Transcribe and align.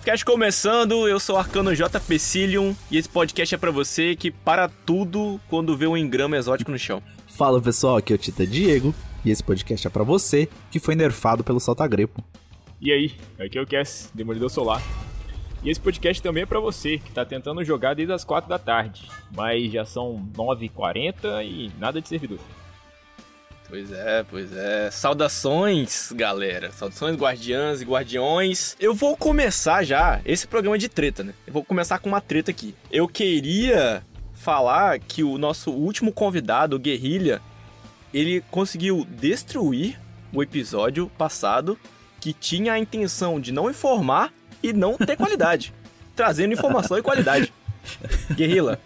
Nefcast 0.00 0.24
começando, 0.24 1.06
eu 1.06 1.20
sou 1.20 1.36
o 1.36 1.38
Arcano 1.38 1.74
J. 1.74 2.00
Pecilium 2.00 2.74
e 2.90 2.96
esse 2.96 3.06
podcast 3.06 3.54
é 3.54 3.58
para 3.58 3.70
você 3.70 4.16
que 4.16 4.30
para 4.30 4.66
tudo 4.66 5.38
quando 5.46 5.76
vê 5.76 5.86
um 5.86 5.94
engrama 5.94 6.38
exótico 6.38 6.70
no 6.70 6.78
chão. 6.78 7.02
Fala 7.26 7.60
pessoal, 7.60 7.98
aqui 7.98 8.10
é 8.10 8.16
o 8.16 8.18
Tita 8.18 8.46
Diego 8.46 8.94
e 9.22 9.30
esse 9.30 9.44
podcast 9.44 9.86
é 9.86 9.90
para 9.90 10.02
você 10.02 10.48
que 10.70 10.80
foi 10.80 10.94
nerfado 10.94 11.44
pelo 11.44 11.60
Saltagrepo. 11.60 12.24
E 12.80 12.90
aí, 12.90 13.12
aqui 13.38 13.58
é 13.58 13.60
o 13.60 13.66
Cass, 13.66 14.10
Demolidor 14.14 14.48
Solar. 14.48 14.82
E 15.62 15.68
esse 15.68 15.78
podcast 15.78 16.22
também 16.22 16.44
é 16.44 16.46
para 16.46 16.60
você 16.60 16.96
que 16.96 17.12
tá 17.12 17.22
tentando 17.26 17.62
jogar 17.62 17.92
desde 17.92 18.14
as 18.14 18.24
4 18.24 18.48
da 18.48 18.58
tarde, 18.58 19.06
mas 19.36 19.70
já 19.70 19.84
são 19.84 20.26
9h40 20.34 21.44
e 21.44 21.70
nada 21.78 22.00
de 22.00 22.08
servidor. 22.08 22.38
Pois 23.70 23.92
é, 23.92 24.24
pois 24.28 24.52
é. 24.52 24.90
Saudações, 24.90 26.10
galera. 26.12 26.72
Saudações, 26.72 27.16
guardiãs 27.16 27.80
e 27.80 27.84
guardiões. 27.84 28.76
Eu 28.80 28.92
vou 28.92 29.16
começar 29.16 29.84
já 29.84 30.20
esse 30.24 30.46
programa 30.46 30.76
de 30.76 30.88
treta, 30.88 31.22
né? 31.22 31.32
Eu 31.46 31.52
vou 31.52 31.64
começar 31.64 32.00
com 32.00 32.08
uma 32.08 32.20
treta 32.20 32.50
aqui. 32.50 32.74
Eu 32.90 33.06
queria 33.06 34.02
falar 34.34 34.98
que 34.98 35.22
o 35.22 35.38
nosso 35.38 35.70
último 35.70 36.12
convidado, 36.12 36.74
o 36.74 36.80
Guerrilha, 36.80 37.40
ele 38.12 38.42
conseguiu 38.50 39.06
destruir 39.08 39.98
o 40.32 40.42
episódio 40.42 41.08
passado 41.16 41.78
que 42.20 42.32
tinha 42.32 42.72
a 42.72 42.78
intenção 42.78 43.40
de 43.40 43.52
não 43.52 43.70
informar 43.70 44.32
e 44.62 44.72
não 44.72 44.98
ter 44.98 45.16
qualidade. 45.16 45.72
trazendo 46.20 46.52
informação 46.52 46.98
e 46.98 47.02
qualidade. 47.02 47.50
Guerrilla, 48.34 48.78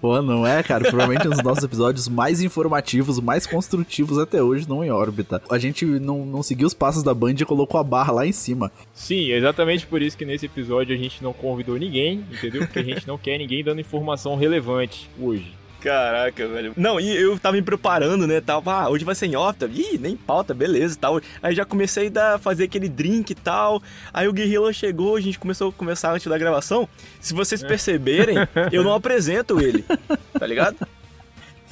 Pô, 0.00 0.20
não 0.20 0.46
é, 0.46 0.62
cara? 0.62 0.88
Provavelmente 0.88 1.26
um 1.26 1.30
dos 1.30 1.42
nossos 1.42 1.64
episódios 1.64 2.08
mais 2.08 2.40
informativos, 2.40 3.20
mais 3.20 3.46
construtivos 3.46 4.18
até 4.18 4.42
hoje 4.42 4.68
não 4.68 4.84
em 4.84 4.90
órbita. 4.90 5.42
A 5.50 5.58
gente 5.58 5.84
não, 5.84 6.24
não 6.26 6.42
seguiu 6.42 6.66
os 6.66 6.74
passos 6.74 7.02
da 7.02 7.14
Band 7.14 7.34
e 7.38 7.44
colocou 7.44 7.80
a 7.80 7.84
barra 7.84 8.12
lá 8.12 8.26
em 8.26 8.32
cima. 8.32 8.70
Sim, 8.92 9.30
exatamente 9.30 9.86
por 9.86 10.02
isso 10.02 10.16
que 10.16 10.24
nesse 10.24 10.46
episódio 10.46 10.94
a 10.94 10.98
gente 10.98 11.22
não 11.22 11.32
convidou 11.32 11.76
ninguém, 11.78 12.24
entendeu? 12.30 12.62
Porque 12.62 12.78
a 12.78 12.84
gente 12.84 13.06
não 13.06 13.16
quer 13.16 13.38
ninguém 13.38 13.64
dando 13.64 13.80
informação 13.80 14.36
relevante 14.36 15.08
hoje. 15.20 15.61
Caraca, 15.82 16.46
velho. 16.46 16.72
Não, 16.76 17.00
e 17.00 17.14
eu 17.16 17.38
tava 17.38 17.56
me 17.56 17.62
preparando, 17.62 18.26
né, 18.26 18.40
tal. 18.40 18.62
Ah, 18.66 18.88
hoje 18.88 19.04
vai 19.04 19.14
ser 19.14 19.26
em 19.26 19.36
off, 19.36 19.58
ih, 19.64 19.98
nem 19.98 20.16
pauta, 20.16 20.54
beleza, 20.54 20.96
tal. 21.00 21.20
Aí 21.42 21.54
já 21.54 21.64
comecei 21.64 22.10
a 22.16 22.38
fazer 22.38 22.64
aquele 22.64 22.88
drink 22.88 23.30
e 23.30 23.34
tal. 23.34 23.82
Aí 24.12 24.28
o 24.28 24.32
Guerrilla 24.32 24.72
chegou, 24.72 25.16
a 25.16 25.20
gente 25.20 25.38
começou 25.38 25.70
a 25.70 25.72
conversar 25.72 26.12
antes 26.14 26.26
da 26.26 26.38
gravação. 26.38 26.88
Se 27.20 27.34
vocês 27.34 27.62
perceberem, 27.62 28.36
eu 28.70 28.84
não 28.84 28.94
apresento 28.94 29.60
ele, 29.60 29.84
tá 30.38 30.46
ligado? 30.46 30.76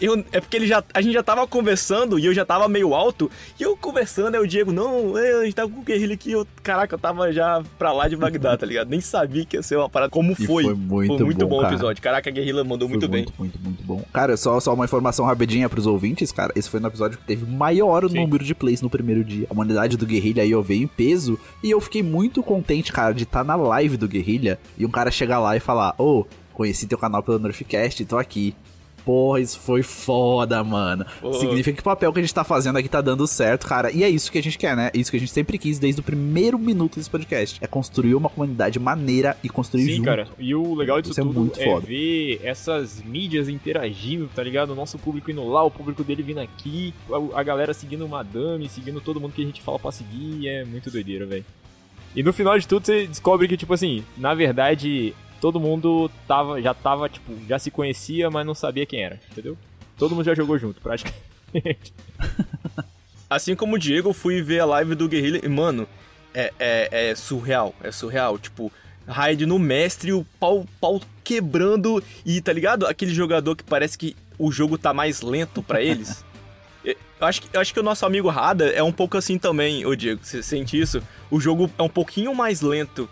Eu, 0.00 0.24
é 0.32 0.40
porque 0.40 0.56
ele 0.56 0.66
já, 0.66 0.82
a 0.94 1.00
gente 1.00 1.12
já 1.12 1.22
tava 1.22 1.46
conversando 1.46 2.18
e 2.18 2.24
eu 2.24 2.32
já 2.32 2.44
tava 2.44 2.68
meio 2.68 2.94
alto. 2.94 3.30
E 3.58 3.62
eu 3.62 3.76
conversando, 3.76 4.34
aí 4.34 4.40
o 4.40 4.46
Diego, 4.46 4.72
não, 4.72 5.14
a 5.16 5.44
gente 5.44 5.54
tava 5.54 5.68
com 5.68 5.80
o 5.80 5.82
Guerrilha 5.82 6.14
aqui. 6.14 6.32
Eu, 6.32 6.46
caraca, 6.62 6.94
eu 6.94 6.98
tava 6.98 7.30
já 7.32 7.62
pra 7.78 7.92
lá 7.92 8.08
de 8.08 8.16
Bagdá, 8.16 8.56
tá 8.56 8.64
ligado? 8.64 8.88
Nem 8.88 9.00
sabia 9.00 9.44
que 9.44 9.56
ia 9.56 9.62
ser 9.62 9.76
uma 9.76 9.88
parada. 9.88 10.10
Como 10.10 10.34
foi? 10.34 10.64
foi 10.64 10.74
muito, 10.74 11.16
foi 11.16 11.24
muito 11.26 11.46
bom, 11.46 11.60
bom 11.60 11.62
o 11.62 11.66
episódio. 11.66 12.02
Caraca, 12.02 12.30
a 12.30 12.32
Guerrilha 12.32 12.64
mandou 12.64 12.88
foi 12.88 12.96
muito, 12.96 13.10
muito 13.10 13.32
bem. 13.32 13.38
Muito, 13.38 13.58
muito, 13.62 13.82
bom. 13.84 14.02
Cara, 14.12 14.36
só, 14.36 14.58
só 14.58 14.72
uma 14.72 14.84
informação 14.84 15.26
rapidinha 15.26 15.68
pros 15.68 15.86
ouvintes, 15.86 16.32
cara. 16.32 16.52
Esse 16.56 16.70
foi 16.70 16.80
no 16.80 16.88
episódio 16.88 17.18
que 17.18 17.24
teve 17.24 17.44
maior 17.44 18.08
Sim. 18.08 18.20
número 18.20 18.44
de 18.44 18.54
plays 18.54 18.80
no 18.80 18.88
primeiro 18.88 19.22
dia. 19.22 19.46
A 19.50 19.52
humanidade 19.52 19.96
do 19.96 20.06
Guerrilha 20.06 20.42
aí 20.42 20.50
eu 20.50 20.62
veio 20.62 20.84
em 20.84 20.86
peso. 20.86 21.38
E 21.62 21.70
eu 21.70 21.80
fiquei 21.80 22.02
muito 22.02 22.42
contente, 22.42 22.92
cara, 22.92 23.12
de 23.12 23.24
estar 23.24 23.44
na 23.44 23.56
live 23.56 23.96
do 23.96 24.08
Guerrilha 24.08 24.58
e 24.78 24.86
um 24.86 24.90
cara 24.90 25.10
chegar 25.10 25.38
lá 25.38 25.56
e 25.56 25.60
falar: 25.60 25.94
Ô, 25.98 26.24
conheci 26.54 26.86
teu 26.86 26.98
canal 26.98 27.22
pelo 27.22 27.38
Nerfcast, 27.38 28.04
tô 28.04 28.18
aqui. 28.18 28.54
Porra, 29.04 29.40
isso 29.40 29.58
foi 29.58 29.82
foda, 29.82 30.62
mano. 30.62 31.04
Pô. 31.20 31.32
Significa 31.34 31.76
que 31.76 31.80
o 31.80 31.84
papel 31.84 32.12
que 32.12 32.18
a 32.18 32.22
gente 32.22 32.34
tá 32.34 32.44
fazendo 32.44 32.76
aqui 32.76 32.88
tá 32.88 33.00
dando 33.00 33.26
certo, 33.26 33.66
cara. 33.66 33.90
E 33.90 34.04
é 34.04 34.08
isso 34.08 34.30
que 34.30 34.38
a 34.38 34.42
gente 34.42 34.58
quer, 34.58 34.76
né? 34.76 34.90
É 34.94 34.98
isso 34.98 35.10
que 35.10 35.16
a 35.16 35.20
gente 35.20 35.32
sempre 35.32 35.58
quis 35.58 35.78
desde 35.78 36.00
o 36.00 36.04
primeiro 36.04 36.58
minuto 36.58 36.96
desse 36.96 37.10
podcast. 37.10 37.58
É 37.60 37.66
construir 37.66 38.14
uma 38.14 38.28
comunidade 38.28 38.78
maneira 38.78 39.36
e 39.42 39.48
construir 39.48 39.84
Sim, 39.84 39.96
junto. 39.96 40.04
cara. 40.04 40.28
E 40.38 40.54
o 40.54 40.74
legal 40.74 41.00
disso 41.00 41.12
Isso 41.12 41.20
é 41.20 41.24
tudo 41.24 41.40
muito 41.40 41.60
é 41.60 41.64
foda. 41.64 41.86
ver 41.86 42.40
essas 42.42 43.02
mídias 43.02 43.48
interagindo, 43.48 44.28
tá 44.34 44.42
ligado? 44.42 44.70
O 44.70 44.74
nosso 44.74 44.98
público 44.98 45.30
indo 45.30 45.46
lá, 45.48 45.62
o 45.64 45.70
público 45.70 46.04
dele 46.04 46.22
vindo 46.22 46.40
aqui, 46.40 46.94
a, 47.34 47.40
a 47.40 47.42
galera 47.42 47.72
seguindo 47.74 48.04
o 48.04 48.08
Madame, 48.08 48.68
seguindo 48.68 49.00
todo 49.00 49.20
mundo 49.20 49.32
que 49.32 49.42
a 49.42 49.46
gente 49.46 49.62
fala 49.62 49.78
pra 49.78 49.92
seguir. 49.92 50.48
É 50.48 50.64
muito 50.64 50.90
doideira, 50.90 51.26
velho. 51.26 51.44
E 52.14 52.22
no 52.22 52.32
final 52.32 52.58
de 52.58 52.66
tudo 52.66 52.84
você 52.84 53.06
descobre 53.06 53.46
que, 53.46 53.56
tipo 53.56 53.72
assim, 53.72 54.04
na 54.18 54.34
verdade, 54.34 55.14
todo 55.40 55.58
mundo 55.58 56.10
tava, 56.28 56.60
já 56.60 56.74
tava, 56.74 57.08
tipo, 57.08 57.32
já 57.48 57.58
se 57.58 57.70
conhecia, 57.70 58.30
mas 58.30 58.46
não 58.46 58.54
sabia 58.54 58.86
quem 58.86 59.02
era, 59.02 59.18
entendeu? 59.30 59.56
Todo 59.96 60.14
mundo 60.14 60.24
já 60.24 60.34
jogou 60.34 60.58
junto, 60.58 60.80
praticamente. 60.80 61.92
Assim 63.28 63.54
como 63.54 63.76
o 63.76 63.78
Diego, 63.78 64.10
eu 64.10 64.14
fui 64.14 64.42
ver 64.42 64.60
a 64.60 64.64
live 64.64 64.94
do 64.94 65.08
Guerrilha 65.08 65.40
e, 65.42 65.48
mano, 65.48 65.86
é, 66.34 66.52
é, 66.58 67.10
é 67.10 67.14
surreal, 67.14 67.74
é 67.82 67.92
surreal. 67.92 68.38
Tipo, 68.38 68.72
raid 69.06 69.46
no 69.46 69.58
mestre, 69.58 70.12
o 70.12 70.26
pau, 70.38 70.66
pau 70.80 71.00
quebrando 71.22 72.02
e, 72.24 72.40
tá 72.40 72.52
ligado? 72.52 72.86
Aquele 72.86 73.14
jogador 73.14 73.54
que 73.54 73.62
parece 73.62 73.96
que 73.96 74.16
o 74.38 74.50
jogo 74.50 74.76
tá 74.76 74.92
mais 74.92 75.22
lento 75.22 75.62
pra 75.62 75.82
eles. 75.82 76.24
Eu 77.20 77.26
acho, 77.26 77.42
que, 77.42 77.54
eu 77.54 77.60
acho 77.60 77.74
que 77.74 77.78
o 77.78 77.82
nosso 77.82 78.06
amigo 78.06 78.30
Rada 78.30 78.70
é 78.70 78.82
um 78.82 78.90
pouco 78.90 79.18
assim 79.18 79.36
também, 79.36 79.84
ô 79.84 79.94
Diego. 79.94 80.24
Você 80.24 80.42
sente 80.42 80.80
isso? 80.80 81.02
O 81.30 81.38
jogo 81.38 81.70
é 81.76 81.82
um 81.82 81.88
pouquinho 81.88 82.34
mais 82.34 82.62
lento 82.62 83.10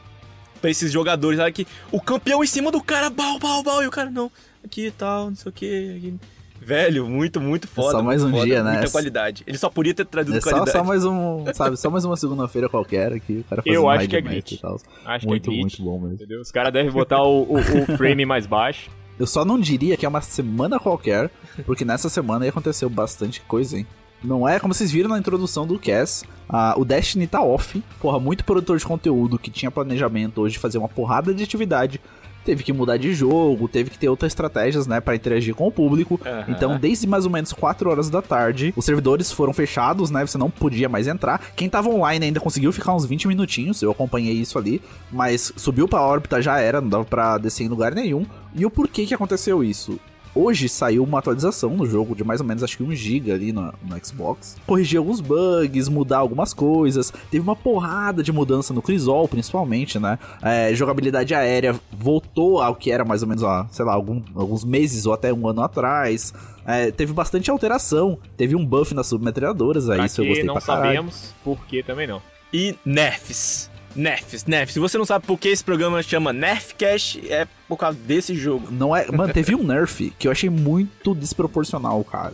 pra 0.59 0.71
esses 0.71 0.91
jogadores. 0.93 1.39
Sabe? 1.39 1.53
Que 1.53 1.67
o 1.91 2.01
campeão 2.01 2.43
em 2.43 2.47
cima 2.47 2.71
do 2.71 2.83
cara, 2.83 3.09
bal, 3.11 3.39
bal, 3.39 3.63
bal, 3.63 3.83
e 3.83 3.87
o 3.87 3.91
cara, 3.91 4.11
não, 4.11 4.31
aqui 4.65 4.87
e 4.87 4.91
tal, 4.91 5.31
não 5.31 5.37
sei 5.37 5.49
o 5.51 5.53
que. 5.53 6.15
Velho, 6.61 7.09
muito, 7.09 7.41
muito 7.41 7.69
foda. 7.69 7.93
só 7.93 8.03
mais 8.03 8.23
um 8.23 8.31
foda, 8.33 8.45
dia, 8.45 8.63
né? 8.65 8.73
Muita 8.73 8.91
qualidade. 8.91 9.45
Ele 9.47 9.57
só 9.57 9.71
podia 9.71 9.95
ter 9.95 10.05
trazido 10.05 10.37
É 10.37 10.41
só, 10.41 10.51
qualidade. 10.51 10.77
só 10.77 10.85
mais 10.85 11.05
um, 11.05 11.45
sabe, 11.55 11.77
só 11.77 11.89
mais 11.89 12.05
uma 12.05 12.17
segunda-feira 12.17 12.69
qualquer 12.69 13.13
aqui, 13.13 13.39
o 13.39 13.45
cara 13.45 13.63
Eu 13.65 13.85
fazendo 13.85 13.91
acho 13.91 14.09
que 14.09 14.17
é 14.17 14.21
glitch. 14.21 14.61
Acho 15.05 15.27
Muito, 15.29 15.45
que 15.45 15.51
é 15.57 15.63
glitch, 15.63 15.79
muito 15.79 15.83
bom 15.85 16.01
mesmo. 16.01 16.15
entendeu? 16.17 16.41
Os 16.41 16.51
caras 16.51 16.73
devem 16.73 16.91
botar 16.91 17.23
o, 17.23 17.43
o- 17.45 17.59
o 17.59 17.97
frame 17.97 18.27
mais 18.27 18.45
baixo. 18.45 18.91
Eu 19.19 19.27
só 19.27 19.45
não 19.45 19.59
diria 19.59 19.97
que 19.97 20.05
é 20.05 20.09
uma 20.09 20.21
semana 20.21 20.79
qualquer, 20.81 21.31
porque 21.65 21.85
nessa 21.85 22.09
semana 22.09 22.45
aí 22.45 22.49
aconteceu 22.51 22.91
bastante 22.91 23.41
coisa, 23.43 23.79
hein? 23.79 23.87
Não 24.23 24.49
é 24.49 24.59
como 24.59 24.75
vocês 24.75 24.91
viram 24.91 25.11
na 25.11 25.19
introdução 25.19 25.67
do 25.67 25.79
Cass, 25.79 26.25
ah, 26.49 26.75
o 26.77 26.85
Destiny 26.85 27.27
tá 27.27 27.43
off. 27.43 27.83
Porra, 28.01 28.19
muito 28.19 28.45
produtor 28.45 28.79
de 28.79 28.85
conteúdo 28.85 29.39
que 29.39 29.51
tinha 29.51 29.71
planejamento 29.71 30.41
hoje 30.41 30.55
de 30.55 30.59
fazer 30.59 30.79
uma 30.79 30.89
porrada 30.89 31.33
de 31.35 31.43
atividade. 31.45 32.01
Teve 32.45 32.65
que 32.65 32.73
mudar 32.73 32.97
de 32.97 33.13
jogo, 33.13 33.69
teve 33.69 33.91
que 33.91 33.99
ter 33.99 34.09
outras 34.09 34.33
estratégias, 34.33 34.87
né, 34.87 35.01
pra 35.01 35.15
interagir 35.15 35.55
com 35.55 35.67
o 35.67 35.73
público. 35.73 36.19
Aham. 36.25 36.45
Então, 36.49 36.79
desde 36.79 37.07
mais 37.07 37.27
ou 37.27 37.31
menos 37.31 37.53
4 37.53 37.91
horas 37.91 38.09
da 38.09 38.23
tarde, 38.23 38.73
os 38.75 38.87
servidores 38.87 39.31
foram 39.31 39.53
fechados, 39.53 40.11
né? 40.11 40.27
Você 40.27 40.39
não 40.39 40.49
podia 40.49 40.89
mais 40.89 41.07
entrar. 41.07 41.53
Quem 41.55 41.69
tava 41.69 41.91
online 41.91 42.25
ainda 42.25 42.41
conseguiu 42.41 42.73
ficar 42.73 42.95
uns 42.95 43.05
20 43.05 43.29
minutinhos, 43.29 43.83
eu 43.83 43.91
acompanhei 43.91 44.33
isso 44.33 44.57
ali, 44.59 44.81
mas 45.13 45.53
subiu 45.57 45.87
pra 45.87 46.01
órbita 46.01 46.41
já 46.41 46.59
era, 46.59 46.81
não 46.81 46.89
dava 46.89 47.05
pra 47.05 47.37
descer 47.37 47.65
em 47.65 47.69
lugar 47.69 47.95
nenhum. 47.95 48.25
E 48.55 48.65
o 48.65 48.71
porquê 48.71 49.05
que 49.05 49.15
aconteceu 49.15 49.63
isso? 49.63 50.01
Hoje 50.41 50.69
saiu 50.69 51.03
uma 51.03 51.19
atualização 51.19 51.71
no 51.71 51.85
jogo 51.85 52.15
de 52.15 52.23
mais 52.23 52.41
ou 52.41 52.47
menos 52.47 52.63
acho 52.63 52.77
que 52.77 52.83
1 52.85 52.95
GB 52.95 53.33
ali 53.33 53.53
no, 53.53 53.73
no 53.83 54.05
Xbox. 54.07 54.57
Corrigir 54.67 54.99
alguns 54.99 55.21
bugs, 55.21 55.89
mudar 55.89 56.19
algumas 56.19 56.55
coisas. 56.55 57.13
Teve 57.31 57.43
uma 57.43 57.57
porrada 57.57 58.23
de 58.23 58.31
mudança 58.33 58.73
no 58.73 58.81
Crisol, 58.81 59.27
principalmente, 59.27 59.99
né? 59.99 60.17
É, 60.41 60.73
jogabilidade 60.75 61.35
aérea 61.35 61.75
voltou 61.91 62.61
ao 62.63 62.77
que 62.77 62.93
era 62.93 63.05
mais 63.05 63.23
ou 63.23 63.29
menos, 63.29 63.43
ó, 63.43 63.67
sei 63.71 63.85
lá, 63.85 63.93
algum- 63.95 64.23
alguns 64.35 64.65
meses 64.65 65.07
ou 65.07 65.13
até 65.13 65.33
um 65.33 65.49
ano 65.49 65.61
atrás. 65.63 66.33
É, 66.65 66.91
teve 66.93 67.13
bastante 67.13 67.51
alteração. 67.51 68.17
Teve 68.37 68.55
um 68.55 68.65
buff 68.65 68.95
nas 68.95 69.07
submetralhadoras, 69.09 69.89
aí 69.91 69.97
Pra 69.97 70.07
isso 70.07 70.21
eu 70.21 70.25
que 70.25 70.29
gostei 70.29 70.47
não 70.47 70.55
pra 70.55 70.63
caralho. 70.63 70.87
sabemos, 70.97 71.35
por 71.43 71.59
que 71.67 71.83
também 71.83 72.07
não. 72.07 72.23
E 72.53 72.77
nerfs. 72.85 73.71
Nerfs, 73.99 74.45
nerfs. 74.47 74.75
Se 74.75 74.79
você 74.79 74.97
não 74.97 75.05
sabe 75.05 75.27
por 75.27 75.37
que 75.37 75.49
esse 75.49 75.65
programa 75.65 76.01
chama 76.05 76.33
Nerfcast, 76.33 77.21
é 77.29 77.49
por 77.67 77.77
causa 77.77 77.99
desse 77.99 78.33
jogo. 78.33 78.69
Não 78.71 78.95
é. 78.95 79.11
Mano, 79.11 79.33
teve 79.33 79.57
um 79.57 79.65
nerf 79.65 80.13
que 80.17 80.29
eu 80.29 80.31
achei 80.31 80.49
muito 80.49 81.17
desproporcional, 81.17 82.05
cara. 82.05 82.33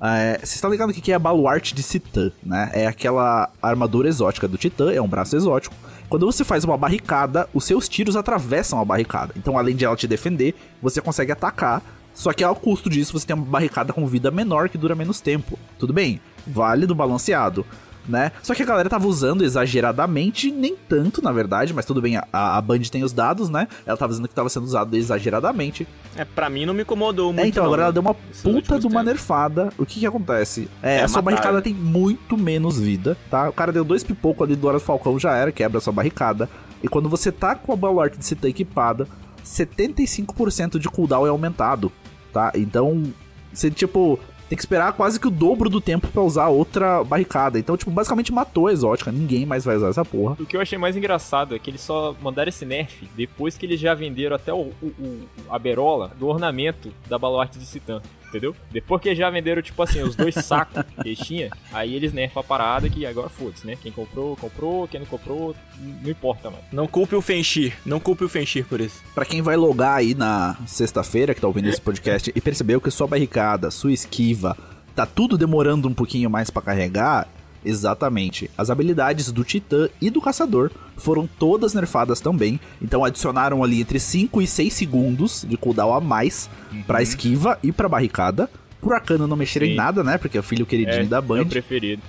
É, 0.00 0.38
Vocês 0.38 0.54
estão 0.54 0.70
ligados 0.70 0.92
o 0.92 0.94
que 0.96 1.02
que 1.02 1.12
é 1.12 1.14
a 1.14 1.18
baluarte 1.18 1.74
de 1.74 1.82
Titã, 1.82 2.32
né? 2.42 2.70
É 2.72 2.86
aquela 2.86 3.50
armadura 3.60 4.08
exótica 4.08 4.48
do 4.48 4.56
Titã, 4.56 4.90
é 4.90 5.02
um 5.02 5.06
braço 5.06 5.36
exótico. 5.36 5.76
Quando 6.08 6.24
você 6.24 6.44
faz 6.44 6.64
uma 6.64 6.78
barricada, 6.78 7.46
os 7.52 7.64
seus 7.66 7.90
tiros 7.90 8.16
atravessam 8.16 8.80
a 8.80 8.84
barricada. 8.84 9.34
Então, 9.36 9.58
além 9.58 9.76
de 9.76 9.84
ela 9.84 9.94
te 9.94 10.08
defender, 10.08 10.54
você 10.80 11.02
consegue 11.02 11.30
atacar. 11.30 11.82
Só 12.14 12.32
que 12.32 12.42
ao 12.42 12.56
custo 12.56 12.88
disso, 12.88 13.12
você 13.12 13.26
tem 13.26 13.36
uma 13.36 13.44
barricada 13.44 13.92
com 13.92 14.06
vida 14.06 14.30
menor 14.30 14.70
que 14.70 14.78
dura 14.78 14.94
menos 14.94 15.20
tempo. 15.20 15.58
Tudo 15.78 15.92
bem, 15.92 16.22
válido, 16.46 16.94
balanceado. 16.94 17.66
Né? 18.08 18.32
Só 18.42 18.52
que 18.52 18.62
a 18.64 18.66
galera 18.66 18.90
tava 18.90 19.06
usando 19.06 19.44
exageradamente, 19.44 20.50
nem 20.50 20.74
tanto, 20.76 21.22
na 21.22 21.30
verdade, 21.30 21.72
mas 21.72 21.86
tudo 21.86 22.02
bem, 22.02 22.16
a, 22.16 22.26
a 22.32 22.60
Band 22.60 22.80
tem 22.90 23.04
os 23.04 23.12
dados, 23.12 23.48
né? 23.48 23.68
Ela 23.86 23.96
tava 23.96 24.10
dizendo 24.10 24.26
que 24.26 24.34
tava 24.34 24.48
sendo 24.48 24.64
usado 24.64 24.96
exageradamente. 24.96 25.86
É, 26.16 26.24
pra 26.24 26.50
mim 26.50 26.66
não 26.66 26.74
me 26.74 26.82
incomodou 26.82 27.32
muito. 27.32 27.44
É, 27.44 27.48
então, 27.48 27.62
não, 27.62 27.70
agora 27.70 27.82
ela 27.84 27.92
deu 27.92 28.02
uma 28.02 28.16
esses 28.28 28.42
puta 28.42 28.78
de 28.78 28.86
uma 28.86 29.00
tempos. 29.00 29.04
nerfada. 29.04 29.72
O 29.78 29.86
que 29.86 30.00
que 30.00 30.06
acontece? 30.06 30.68
É, 30.82 30.96
É, 30.96 31.02
a 31.02 31.08
sua 31.08 31.22
barricada 31.22 31.62
tem 31.62 31.72
muito 31.72 32.36
menos 32.36 32.78
vida, 32.78 33.16
tá? 33.30 33.48
O 33.48 33.52
cara 33.52 33.70
deu 33.72 33.84
dois 33.84 34.02
pipocos 34.02 34.44
ali 34.44 34.56
do 34.56 34.66
Hora 34.66 34.78
do 34.78 34.84
Falcão, 34.84 35.18
já 35.18 35.36
era, 35.36 35.52
quebra 35.52 35.78
a 35.78 35.80
sua 35.80 35.92
barricada. 35.92 36.50
E 36.82 36.88
quando 36.88 37.08
você 37.08 37.30
tá 37.30 37.54
com 37.54 37.72
a 37.72 37.76
baluarte 37.76 38.18
de 38.18 38.26
Citã 38.26 38.48
equipada, 38.48 39.06
75% 39.44 40.78
de 40.78 40.88
cooldown 40.88 41.26
é 41.26 41.30
aumentado, 41.30 41.92
tá? 42.32 42.52
Então, 42.54 43.04
você, 43.52 43.70
tipo, 43.70 44.18
tem 44.52 44.56
que 44.56 44.62
esperar 44.62 44.92
quase 44.92 45.18
que 45.18 45.26
o 45.26 45.30
dobro 45.30 45.70
do 45.70 45.80
tempo 45.80 46.06
pra 46.08 46.20
usar 46.20 46.48
outra 46.48 47.02
barricada. 47.02 47.58
Então, 47.58 47.74
tipo, 47.74 47.90
basicamente 47.90 48.30
matou 48.30 48.66
a 48.66 48.72
exótica. 48.72 49.10
Ninguém 49.10 49.46
mais 49.46 49.64
vai 49.64 49.76
usar 49.76 49.88
essa 49.88 50.04
porra. 50.04 50.36
O 50.38 50.44
que 50.44 50.54
eu 50.54 50.60
achei 50.60 50.76
mais 50.76 50.94
engraçado 50.94 51.54
é 51.56 51.58
que 51.58 51.70
eles 51.70 51.80
só 51.80 52.14
mandaram 52.20 52.50
esse 52.50 52.66
nerf 52.66 53.08
depois 53.16 53.56
que 53.56 53.64
eles 53.64 53.80
já 53.80 53.94
venderam 53.94 54.36
até 54.36 54.52
o, 54.52 54.70
o- 54.82 54.86
o- 55.00 55.20
a 55.48 55.58
berola 55.58 56.12
do 56.18 56.26
ornamento 56.28 56.92
da 57.08 57.18
baluarte 57.18 57.58
de 57.58 57.64
Citã. 57.64 58.02
Entendeu? 58.32 58.56
Depois 58.70 59.02
que 59.02 59.14
já 59.14 59.28
venderam, 59.28 59.60
tipo 59.60 59.82
assim, 59.82 60.00
os 60.00 60.16
dois 60.16 60.34
sacos 60.34 60.82
que 61.02 61.08
eles 61.10 61.18
tinham, 61.18 61.50
aí 61.70 61.94
eles 61.94 62.14
nerfam 62.14 62.40
a 62.40 62.42
parada 62.42 62.88
que 62.88 63.04
agora 63.04 63.28
foda-se, 63.28 63.66
né? 63.66 63.76
Quem 63.76 63.92
comprou, 63.92 64.34
comprou, 64.36 64.88
quem 64.88 65.00
não 65.00 65.06
comprou, 65.06 65.54
não 66.02 66.10
importa, 66.10 66.48
mano. 66.48 66.62
Não 66.72 66.86
culpe 66.86 67.14
o 67.14 67.20
Fenchir, 67.20 67.74
não 67.84 68.00
culpe 68.00 68.24
o 68.24 68.30
Fenchir 68.30 68.64
por 68.64 68.80
isso. 68.80 69.02
Pra 69.14 69.26
quem 69.26 69.42
vai 69.42 69.54
logar 69.54 69.98
aí 69.98 70.14
na 70.14 70.56
sexta-feira, 70.66 71.34
que 71.34 71.42
tá 71.42 71.46
ouvindo 71.46 71.68
esse 71.68 71.80
podcast, 71.80 72.32
e 72.34 72.40
percebeu 72.40 72.80
que 72.80 72.90
sua 72.90 73.06
barricada, 73.06 73.70
sua 73.70 73.92
esquiva, 73.92 74.56
tá 74.96 75.04
tudo 75.04 75.36
demorando 75.36 75.86
um 75.86 75.92
pouquinho 75.92 76.30
mais 76.30 76.48
pra 76.48 76.62
carregar, 76.62 77.28
exatamente. 77.64 78.50
As 78.56 78.70
habilidades 78.70 79.30
do 79.32 79.44
Titã 79.44 79.88
e 80.00 80.10
do 80.10 80.20
Caçador 80.20 80.70
foram 80.96 81.28
todas 81.38 81.74
nerfadas 81.74 82.20
também. 82.20 82.60
Então 82.80 83.04
adicionaram 83.04 83.62
ali 83.62 83.80
entre 83.80 83.98
5 83.98 84.40
e 84.42 84.46
6 84.46 84.72
segundos 84.72 85.44
de 85.48 85.56
cooldown 85.56 85.94
a 85.94 86.00
mais 86.00 86.48
pra 86.86 87.02
esquiva 87.02 87.58
e 87.62 87.72
pra 87.72 87.88
barricada. 87.88 88.48
Pro 88.80 88.94
Arcano 88.94 89.28
não 89.28 89.36
mexer 89.36 89.62
em 89.62 89.70
Sim. 89.70 89.74
nada, 89.76 90.02
né? 90.02 90.18
Porque 90.18 90.36
é 90.36 90.40
o 90.40 90.42
filho 90.42 90.66
queridinho 90.66 91.02
É, 91.02 91.04
da 91.04 91.18
é 91.18 91.20
Band. 91.20 91.42
o 91.42 91.46
preferido. 91.46 92.02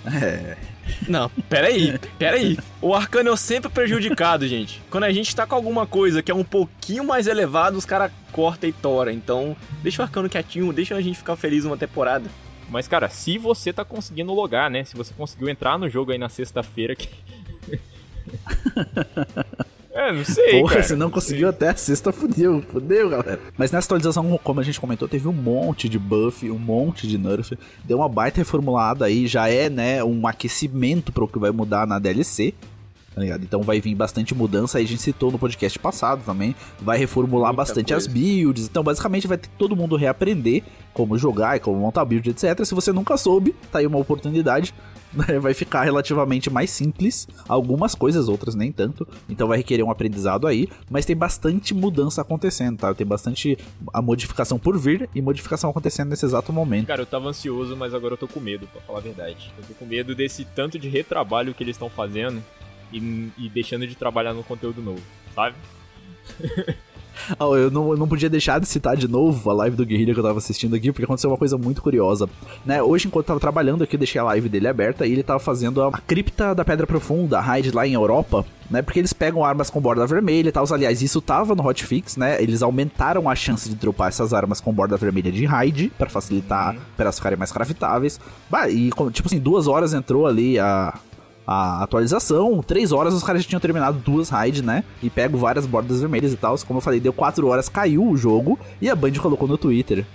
Não, 1.07 1.29
peraí, 1.49 1.97
peraí. 2.17 2.57
O 2.81 2.93
Arcano 2.93 3.31
é 3.31 3.35
sempre 3.37 3.69
prejudicado, 3.69 4.47
gente. 4.47 4.81
Quando 4.89 5.03
a 5.05 5.11
gente 5.11 5.35
tá 5.35 5.45
com 5.45 5.55
alguma 5.55 5.85
coisa 5.85 6.21
que 6.21 6.31
é 6.31 6.35
um 6.35 6.43
pouquinho 6.43 7.03
mais 7.05 7.27
elevado, 7.27 7.77
os 7.77 7.85
caras 7.85 8.11
cortam 8.31 8.69
e 8.69 8.73
tora. 8.73 9.13
Então, 9.13 9.55
deixa 9.81 10.01
o 10.01 10.05
Arcano 10.05 10.27
quietinho, 10.27 10.73
deixa 10.73 10.95
a 10.95 11.01
gente 11.01 11.17
ficar 11.17 11.35
feliz 11.35 11.63
uma 11.63 11.77
temporada. 11.77 12.25
Mas, 12.69 12.87
cara, 12.87 13.09
se 13.09 13.37
você 13.37 13.71
tá 13.71 13.85
conseguindo 13.85 14.33
logar, 14.33 14.69
né? 14.69 14.83
Se 14.83 14.95
você 14.95 15.13
conseguiu 15.13 15.49
entrar 15.49 15.77
no 15.77 15.89
jogo 15.89 16.11
aí 16.11 16.17
na 16.17 16.29
sexta-feira 16.29 16.95
que. 16.95 17.09
é, 19.91 20.11
não 20.11 20.25
sei. 20.25 20.59
Porra, 20.59 20.73
cara, 20.73 20.83
se 20.83 20.95
não 20.95 21.09
conseguiu 21.09 21.49
até 21.49 21.69
a 21.69 21.75
sexta, 21.75 22.11
fudeu, 22.11 22.61
fudeu, 22.61 23.09
galera. 23.09 23.39
Mas 23.57 23.71
nessa 23.71 23.87
atualização, 23.87 24.39
como 24.43 24.59
a 24.59 24.63
gente 24.63 24.79
comentou, 24.79 25.07
teve 25.07 25.27
um 25.27 25.33
monte 25.33 25.87
de 25.87 25.99
buff, 25.99 26.49
um 26.49 26.59
monte 26.59 27.07
de 27.07 27.17
nerf. 27.17 27.57
Deu 27.83 27.97
uma 27.97 28.09
baita 28.09 28.39
reformulada 28.39 29.05
aí, 29.05 29.27
já 29.27 29.47
é, 29.47 29.69
né, 29.69 30.03
um 30.03 30.27
aquecimento 30.27 31.11
para 31.11 31.23
o 31.23 31.27
que 31.27 31.39
vai 31.39 31.51
mudar 31.51 31.85
na 31.85 31.99
DLC. 31.99 32.53
Tá 33.13 33.21
ligado? 33.21 33.43
Então 33.43 33.61
vai 33.61 33.79
vir 33.79 33.93
bastante 33.93 34.33
mudança, 34.33 34.77
aí 34.77 34.85
a 34.85 34.87
gente 34.87 35.01
citou 35.01 35.31
no 35.31 35.37
podcast 35.37 35.77
passado 35.77 36.23
também. 36.25 36.55
Vai 36.79 36.97
reformular 36.97 37.49
Muita 37.49 37.57
bastante 37.57 37.93
as 37.93 38.07
coisa. 38.07 38.19
builds. 38.19 38.65
Então, 38.65 38.83
basicamente, 38.83 39.27
vai 39.27 39.37
ter 39.37 39.49
todo 39.57 39.75
mundo 39.75 39.95
reaprender 39.95 40.63
como 40.93 41.17
jogar 41.17 41.57
e 41.57 41.59
como 41.59 41.77
montar 41.77 42.05
build, 42.05 42.29
etc. 42.29 42.65
Se 42.65 42.73
você 42.73 42.91
nunca 42.91 43.17
soube, 43.17 43.55
tá 43.71 43.79
aí 43.79 43.87
uma 43.87 43.99
oportunidade. 43.99 44.73
né? 45.13 45.39
Vai 45.39 45.53
ficar 45.53 45.83
relativamente 45.83 46.49
mais 46.49 46.71
simples. 46.71 47.27
Algumas 47.47 47.93
coisas, 47.93 48.27
outras 48.27 48.55
nem 48.55 48.71
tanto. 48.71 49.07
Então 49.29 49.47
vai 49.47 49.57
requerer 49.57 49.85
um 49.85 49.91
aprendizado 49.91 50.47
aí. 50.47 50.67
Mas 50.89 51.05
tem 51.05 51.15
bastante 51.15 51.73
mudança 51.73 52.21
acontecendo, 52.21 52.77
tá? 52.77 52.93
Tem 52.93 53.05
bastante 53.05 53.57
a 53.93 54.01
modificação 54.01 54.57
por 54.57 54.77
vir 54.77 55.07
e 55.13 55.21
modificação 55.21 55.69
acontecendo 55.69 56.09
nesse 56.09 56.25
exato 56.25 56.51
momento. 56.51 56.87
Cara, 56.87 57.03
eu 57.03 57.05
tava 57.05 57.29
ansioso, 57.29 57.75
mas 57.77 57.93
agora 57.93 58.13
eu 58.13 58.17
tô 58.17 58.27
com 58.27 58.39
medo, 58.39 58.67
pra 58.67 58.81
falar 58.81 58.99
a 58.99 59.01
verdade. 59.01 59.53
Eu 59.57 59.63
tô 59.65 59.73
com 59.75 59.85
medo 59.85 60.15
desse 60.15 60.45
tanto 60.45 60.79
de 60.79 60.89
retrabalho 60.89 61.53
que 61.53 61.63
eles 61.63 61.75
estão 61.75 61.89
fazendo 61.89 62.41
e, 62.93 63.31
e 63.37 63.49
deixando 63.49 63.85
de 63.87 63.95
trabalhar 63.95 64.33
no 64.33 64.43
conteúdo 64.43 64.81
novo, 64.81 65.01
sabe? 65.35 65.55
Ah, 67.39 67.45
eu, 67.45 67.71
não, 67.71 67.91
eu 67.91 67.97
não 67.97 68.07
podia 68.07 68.29
deixar 68.29 68.59
de 68.59 68.67
citar 68.67 68.97
de 68.97 69.07
novo 69.07 69.49
a 69.49 69.53
live 69.53 69.75
do 69.75 69.85
Guerrilha 69.85 70.13
que 70.13 70.19
eu 70.19 70.23
tava 70.23 70.39
assistindo 70.39 70.75
aqui, 70.75 70.91
porque 70.91 71.05
aconteceu 71.05 71.29
uma 71.29 71.37
coisa 71.37 71.57
muito 71.57 71.81
curiosa. 71.81 72.29
Né, 72.65 72.81
hoje, 72.81 73.07
enquanto 73.07 73.25
eu 73.25 73.27
tava 73.27 73.39
trabalhando 73.39 73.83
aqui, 73.83 73.95
eu 73.95 73.99
deixei 73.99 74.19
a 74.19 74.23
live 74.25 74.49
dele 74.49 74.67
aberta 74.67 75.05
e 75.05 75.11
ele 75.11 75.23
tava 75.23 75.39
fazendo 75.39 75.81
a, 75.81 75.89
a 75.89 75.99
cripta 75.99 76.53
da 76.53 76.65
Pedra 76.65 76.87
Profunda, 76.87 77.37
a 77.37 77.41
raid 77.41 77.71
lá 77.71 77.87
em 77.87 77.93
Europa, 77.93 78.45
né? 78.69 78.81
Porque 78.81 78.99
eles 78.99 79.13
pegam 79.13 79.43
armas 79.43 79.69
com 79.69 79.79
borda 79.79 80.05
vermelha 80.05 80.49
e 80.49 80.51
tal. 80.51 80.65
Aliás, 80.71 81.01
isso 81.01 81.21
tava 81.21 81.55
no 81.55 81.65
hotfix, 81.65 82.17
né? 82.17 82.41
Eles 82.41 82.61
aumentaram 82.61 83.29
a 83.29 83.35
chance 83.35 83.69
de 83.69 83.75
dropar 83.75 84.09
essas 84.09 84.33
armas 84.33 84.59
com 84.59 84.73
borda 84.73 84.97
vermelha 84.97 85.31
de 85.31 85.45
raid, 85.45 85.91
pra 85.97 86.09
facilitar, 86.09 86.75
pra 86.95 87.05
elas 87.05 87.17
ficarem 87.17 87.37
mais 87.37 87.51
craftáveis. 87.51 88.19
Bah, 88.49 88.69
e, 88.69 88.89
tipo 89.11 89.27
assim, 89.27 89.39
duas 89.39 89.67
horas 89.67 89.93
entrou 89.93 90.25
ali 90.25 90.59
a, 90.59 90.97
a 91.45 91.83
atualização, 91.83 92.61
três 92.65 92.91
horas 92.91 93.13
os 93.13 93.23
caras 93.23 93.43
já 93.43 93.49
tinham 93.49 93.59
terminado 93.59 93.97
duas 93.99 94.29
raids, 94.29 94.61
né? 94.61 94.83
E 95.01 95.09
pego 95.09 95.37
várias 95.37 95.65
bordas 95.65 95.99
vermelhas 95.99 96.33
e 96.33 96.37
tal. 96.37 96.57
Como 96.65 96.77
eu 96.77 96.81
falei, 96.81 96.99
deu 96.99 97.11
quatro 97.13 97.47
horas, 97.47 97.67
caiu 97.69 98.07
o 98.07 98.15
jogo 98.17 98.57
e 98.81 98.89
a 98.89 98.95
Band 98.95 99.13
colocou 99.13 99.47
no 99.47 99.57
Twitter. 99.57 100.05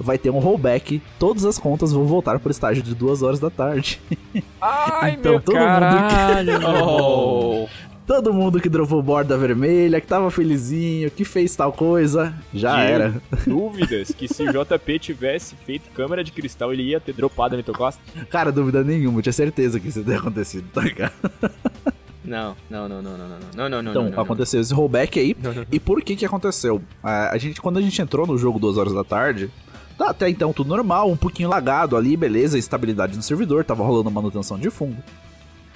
Vai 0.00 0.16
ter 0.16 0.30
um 0.30 0.38
rollback, 0.38 1.02
todas 1.18 1.44
as 1.44 1.58
contas 1.58 1.92
vão 1.92 2.04
voltar 2.04 2.38
pro 2.38 2.52
estágio 2.52 2.82
de 2.84 2.94
duas 2.94 3.20
horas 3.20 3.40
da 3.40 3.50
tarde. 3.50 4.00
Ai, 4.60 5.14
Então, 5.18 5.32
meu 5.32 5.40
todo 5.40 5.56
mundo 5.56 5.64
caralho! 5.64 6.52
Oh, 6.64 7.68
Todo 8.08 8.32
mundo 8.32 8.58
que 8.58 8.70
dropou 8.70 9.02
borda 9.02 9.36
vermelha, 9.36 10.00
que 10.00 10.06
tava 10.06 10.30
felizinho, 10.30 11.10
que 11.10 11.26
fez 11.26 11.54
tal 11.54 11.70
coisa, 11.70 12.34
já 12.54 12.76
Diego, 12.76 12.90
era. 12.90 13.22
Dúvidas 13.46 14.10
que 14.12 14.26
se 14.26 14.42
o 14.44 14.50
JP 14.50 14.98
tivesse 14.98 15.54
feito 15.66 15.90
câmera 15.90 16.24
de 16.24 16.32
cristal, 16.32 16.72
ele 16.72 16.84
ia 16.84 16.98
ter 16.98 17.12
dropado 17.12 17.54
a 17.54 17.58
Mitoclast? 17.58 18.00
Cara, 18.30 18.50
dúvida 18.50 18.82
nenhuma, 18.82 19.18
eu 19.18 19.22
tinha 19.22 19.32
certeza 19.34 19.78
que 19.78 19.88
isso 19.88 19.98
ia 19.98 20.04
ter 20.06 20.16
acontecido, 20.16 20.66
tá 20.72 20.80
ligado? 20.80 21.12
não, 22.24 22.56
não, 22.70 22.88
não, 22.88 23.02
não, 23.02 23.18
não, 23.18 23.28
não, 23.28 23.28
não, 23.28 23.68
não, 23.68 23.82
não, 23.82 23.90
Então, 23.90 24.04
não, 24.04 24.10
não. 24.10 24.22
aconteceu 24.22 24.62
esse 24.62 24.72
rollback 24.72 25.20
aí. 25.20 25.36
Não, 25.42 25.50
não, 25.52 25.60
não. 25.60 25.66
E 25.70 25.78
por 25.78 26.00
que 26.00 26.16
que 26.16 26.24
aconteceu? 26.24 26.80
Ah, 27.04 27.28
a 27.30 27.36
gente, 27.36 27.60
quando 27.60 27.76
a 27.76 27.82
gente 27.82 28.00
entrou 28.00 28.26
no 28.26 28.38
jogo 28.38 28.58
duas 28.58 28.78
horas 28.78 28.94
da 28.94 29.04
tarde, 29.04 29.50
tá 29.98 30.08
até 30.08 30.30
então 30.30 30.50
tudo 30.54 30.70
normal, 30.70 31.10
um 31.10 31.16
pouquinho 31.16 31.50
lagado 31.50 31.94
ali, 31.94 32.16
beleza, 32.16 32.56
estabilidade 32.58 33.16
no 33.18 33.22
servidor, 33.22 33.66
tava 33.66 33.84
rolando 33.84 34.10
manutenção 34.10 34.58
de 34.58 34.70
fundo. 34.70 34.96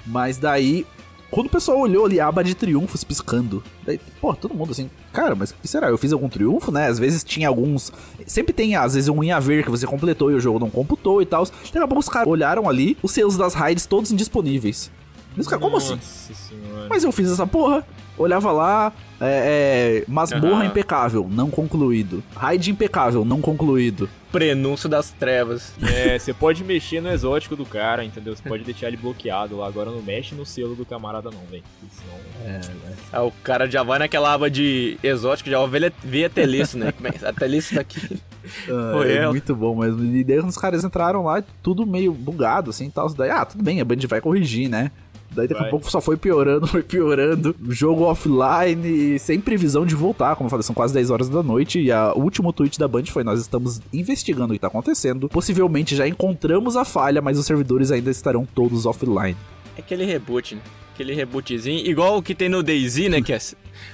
Mas 0.06 0.38
daí, 0.38 0.86
quando 1.32 1.46
o 1.46 1.50
pessoal 1.50 1.78
olhou 1.78 2.04
ali 2.04 2.20
a 2.20 2.28
aba 2.28 2.44
de 2.44 2.54
triunfos 2.54 3.02
piscando, 3.02 3.64
daí, 3.86 3.98
pô, 4.20 4.34
todo 4.34 4.54
mundo 4.54 4.70
assim, 4.70 4.90
cara, 5.14 5.34
mas 5.34 5.50
o 5.50 5.54
que 5.54 5.66
será? 5.66 5.88
Eu 5.88 5.96
fiz 5.96 6.12
algum 6.12 6.28
triunfo, 6.28 6.70
né? 6.70 6.88
Às 6.88 6.98
vezes 6.98 7.24
tinha 7.24 7.48
alguns. 7.48 7.90
Sempre 8.26 8.52
tem, 8.52 8.76
às 8.76 8.92
vezes, 8.92 9.08
um 9.08 9.24
em 9.24 9.32
a 9.32 9.40
ver 9.40 9.64
que 9.64 9.70
você 9.70 9.86
completou 9.86 10.30
e 10.30 10.34
o 10.34 10.40
jogo 10.40 10.58
não 10.58 10.68
computou 10.68 11.22
e 11.22 11.26
tal. 11.26 11.46
Daqui 11.46 11.78
a 11.78 11.88
pouco 11.88 12.00
os 12.00 12.08
caras 12.10 12.28
olharam 12.28 12.68
ali, 12.68 12.98
os 13.02 13.12
selos 13.12 13.38
das 13.38 13.54
raids 13.54 13.86
todos 13.86 14.12
indisponíveis. 14.12 14.90
Os 15.34 15.48
caras, 15.48 15.62
como 15.62 15.78
assim? 15.78 15.94
Nossa 15.94 16.34
senhora. 16.34 16.86
Mas 16.90 17.02
eu 17.02 17.10
fiz 17.10 17.30
essa 17.30 17.46
porra. 17.46 17.82
Olhava 18.18 18.52
lá, 18.52 18.92
é, 19.20 20.02
é, 20.02 20.10
masmorra 20.10 20.56
Aham. 20.60 20.66
impecável, 20.66 21.28
não 21.30 21.50
concluído. 21.50 22.22
Raid 22.36 22.70
impecável, 22.70 23.24
não 23.24 23.40
concluído. 23.40 24.08
Prenúncio 24.30 24.88
das 24.88 25.10
trevas. 25.10 25.74
É, 25.82 26.18
você 26.18 26.32
pode 26.32 26.64
mexer 26.64 27.00
no 27.02 27.10
exótico 27.10 27.54
do 27.56 27.66
cara, 27.66 28.02
entendeu? 28.04 28.34
Você 28.34 28.42
pode 28.48 28.64
deixar 28.64 28.88
ele 28.88 28.96
bloqueado 28.96 29.56
lá. 29.58 29.66
Agora 29.66 29.90
não 29.90 30.00
mexe 30.02 30.34
no 30.34 30.46
selo 30.46 30.74
do 30.74 30.86
camarada, 30.86 31.30
não, 31.30 31.40
velho. 31.50 31.62
porque 31.80 31.94
Senão... 31.94 32.82
Ah, 33.12 33.22
o 33.22 33.30
cara 33.42 33.70
já 33.70 33.82
vai 33.82 33.98
naquela 33.98 34.32
aba 34.32 34.50
de 34.50 34.98
exótico, 35.02 35.50
já 35.50 35.64
vê, 35.66 35.92
vê 36.02 36.24
a 36.24 36.30
Teleço, 36.30 36.78
né? 36.78 36.92
Como 36.92 37.08
é- 37.08 37.28
A 37.28 37.32
Teleço 37.32 37.74
tá 37.74 37.82
aqui. 37.82 38.20
Ah, 38.68 38.90
Foi 38.96 39.12
é 39.12 39.16
ela. 39.16 39.32
muito 39.32 39.54
bom 39.54 39.76
mesmo. 39.76 40.02
E 40.04 40.24
daí 40.24 40.38
os 40.38 40.56
caras 40.56 40.82
entraram 40.82 41.24
lá, 41.24 41.42
tudo 41.62 41.86
meio 41.86 42.12
bugado, 42.12 42.70
assim, 42.70 42.88
tal. 42.90 43.12
Daí, 43.12 43.28
ah, 43.30 43.44
tudo 43.44 43.62
bem, 43.62 43.80
a 43.80 43.84
Band 43.84 43.96
vai 44.08 44.20
corrigir, 44.20 44.68
né? 44.68 44.90
Daí 45.34 45.48
daqui 45.48 45.62
a 45.62 45.68
pouco 45.68 45.90
só 45.90 46.00
foi 46.00 46.16
piorando, 46.16 46.66
foi 46.68 46.82
piorando. 46.82 47.54
Jogo 47.68 48.04
offline, 48.04 49.18
sem 49.18 49.40
previsão 49.40 49.84
de 49.86 49.94
voltar. 49.94 50.36
Como 50.36 50.46
eu 50.46 50.50
falei, 50.50 50.62
são 50.62 50.74
quase 50.74 50.92
10 50.94 51.10
horas 51.10 51.28
da 51.28 51.42
noite. 51.42 51.80
E 51.80 51.90
a- 51.92 52.12
o 52.14 52.20
último 52.20 52.52
tweet 52.52 52.78
da 52.78 52.86
Band 52.88 53.04
foi: 53.06 53.24
Nós 53.24 53.40
estamos 53.40 53.80
investigando 53.92 54.52
o 54.52 54.56
que 54.56 54.60
tá 54.60 54.66
acontecendo. 54.68 55.28
Possivelmente 55.28 55.96
já 55.96 56.06
encontramos 56.06 56.76
a 56.76 56.84
falha, 56.84 57.20
mas 57.22 57.38
os 57.38 57.46
servidores 57.46 57.90
ainda 57.90 58.10
estarão 58.10 58.46
todos 58.54 58.86
offline. 58.86 59.36
É 59.76 59.80
aquele 59.80 60.04
reboot, 60.04 60.54
né? 60.54 60.60
Aquele 60.94 61.14
rebootzinho, 61.14 61.86
igual 61.86 62.18
o 62.18 62.22
que 62.22 62.34
tem 62.34 62.48
no 62.50 62.62
DayZ, 62.62 63.08
né? 63.08 63.22
Que 63.22 63.32
é, 63.32 63.38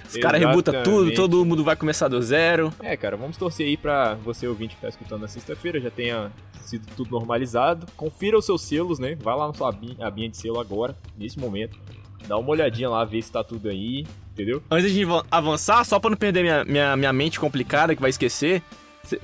os 0.09 0.17
caras 0.17 0.41
rebutam 0.41 0.83
tudo, 0.83 1.13
todo 1.15 1.45
mundo 1.45 1.63
vai 1.65 1.77
começar 1.77 2.09
do 2.09 2.21
zero. 2.23 2.73
É, 2.81 2.97
cara, 2.97 3.17
vamos 3.17 3.37
torcer 3.37 3.67
aí 3.67 3.77
pra 3.77 4.15
você 4.15 4.47
ouvinte 4.47 4.75
que 4.77 4.81
tá 4.83 4.89
escutando 4.89 5.23
na 5.23 5.29
sexta-feira, 5.29 5.81
já 5.81 5.91
tenha 5.91 6.31
sido 6.63 6.87
tudo 6.97 7.11
normalizado. 7.11 7.87
Confira 7.97 8.37
os 8.39 8.45
seus 8.47 8.63
selos, 8.63 8.99
né? 8.99 9.17
Vai 9.21 9.37
lá 9.37 9.49
na 9.49 9.55
sua 9.55 9.69
abinha, 9.69 10.29
de 10.31 10.37
selo 10.37 10.61
agora, 10.61 10.97
nesse 11.17 11.39
momento. 11.39 11.79
Dá 12.27 12.37
uma 12.37 12.51
olhadinha 12.51 12.91
lá, 12.91 13.05
ver 13.05 13.23
se 13.23 13.33
tá 13.33 13.43
tudo 13.43 13.69
aí, 13.69 14.07
entendeu? 14.33 14.63
Antes 14.71 14.93
de 14.93 15.03
avan- 15.05 15.25
avançar, 15.31 15.85
só 15.85 15.99
pra 15.99 16.11
não 16.11 16.17
perder 16.17 16.43
minha, 16.43 16.65
minha, 16.65 16.97
minha 16.97 17.13
mente 17.13 17.41
complicada, 17.41 17.95
que 17.95 18.01
vai 18.01 18.11
esquecer, 18.11 18.63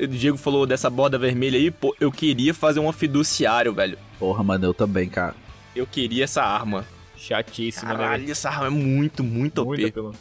o 0.00 0.06
Diego 0.06 0.38
falou 0.38 0.64
dessa 0.66 0.88
borda 0.88 1.18
vermelha 1.18 1.58
aí, 1.58 1.70
pô, 1.70 1.94
eu 2.00 2.10
queria 2.10 2.54
fazer 2.54 2.80
uma 2.80 2.92
fiduciário, 2.92 3.74
velho. 3.74 3.98
Porra, 4.18 4.42
mano, 4.42 4.64
eu 4.64 4.72
também, 4.72 5.08
cara. 5.08 5.34
Eu 5.76 5.86
queria 5.86 6.24
essa 6.24 6.42
arma. 6.42 6.86
Chatíssima, 7.16 7.92
né? 7.92 7.98
Caralho, 7.98 8.30
essa 8.30 8.48
arma 8.48 8.66
é 8.66 8.70
muito, 8.70 9.22
muito? 9.24 9.62
OP. 9.62 9.90
Pelo... 9.90 10.14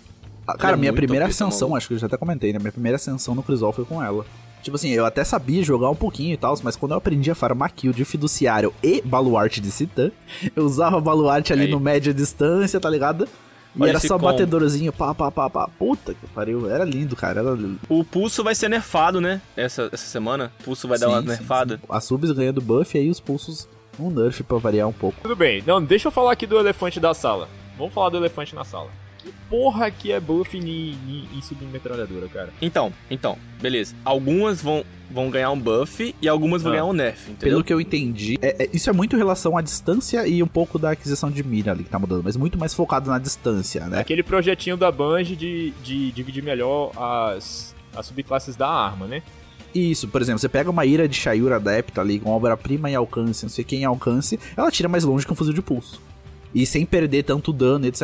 Cara, 0.57 0.75
é 0.75 0.77
minha 0.79 0.93
primeira 0.93 1.25
ascensão, 1.25 1.69
maluco. 1.69 1.77
acho 1.77 1.87
que 1.87 1.93
eu 1.93 1.97
já 1.99 2.07
até 2.07 2.17
comentei, 2.17 2.51
né? 2.51 2.59
Minha 2.59 2.71
primeira 2.71 2.95
ascensão 2.95 3.33
no 3.33 3.43
Crisol 3.43 3.71
foi 3.71 3.85
com 3.85 4.03
ela. 4.03 4.25
Tipo 4.61 4.75
assim, 4.77 4.89
eu 4.91 5.05
até 5.05 5.23
sabia 5.23 5.61
jogar 5.61 5.89
um 5.89 5.95
pouquinho 5.95 6.33
e 6.33 6.37
tal, 6.37 6.57
mas 6.63 6.75
quando 6.75 6.93
eu 6.93 6.97
aprendi 6.97 7.29
a 7.29 7.35
farmar 7.35 7.73
kill 7.73 7.91
de 7.91 8.05
fiduciário 8.05 8.73
e 8.81 9.01
baluarte 9.01 9.59
de 9.59 9.69
Citã, 9.69 10.09
eu 10.55 10.65
usava 10.65 10.99
baluarte 11.01 11.51
ali 11.51 11.67
no 11.67 11.79
média 11.79 12.13
distância, 12.13 12.79
tá 12.79 12.89
ligado? 12.89 13.27
E 13.75 13.81
Olha 13.81 13.89
era 13.89 13.99
só 13.99 14.17
batedorzinho, 14.17 14.93
pá, 14.93 15.15
pá, 15.15 15.31
pá, 15.31 15.49
pá. 15.49 15.67
Puta 15.67 16.13
que 16.13 16.27
pariu. 16.27 16.69
Era 16.69 16.85
lindo, 16.85 17.15
cara. 17.15 17.39
Era 17.39 17.51
lindo. 17.51 17.79
O 17.89 18.03
pulso 18.03 18.43
vai 18.43 18.53
ser 18.53 18.69
nerfado, 18.69 19.19
né? 19.19 19.41
Essa, 19.57 19.89
essa 19.91 20.05
semana. 20.05 20.51
O 20.59 20.63
pulso 20.63 20.87
vai 20.87 20.99
dar 20.99 21.09
uma 21.09 21.21
Sim, 21.21 21.23
sim, 21.23 21.29
nerfada. 21.29 21.77
sim. 21.77 21.83
As 21.89 22.03
subs 22.03 22.31
ganhando 22.31 22.61
buff 22.61 22.95
e 22.95 23.01
aí 23.01 23.09
os 23.09 23.19
pulsos 23.19 23.67
um 23.99 24.09
nerf 24.11 24.43
pra 24.43 24.57
variar 24.57 24.87
um 24.87 24.93
pouco. 24.93 25.17
Tudo 25.21 25.35
bem. 25.35 25.63
Não, 25.65 25.83
deixa 25.83 26.07
eu 26.07 26.11
falar 26.11 26.31
aqui 26.31 26.45
do 26.45 26.57
elefante 26.57 26.99
da 26.99 27.13
sala. 27.13 27.49
Vamos 27.77 27.93
falar 27.93 28.09
do 28.09 28.17
elefante 28.17 28.53
na 28.53 28.63
sala. 28.63 28.89
Que 29.23 29.33
porra 29.49 29.89
que 29.89 30.11
é 30.11 30.19
buff 30.19 30.57
em, 30.57 30.61
em, 30.91 31.27
em 31.33 31.41
submetralhadora, 31.41 32.27
cara? 32.27 32.49
Então, 32.61 32.91
então, 33.09 33.37
beleza. 33.61 33.95
Algumas 34.03 34.61
vão, 34.61 34.83
vão 35.09 35.29
ganhar 35.29 35.49
um 35.51 35.57
buff 35.59 36.13
e 36.21 36.27
algumas 36.27 36.61
vão 36.61 36.71
Ah. 36.71 36.75
ganhar 36.75 36.85
um 36.85 36.91
nerf, 36.93 37.31
entendeu? 37.31 37.49
Pelo 37.55 37.63
que 37.63 37.73
eu 37.73 37.79
entendi, 37.79 38.37
é- 38.41 38.63
é- 38.65 38.69
isso 38.73 38.89
é 38.89 38.93
muito 38.93 39.15
em 39.15 39.19
relação 39.19 39.55
à 39.57 39.61
distância 39.61 40.27
e 40.27 40.43
um 40.43 40.47
pouco 40.47 40.77
da 40.77 40.91
aquisição 40.91 41.31
de 41.31 41.41
mira 41.41 41.71
ali 41.71 41.85
que 41.85 41.89
tá 41.89 41.97
mudando, 41.97 42.21
mas 42.23 42.35
muito 42.35 42.57
mais 42.59 42.73
focado 42.73 43.09
na 43.09 43.17
distância, 43.17 43.87
né? 43.87 43.99
Aquele 44.01 44.23
projetinho 44.23 44.75
da 44.75 44.91
Bungie 44.91 45.35
de, 45.37 45.71
de 45.83 46.11
dividir 46.11 46.43
melhor 46.43 46.91
as, 46.97 47.73
as 47.95 48.05
subclasses 48.07 48.57
da 48.57 48.67
arma, 48.67 49.07
né? 49.07 49.23
Isso, 49.73 50.07
por 50.07 50.21
exemplo, 50.21 50.39
você 50.39 50.49
pega 50.49 50.69
uma 50.69 50.85
ira 50.85 51.07
de 51.07 51.15
Shayura 51.15 51.55
Adepta 51.55 52.01
ali, 52.01 52.19
com 52.19 52.29
obra-prima 52.29 52.91
em 52.91 52.95
alcance, 52.95 53.43
não 53.43 53.49
sei 53.49 53.63
quem 53.63 53.81
em 53.81 53.85
alcance, 53.85 54.39
ela 54.55 54.69
tira 54.69 54.87
mais 54.89 55.03
longe 55.03 55.25
que 55.25 55.31
um 55.31 55.35
fuzil 55.35 55.53
de 55.53 55.61
pulso. 55.63 55.99
E 56.53 56.65
sem 56.65 56.85
perder 56.85 57.23
tanto 57.23 57.51
dano, 57.51 57.85
etc. 57.87 58.01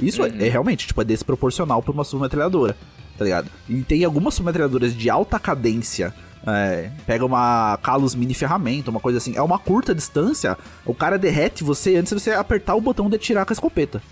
Isso 0.00 0.22
é- 0.24 0.28
Uhum. 0.30 0.36
é, 0.40 0.48
realmente, 0.48 0.86
tipo, 0.86 1.00
é 1.00 1.04
desproporcional 1.04 1.82
pra 1.82 1.92
uma 1.92 2.04
submetralhadora, 2.04 2.76
tá 3.18 3.24
ligado? 3.24 3.50
E 3.68 3.82
tem 3.82 4.04
algumas 4.04 4.34
submetralhadoras 4.34 4.94
de 4.96 5.10
alta 5.10 5.38
cadência. 5.38 6.14
é, 6.44 6.90
pega 7.06 7.24
uma 7.24 7.78
Kalos 7.84 8.16
mini 8.16 8.34
ferramenta, 8.34 8.90
uma 8.90 8.98
coisa 8.98 9.18
assim. 9.18 9.36
É 9.36 9.40
uma 9.42 9.60
curta 9.60 9.94
distância, 9.94 10.58
o 10.84 10.92
cara 10.92 11.16
derrete 11.16 11.62
você 11.62 11.94
antes 11.94 12.12
de 12.12 12.18
você 12.20 12.32
apertar 12.32 12.74
o 12.74 12.80
botão 12.80 13.08
de 13.08 13.14
atirar 13.14 13.46
com 13.46 13.52
a 13.52 13.54
escopeta. 13.54 14.02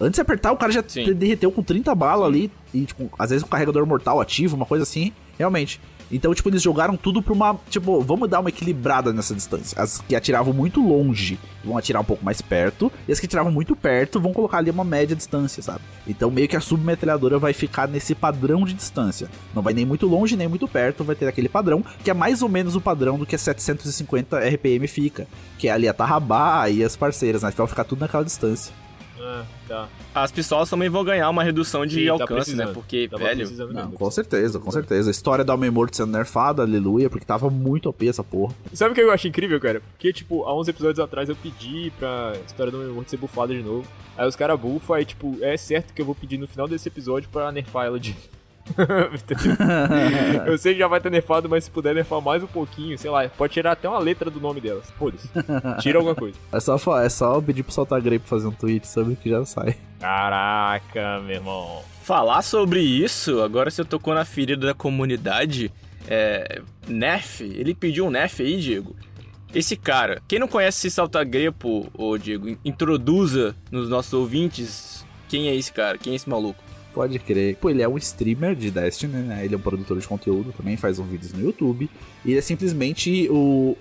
Antes 0.00 0.14
de 0.14 0.20
apertar, 0.20 0.52
o 0.52 0.56
cara 0.56 0.70
já 0.70 0.84
Sim. 0.86 1.12
derreteu 1.12 1.50
com 1.50 1.62
30 1.64 1.92
balas 1.96 2.28
ali. 2.28 2.50
E, 2.72 2.84
tipo, 2.86 3.10
às 3.18 3.30
vezes 3.30 3.44
um 3.44 3.48
carregador 3.48 3.84
mortal 3.86 4.20
ativo, 4.20 4.54
uma 4.54 4.64
coisa 4.64 4.84
assim. 4.84 5.12
Realmente. 5.40 5.80
Então, 6.12 6.34
tipo, 6.34 6.50
eles 6.50 6.60
jogaram 6.60 6.98
tudo 6.98 7.22
pra 7.22 7.32
uma. 7.32 7.58
Tipo, 7.70 8.02
vamos 8.02 8.28
dar 8.28 8.40
uma 8.40 8.50
equilibrada 8.50 9.10
nessa 9.10 9.34
distância. 9.34 9.80
As 9.80 10.02
que 10.06 10.14
atiravam 10.14 10.52
muito 10.52 10.86
longe 10.86 11.38
vão 11.64 11.78
atirar 11.78 12.02
um 12.02 12.04
pouco 12.04 12.22
mais 12.22 12.42
perto. 12.42 12.92
E 13.08 13.12
as 13.12 13.18
que 13.18 13.24
atiravam 13.24 13.50
muito 13.50 13.74
perto 13.74 14.20
vão 14.20 14.34
colocar 14.34 14.58
ali 14.58 14.70
uma 14.70 14.84
média 14.84 15.16
distância, 15.16 15.62
sabe? 15.62 15.80
Então, 16.06 16.30
meio 16.30 16.46
que 16.46 16.56
a 16.56 16.60
submetralhadora 16.60 17.38
vai 17.38 17.54
ficar 17.54 17.88
nesse 17.88 18.14
padrão 18.14 18.66
de 18.66 18.74
distância. 18.74 19.30
Não 19.54 19.62
vai 19.62 19.72
nem 19.72 19.86
muito 19.86 20.06
longe, 20.06 20.36
nem 20.36 20.46
muito 20.46 20.68
perto. 20.68 21.04
Vai 21.04 21.16
ter 21.16 21.26
aquele 21.26 21.48
padrão, 21.48 21.82
que 22.04 22.10
é 22.10 22.14
mais 22.14 22.42
ou 22.42 22.50
menos 22.50 22.76
o 22.76 22.82
padrão 22.82 23.18
do 23.18 23.24
que 23.24 23.34
a 23.34 23.38
750 23.38 24.40
RPM 24.40 24.86
fica. 24.88 25.26
Que 25.58 25.68
é 25.68 25.70
ali 25.70 25.88
a 25.88 25.94
Tarrabá 25.94 26.68
e 26.68 26.84
as 26.84 26.96
parceiras, 26.96 27.44
né? 27.44 27.48
Então, 27.50 27.64
vai 27.64 27.70
ficar 27.70 27.84
tudo 27.84 28.00
naquela 28.00 28.24
distância. 28.24 28.74
Tá. 29.70 29.88
As 30.12 30.32
pistolas 30.32 30.68
também 30.68 30.88
vão 30.88 31.04
ganhar 31.04 31.30
uma 31.30 31.44
redução 31.44 31.86
de 31.86 31.94
Sim, 31.94 32.06
tá 32.06 32.12
alcance, 32.14 32.32
né? 32.32 32.64
precisando. 32.64 32.74
Porque, 32.74 33.06
Tava 33.08 33.22
velho. 33.22 33.72
Não, 33.72 33.92
com 33.92 34.10
certeza, 34.10 34.58
com 34.58 34.68
certeza. 34.68 35.08
A 35.08 35.12
história 35.12 35.44
do 35.44 35.52
Homem 35.52 35.70
Morto 35.70 35.96
sendo 35.96 36.10
nerfada, 36.10 36.62
aleluia, 36.62 37.08
porque 37.08 37.24
tava 37.24 37.48
muito 37.48 37.88
OP 37.88 38.08
essa 38.08 38.24
porra. 38.24 38.52
Sabe 38.72 38.90
o 38.90 38.94
que 38.96 39.00
eu 39.00 39.12
acho 39.12 39.28
incrível, 39.28 39.60
cara? 39.60 39.80
Porque, 39.92 40.12
tipo, 40.12 40.42
há 40.42 40.58
uns 40.58 40.66
episódios 40.66 40.98
atrás 40.98 41.28
eu 41.28 41.36
pedi 41.36 41.92
pra 42.00 42.32
história 42.44 42.72
do 42.72 42.78
meu 42.78 42.94
morto 42.94 43.10
ser 43.10 43.16
bufada 43.16 43.54
de 43.54 43.62
novo. 43.62 43.86
Aí 44.18 44.26
os 44.26 44.34
caras 44.34 44.58
bufam, 44.58 44.96
aí, 44.96 45.04
tipo, 45.04 45.38
é 45.40 45.56
certo 45.56 45.94
que 45.94 46.02
eu 46.02 46.06
vou 46.06 46.16
pedir 46.16 46.36
no 46.36 46.48
final 46.48 46.66
desse 46.66 46.88
episódio 46.88 47.28
pra 47.30 47.52
nerfar 47.52 47.86
ela 47.86 48.00
de. 48.00 48.16
Eu 50.46 50.58
sei 50.58 50.74
que 50.74 50.78
já 50.78 50.88
vai 50.88 51.00
ter 51.00 51.10
nerfado, 51.10 51.48
mas 51.48 51.64
se 51.64 51.70
puder 51.70 51.94
nerfar 51.94 52.20
mais 52.20 52.42
um 52.42 52.46
pouquinho, 52.46 52.98
sei 52.98 53.10
lá, 53.10 53.28
pode 53.28 53.52
tirar 53.52 53.72
até 53.72 53.88
uma 53.88 53.98
letra 53.98 54.30
do 54.30 54.40
nome 54.40 54.60
delas. 54.60 54.90
Foda-se. 54.98 55.28
Tira 55.80 55.98
alguma 55.98 56.14
coisa. 56.14 56.38
É 56.52 56.60
só, 56.60 57.00
é 57.00 57.08
só 57.08 57.40
pedir 57.40 57.62
pro 57.62 57.72
soltar 57.72 58.00
Grey 58.00 58.18
pra 58.18 58.28
fazer 58.28 58.46
um 58.46 58.52
tweet 58.52 58.86
sobre 58.86 59.16
que 59.16 59.30
já 59.30 59.44
sai. 59.44 59.76
Caraca, 59.98 61.20
meu 61.20 61.36
irmão. 61.36 61.82
Falar 62.02 62.42
sobre 62.42 62.80
isso, 62.80 63.40
agora 63.40 63.70
você 63.70 63.84
tocou 63.84 64.14
na 64.14 64.24
ferida 64.24 64.66
da 64.66 64.74
comunidade. 64.74 65.72
É. 66.08 66.60
Nerf, 66.88 67.42
ele 67.42 67.74
pediu 67.74 68.06
um 68.06 68.10
Nerf 68.10 68.42
aí, 68.42 68.58
Diego. 68.60 68.96
Esse 69.54 69.76
cara, 69.76 70.22
quem 70.28 70.38
não 70.38 70.48
conhece 70.48 70.86
esse 70.86 70.94
salta-grepo, 70.94 71.88
ô 71.94 72.16
Diego, 72.16 72.56
introduza 72.64 73.54
nos 73.70 73.88
nossos 73.88 74.12
ouvintes 74.12 75.04
quem 75.28 75.48
é 75.48 75.54
esse 75.54 75.72
cara, 75.72 75.98
quem 75.98 76.12
é 76.12 76.16
esse 76.16 76.28
maluco. 76.28 76.62
Pode 77.00 77.18
crer. 77.18 77.56
Pô, 77.56 77.70
ele 77.70 77.80
é 77.80 77.88
um 77.88 77.96
streamer 77.96 78.54
de 78.54 78.70
Destiny, 78.70 79.22
né? 79.22 79.42
Ele 79.42 79.54
é 79.54 79.56
um 79.56 79.60
produtor 79.60 79.98
de 79.98 80.06
conteúdo, 80.06 80.52
também 80.52 80.76
faz 80.76 80.98
uns 80.98 81.08
vídeos 81.08 81.32
no 81.32 81.40
YouTube. 81.40 81.88
E 82.22 82.30
ele 82.30 82.38
é 82.38 82.42
simplesmente 82.42 83.26
o. 83.30 83.74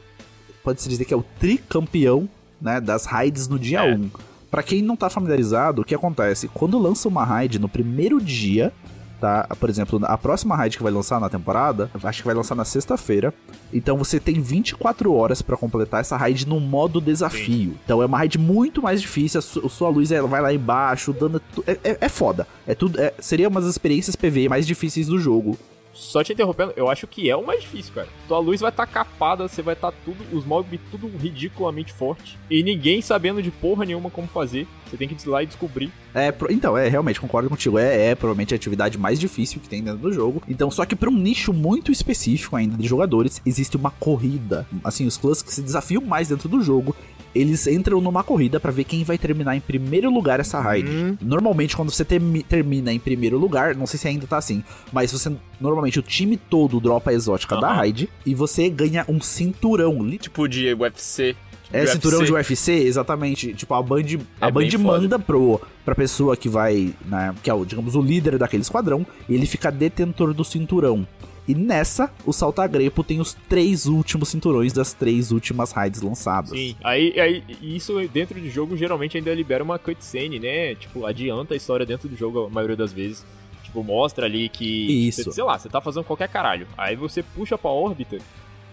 Pode-se 0.63 0.87
dizer 0.87 1.03
que 1.03 1.13
é 1.13 1.17
o 1.17 1.25
tricampeão, 1.37 2.29
né? 2.61 2.79
Das 2.79 3.05
raids 3.05 3.49
no 3.49 3.59
dia 3.59 3.79
É. 3.81 3.93
1. 3.93 4.09
Pra 4.49 4.63
quem 4.63 4.81
não 4.81 4.95
tá 4.95 5.09
familiarizado, 5.09 5.81
o 5.81 5.85
que 5.85 5.93
acontece? 5.93 6.47
Quando 6.47 6.79
lança 6.79 7.09
uma 7.09 7.25
raid 7.25 7.59
no 7.59 7.67
primeiro 7.67 8.21
dia, 8.21 8.71
tá? 9.19 9.47
Por 9.59 9.69
exemplo, 9.69 9.99
a 10.03 10.17
próxima 10.17 10.55
raid 10.55 10.77
que 10.77 10.83
vai 10.83 10.91
lançar 10.91 11.19
na 11.19 11.29
temporada, 11.29 11.89
acho 12.03 12.21
que 12.21 12.25
vai 12.25 12.35
lançar 12.35 12.55
na 12.55 12.65
sexta-feira. 12.65 13.33
Então 13.73 13.97
você 13.97 14.19
tem 14.19 14.41
24 14.41 15.13
horas 15.13 15.41
pra 15.41 15.57
completar 15.57 16.01
essa 16.01 16.17
raid 16.17 16.47
no 16.47 16.59
modo 16.59 16.99
desafio. 17.01 17.75
Então 17.83 18.01
é 18.01 18.05
uma 18.05 18.17
raid 18.17 18.37
muito 18.37 18.81
mais 18.81 19.01
difícil, 19.01 19.39
a 19.39 19.41
su- 19.41 19.65
a 19.65 19.69
sua 19.69 19.89
luz 19.89 20.11
ela 20.11 20.27
vai 20.27 20.41
lá 20.41 20.53
embaixo, 20.53 21.11
o 21.11 21.13
dano 21.13 21.41
é, 21.67 21.71
é, 21.83 21.97
é- 22.01 22.09
foda. 22.09 22.47
É 22.67 22.73
tudo, 22.75 22.99
é- 22.99 23.13
seria 23.19 23.47
uma 23.47 23.61
das 23.61 23.69
experiências 23.69 24.15
PvE 24.15 24.49
mais 24.49 24.65
difíceis 24.65 25.07
do 25.07 25.19
jogo. 25.19 25.57
Só 25.93 26.23
te 26.23 26.33
interrompendo, 26.33 26.73
eu 26.75 26.89
acho 26.89 27.07
que 27.07 27.29
é 27.29 27.35
o 27.35 27.45
mais 27.45 27.61
difícil, 27.61 27.93
cara. 27.93 28.07
Tua 28.27 28.39
luz 28.39 28.61
vai 28.61 28.69
estar 28.69 28.85
capada, 28.85 29.47
você 29.47 29.61
vai 29.61 29.73
estar 29.73 29.91
tudo, 30.05 30.23
os 30.31 30.45
mobs 30.45 30.79
tudo 30.91 31.07
ridiculamente 31.17 31.91
forte. 31.91 32.37
E 32.49 32.63
ninguém 32.63 33.01
sabendo 33.01 33.41
de 33.41 33.51
porra 33.51 33.85
nenhuma 33.85 34.09
como 34.09 34.27
fazer. 34.27 34.67
Você 34.85 34.97
tem 34.97 35.07
que 35.07 35.13
ir 35.13 35.29
lá 35.29 35.43
e 35.43 35.45
descobrir. 35.45 35.91
É, 36.15 36.33
então, 36.49 36.77
é, 36.77 36.87
realmente, 36.87 37.19
concordo 37.19 37.49
contigo. 37.49 37.77
É, 37.77 38.07
é 38.07 38.15
provavelmente 38.15 38.53
a 38.53 38.57
atividade 38.57 38.97
mais 38.97 39.19
difícil 39.19 39.59
que 39.59 39.69
tem 39.69 39.83
dentro 39.83 39.99
do 39.99 40.11
jogo. 40.11 40.41
Então, 40.47 40.71
só 40.71 40.85
que 40.85 40.95
pra 40.95 41.09
um 41.09 41.17
nicho 41.17 41.53
muito 41.53 41.91
específico 41.91 42.55
ainda 42.55 42.75
de 42.75 42.87
jogadores, 42.87 43.41
existe 43.45 43.77
uma 43.77 43.91
corrida. 43.91 44.67
Assim, 44.83 45.05
os 45.05 45.17
clãs 45.17 45.41
que 45.41 45.53
se 45.53 45.61
desafiam 45.61 46.01
mais 46.01 46.29
dentro 46.29 46.49
do 46.49 46.61
jogo, 46.61 46.95
eles 47.33 47.67
entram 47.67 48.01
numa 48.01 48.23
corrida 48.23 48.59
pra 48.59 48.71
ver 48.71 48.83
quem 48.83 49.03
vai 49.03 49.17
terminar 49.17 49.55
em 49.55 49.59
primeiro 49.59 50.09
lugar 50.11 50.39
essa 50.39 50.59
raid. 50.59 50.89
Hum. 50.89 51.17
Normalmente, 51.21 51.75
quando 51.75 51.91
você 51.91 52.03
termi- 52.03 52.43
termina 52.43 52.91
em 52.91 52.99
primeiro 52.99 53.37
lugar, 53.37 53.75
não 53.75 53.85
sei 53.87 53.99
se 53.99 54.07
ainda 54.07 54.25
tá 54.27 54.37
assim, 54.37 54.63
mas 54.91 55.11
você 55.11 55.31
normalmente 55.59 55.99
o 55.99 56.01
time 56.01 56.37
todo 56.37 56.79
dropa 56.79 57.11
a 57.11 57.13
exótica 57.13 57.55
da 57.57 57.67
Aham. 57.67 57.75
raid 57.75 58.09
e 58.25 58.33
você 58.35 58.69
ganha 58.69 59.05
um 59.07 59.19
cinturão. 59.21 60.09
Tipo 60.17 60.47
de 60.47 60.73
UFC. 60.73 61.35
É 61.71 61.83
de 61.85 61.91
cinturão 61.91 62.23
de 62.23 62.31
UFC. 62.33 62.71
UFC, 62.71 62.87
exatamente. 62.87 63.53
Tipo, 63.53 63.75
a 63.75 63.81
Band, 63.83 64.01
a 64.41 64.47
É 64.47 64.51
Band 64.51 64.61
bem 64.61 64.71
foda. 64.71 64.83
manda 64.83 65.19
pro, 65.19 65.61
pra 65.85 65.93
pessoa 65.93 66.35
que 66.35 66.49
vai, 66.49 66.95
né, 67.05 67.35
que 67.43 67.49
é 67.49 67.53
o, 67.53 67.63
digamos, 67.63 67.93
o 67.95 68.01
líder 68.01 68.39
daquele 68.39 68.63
esquadrão, 68.63 69.05
e 69.27 69.35
ele 69.35 69.45
fica 69.45 69.71
detentor 69.71 70.33
do 70.33 70.43
cinturão. 70.43 71.07
E 71.49 71.55
nessa, 71.55 72.11
o 72.27 72.31
Saltagrepo 72.31 73.03
tem 73.03 73.19
os 73.19 73.33
três 73.33 73.87
últimos 73.87 74.29
cinturões 74.29 74.71
das 74.71 74.93
três 74.93 75.31
últimas 75.31 75.71
raids 75.71 75.99
lançadas. 75.99 76.51
Sim. 76.51 76.75
Aí, 76.83 77.19
aí, 77.19 77.43
isso 77.59 77.99
dentro 78.13 78.39
do 78.39 78.47
jogo 78.51 78.77
geralmente 78.77 79.17
ainda 79.17 79.33
libera 79.33 79.63
uma 79.63 79.79
cutscene, 79.79 80.37
né? 80.37 80.75
Tipo, 80.75 81.07
adianta 81.07 81.55
a 81.55 81.57
história 81.57 81.87
dentro 81.87 82.07
do 82.07 82.15
jogo 82.15 82.45
a 82.45 82.49
maioria 82.51 82.75
das 82.75 82.93
vezes. 82.93 83.25
Tipo, 83.63 83.83
mostra 83.83 84.27
ali 84.27 84.47
que. 84.47 85.07
Isso. 85.07 85.23
Você, 85.23 85.31
sei 85.31 85.43
lá, 85.43 85.57
você 85.57 85.67
tá 85.67 85.81
fazendo 85.81 86.03
qualquer 86.03 86.29
caralho. 86.29 86.67
Aí 86.77 86.95
você 86.95 87.23
puxa 87.23 87.57
pra 87.57 87.71
órbita. 87.71 88.19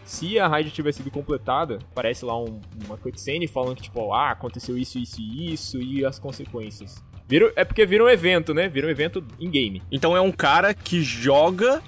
Se 0.05 0.39
a 0.39 0.47
raid 0.47 0.71
tiver 0.71 0.93
sido 0.93 1.11
completada, 1.11 1.79
aparece 1.91 2.25
lá 2.27 2.39
um- 2.39 2.61
uma 2.87 2.97
cutscene 2.99 3.49
falando 3.49 3.77
que, 3.77 3.83
tipo, 3.85 4.13
ah, 4.13 4.31
aconteceu 4.33 4.77
isso, 4.79 4.99
isso 4.99 5.17
e 5.19 5.53
isso 5.55 5.81
e 5.83 6.05
as 6.05 6.19
consequências. 6.19 7.03
Vira, 7.27 7.53
é 7.57 7.65
porque 7.65 7.85
vira 7.85 8.05
um 8.05 8.09
evento, 8.09 8.55
né? 8.55 8.69
Vira 8.69 8.87
um 8.87 8.91
evento 8.91 9.25
in-game. 9.41 9.83
Então 9.91 10.17
é 10.17 10.21
um 10.21 10.31
cara 10.31 10.73
que 10.75 11.03
joga. 11.03 11.83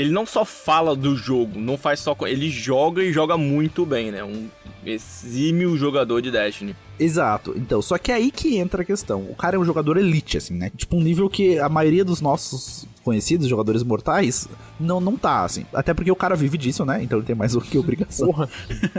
Ele 0.00 0.10
não 0.10 0.24
só 0.24 0.46
fala 0.46 0.96
do 0.96 1.14
jogo, 1.14 1.60
não 1.60 1.76
faz 1.76 2.00
só. 2.00 2.16
Ele 2.22 2.48
joga 2.48 3.02
e 3.02 3.12
joga 3.12 3.36
muito 3.36 3.84
bem, 3.84 4.10
né? 4.10 4.24
Um 4.24 4.48
exímio 4.82 5.76
jogador 5.76 6.22
de 6.22 6.30
Destiny. 6.30 6.74
Exato. 6.98 7.52
Então, 7.54 7.82
só 7.82 7.98
que 7.98 8.10
é 8.10 8.14
aí 8.14 8.30
que 8.30 8.56
entra 8.56 8.80
a 8.80 8.84
questão. 8.84 9.26
O 9.28 9.34
cara 9.34 9.56
é 9.56 9.58
um 9.58 9.64
jogador 9.64 9.98
elite, 9.98 10.38
assim, 10.38 10.54
né? 10.54 10.70
Tipo, 10.74 10.96
um 10.96 11.02
nível 11.02 11.28
que 11.28 11.58
a 11.58 11.68
maioria 11.68 12.02
dos 12.02 12.22
nossos 12.22 12.88
conhecidos 13.04 13.46
jogadores 13.46 13.82
mortais 13.82 14.48
não, 14.78 15.02
não 15.02 15.18
tá, 15.18 15.44
assim. 15.44 15.66
Até 15.70 15.92
porque 15.92 16.10
o 16.10 16.16
cara 16.16 16.34
vive 16.34 16.56
disso, 16.56 16.82
né? 16.82 17.02
Então 17.02 17.18
ele 17.18 17.26
tem 17.26 17.36
mais 17.36 17.52
do 17.52 17.60
que 17.60 17.76
obrigação. 17.76 18.28
Porra. 18.28 18.48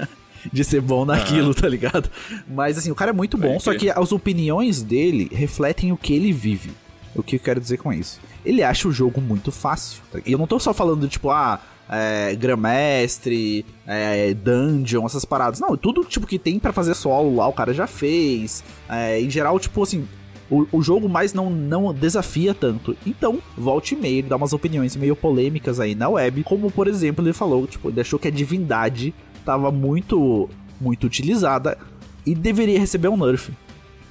de 0.53 0.63
ser 0.63 0.81
bom 0.81 1.03
naquilo, 1.03 1.53
tá 1.53 1.67
ligado? 1.67 2.10
Mas 2.48 2.77
assim, 2.77 2.91
o 2.91 2.96
cara 2.96 3.10
é 3.10 3.13
muito 3.13 3.38
bom, 3.38 3.53
Pode 3.53 3.63
só 3.63 3.72
crer. 3.72 3.79
que 3.79 3.89
as 3.89 4.12
opiniões 4.12 4.81
dele 4.81 5.29
refletem 5.31 5.91
o 5.91 5.98
que 5.98 6.13
ele 6.13 6.31
vive. 6.31 6.72
O 7.15 7.22
que 7.22 7.36
eu 7.36 7.39
quero 7.39 7.60
dizer 7.60 7.77
com 7.77 7.91
isso? 7.91 8.20
Ele 8.46 8.63
acha 8.63 8.88
o 8.88 8.91
jogo 8.91 9.20
muito 9.20 9.51
fácil. 9.51 10.01
tá? 10.12 10.20
E 10.25 10.32
eu 10.32 10.38
não 10.38 10.48
tô 10.48 10.60
só 10.60 10.74
falando, 10.74 11.08
tipo, 11.08 11.30
ah, 11.30 11.60
é, 11.89 12.34
Grandmestre, 12.36 13.65
é, 13.86 14.34
Dungeon, 14.34 15.06
essas 15.06 15.25
paradas. 15.25 15.60
Não, 15.60 15.75
tudo 15.75 16.06
tipo 16.06 16.25
que 16.25 16.39
tem 16.39 16.58
pra 16.58 16.72
fazer 16.72 16.94
solo 16.94 17.36
lá, 17.36 17.48
o 17.48 17.53
cara 17.53 17.74
já 17.74 17.86
fez. 17.86 18.63
É, 18.88 19.20
em 19.20 19.30
geral, 19.30 19.60
tipo 19.60 19.84
assim, 19.84 20.08
o, 20.50 20.68
o 20.72 20.82
jogo 20.82 21.10
mais 21.10 21.34
não, 21.34 21.50
não 21.50 21.94
desafia 21.94 22.53
tanto. 22.53 22.96
Então, 23.06 23.39
volte 23.58 23.96
e 23.96 24.08
ele 24.08 24.30
dá 24.30 24.36
umas 24.36 24.53
opiniões 24.53 24.96
meio 24.96 25.15
polêmicas 25.15 25.80
aí 25.80 25.96
na 25.96 26.10
web. 26.10 26.44
Como, 26.44 26.72
por 26.72 26.88
exemplo, 26.88 27.25
ele 27.25 27.34
falou, 27.34 27.68
tipo, 27.68 27.89
ele 27.89 28.01
achou 28.01 28.20
que 28.20 28.27
a 28.27 28.32
divindade 28.32 29.13
tava 29.46 29.72
muito, 29.72 30.50
muito 30.80 31.06
utilizada 31.06 31.77
e 32.25 32.36
deveria 32.36 32.80
receber 32.80 33.08
um 33.08 33.18
nerf. 33.18 33.51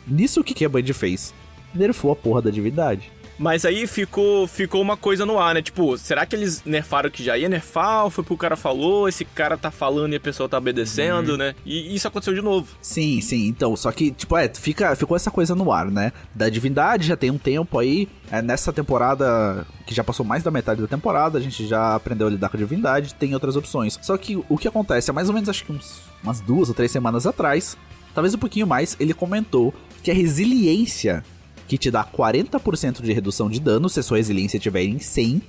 Nisso 0.06 0.40
o 0.40 0.44
que, 0.44 0.54
que 0.54 0.64
a 0.64 0.68
Band 0.68 0.92
fez? 0.92 1.32
Nerfou 1.74 2.12
a 2.12 2.16
porra 2.16 2.42
da 2.42 2.50
divindade. 2.50 3.10
Mas 3.40 3.64
aí 3.64 3.86
ficou, 3.86 4.46
ficou 4.46 4.82
uma 4.82 4.98
coisa 4.98 5.24
no 5.24 5.38
ar, 5.38 5.54
né? 5.54 5.62
Tipo, 5.62 5.96
será 5.96 6.26
que 6.26 6.36
eles 6.36 6.62
nerfaram 6.62 7.08
que 7.08 7.24
já 7.24 7.38
ia 7.38 7.48
nerfar? 7.48 8.04
Ou 8.04 8.10
foi 8.10 8.22
porque 8.22 8.34
o 8.34 8.36
cara 8.36 8.54
falou, 8.54 9.08
esse 9.08 9.24
cara 9.24 9.56
tá 9.56 9.70
falando 9.70 10.12
e 10.12 10.16
a 10.16 10.20
pessoa 10.20 10.46
tá 10.46 10.58
obedecendo, 10.58 11.38
né? 11.38 11.54
E 11.64 11.94
isso 11.94 12.06
aconteceu 12.06 12.34
de 12.34 12.42
novo. 12.42 12.68
Sim, 12.82 13.18
sim. 13.22 13.46
Então, 13.46 13.74
só 13.76 13.90
que, 13.92 14.10
tipo, 14.10 14.36
é, 14.36 14.46
fica, 14.46 14.94
ficou 14.94 15.16
essa 15.16 15.30
coisa 15.30 15.54
no 15.54 15.72
ar, 15.72 15.90
né? 15.90 16.12
Da 16.34 16.50
divindade 16.50 17.06
já 17.06 17.16
tem 17.16 17.30
um 17.30 17.38
tempo 17.38 17.78
aí. 17.78 18.06
É, 18.30 18.42
nessa 18.42 18.74
temporada, 18.74 19.66
que 19.86 19.94
já 19.94 20.04
passou 20.04 20.26
mais 20.26 20.42
da 20.42 20.50
metade 20.50 20.82
da 20.82 20.86
temporada, 20.86 21.38
a 21.38 21.40
gente 21.40 21.66
já 21.66 21.94
aprendeu 21.94 22.26
a 22.26 22.30
lidar 22.30 22.50
com 22.50 22.58
a 22.58 22.60
divindade, 22.60 23.14
tem 23.14 23.32
outras 23.32 23.56
opções. 23.56 23.98
Só 24.02 24.18
que 24.18 24.36
o 24.50 24.58
que 24.58 24.68
acontece 24.68 25.08
é 25.08 25.14
mais 25.14 25.30
ou 25.30 25.34
menos, 25.34 25.48
acho 25.48 25.64
que 25.64 25.72
uns, 25.72 26.02
umas 26.22 26.42
duas 26.42 26.68
ou 26.68 26.74
três 26.74 26.90
semanas 26.90 27.26
atrás, 27.26 27.74
talvez 28.14 28.34
um 28.34 28.38
pouquinho 28.38 28.66
mais, 28.66 28.98
ele 29.00 29.14
comentou 29.14 29.72
que 30.02 30.10
a 30.10 30.14
resiliência 30.14 31.24
que 31.70 31.78
te 31.78 31.88
dá 31.88 32.04
40% 32.04 33.00
de 33.00 33.12
redução 33.12 33.48
de 33.48 33.60
dano 33.60 33.88
se 33.88 34.00
a 34.00 34.02
sua 34.02 34.16
resiliência 34.16 34.56
estiver 34.56 34.82
em 34.82 34.98
100. 34.98 35.40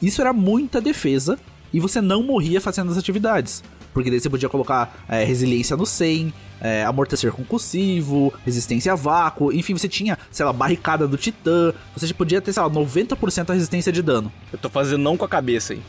Isso 0.00 0.22
era 0.22 0.32
muita 0.32 0.80
defesa 0.80 1.38
e 1.70 1.78
você 1.78 2.00
não 2.00 2.22
morria 2.22 2.62
fazendo 2.62 2.90
as 2.90 2.96
atividades. 2.96 3.62
Porque 3.92 4.10
daí 4.10 4.18
você 4.18 4.30
podia 4.30 4.48
colocar 4.48 5.04
é, 5.06 5.22
resiliência 5.22 5.76
no 5.76 5.84
100, 5.84 6.32
é, 6.62 6.82
amortecer 6.86 7.30
concussivo, 7.30 8.32
resistência 8.42 8.94
a 8.94 8.96
vácuo, 8.96 9.52
enfim, 9.52 9.74
você 9.74 9.86
tinha, 9.86 10.16
sei 10.30 10.46
lá, 10.46 10.52
barricada 10.54 11.06
do 11.06 11.18
titã, 11.18 11.74
você 11.94 12.14
podia 12.14 12.40
ter, 12.40 12.54
sei 12.54 12.62
lá, 12.62 12.70
90% 12.70 13.44
da 13.44 13.52
resistência 13.52 13.92
de 13.92 14.00
dano. 14.00 14.32
Eu 14.50 14.58
tô 14.58 14.70
fazendo 14.70 15.02
não 15.02 15.14
com 15.14 15.26
a 15.26 15.28
cabeça 15.28 15.74
aí. 15.74 15.82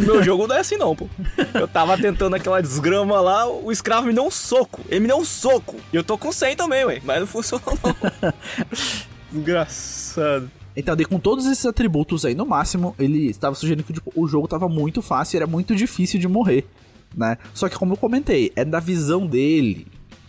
Meu 0.00 0.22
jogo 0.22 0.46
não 0.46 0.56
é 0.56 0.60
assim 0.60 0.76
não, 0.76 0.94
pô. 0.94 1.08
Eu 1.54 1.66
tava 1.66 1.96
tentando 1.96 2.36
aquela 2.36 2.60
desgrama 2.60 3.20
lá, 3.22 3.48
o 3.48 3.72
escravo 3.72 4.06
me 4.06 4.12
deu 4.12 4.26
um 4.26 4.30
soco. 4.30 4.82
Ele 4.90 5.00
me 5.00 5.06
deu 5.06 5.16
um 5.16 5.24
soco. 5.24 5.76
E 5.90 5.96
eu 5.96 6.04
tô 6.04 6.18
com 6.18 6.30
100 6.30 6.56
também, 6.56 6.84
ué. 6.84 7.00
Mas 7.02 7.20
não 7.20 7.26
funcionou 7.26 7.78
não. 7.82 7.94
Engraçado. 9.34 10.50
Então, 10.76 10.96
daí 10.96 11.04
com 11.04 11.18
todos 11.18 11.46
esses 11.46 11.64
atributos 11.64 12.24
aí 12.24 12.34
no 12.34 12.46
máximo, 12.46 12.94
ele 12.98 13.30
estava 13.30 13.54
sugerindo 13.54 13.84
que 13.84 13.92
tipo, 13.92 14.12
o 14.14 14.26
jogo 14.26 14.46
estava 14.46 14.68
muito 14.68 15.00
fácil 15.00 15.36
e 15.36 15.38
era 15.38 15.46
muito 15.46 15.74
difícil 15.74 16.18
de 16.18 16.26
morrer, 16.26 16.66
né? 17.14 17.38
Só 17.52 17.68
que 17.68 17.78
como 17.78 17.92
eu 17.92 17.96
comentei, 17.96 18.52
é 18.56 18.64
da 18.64 18.80
visão 18.80 19.26
dele. 19.26 19.86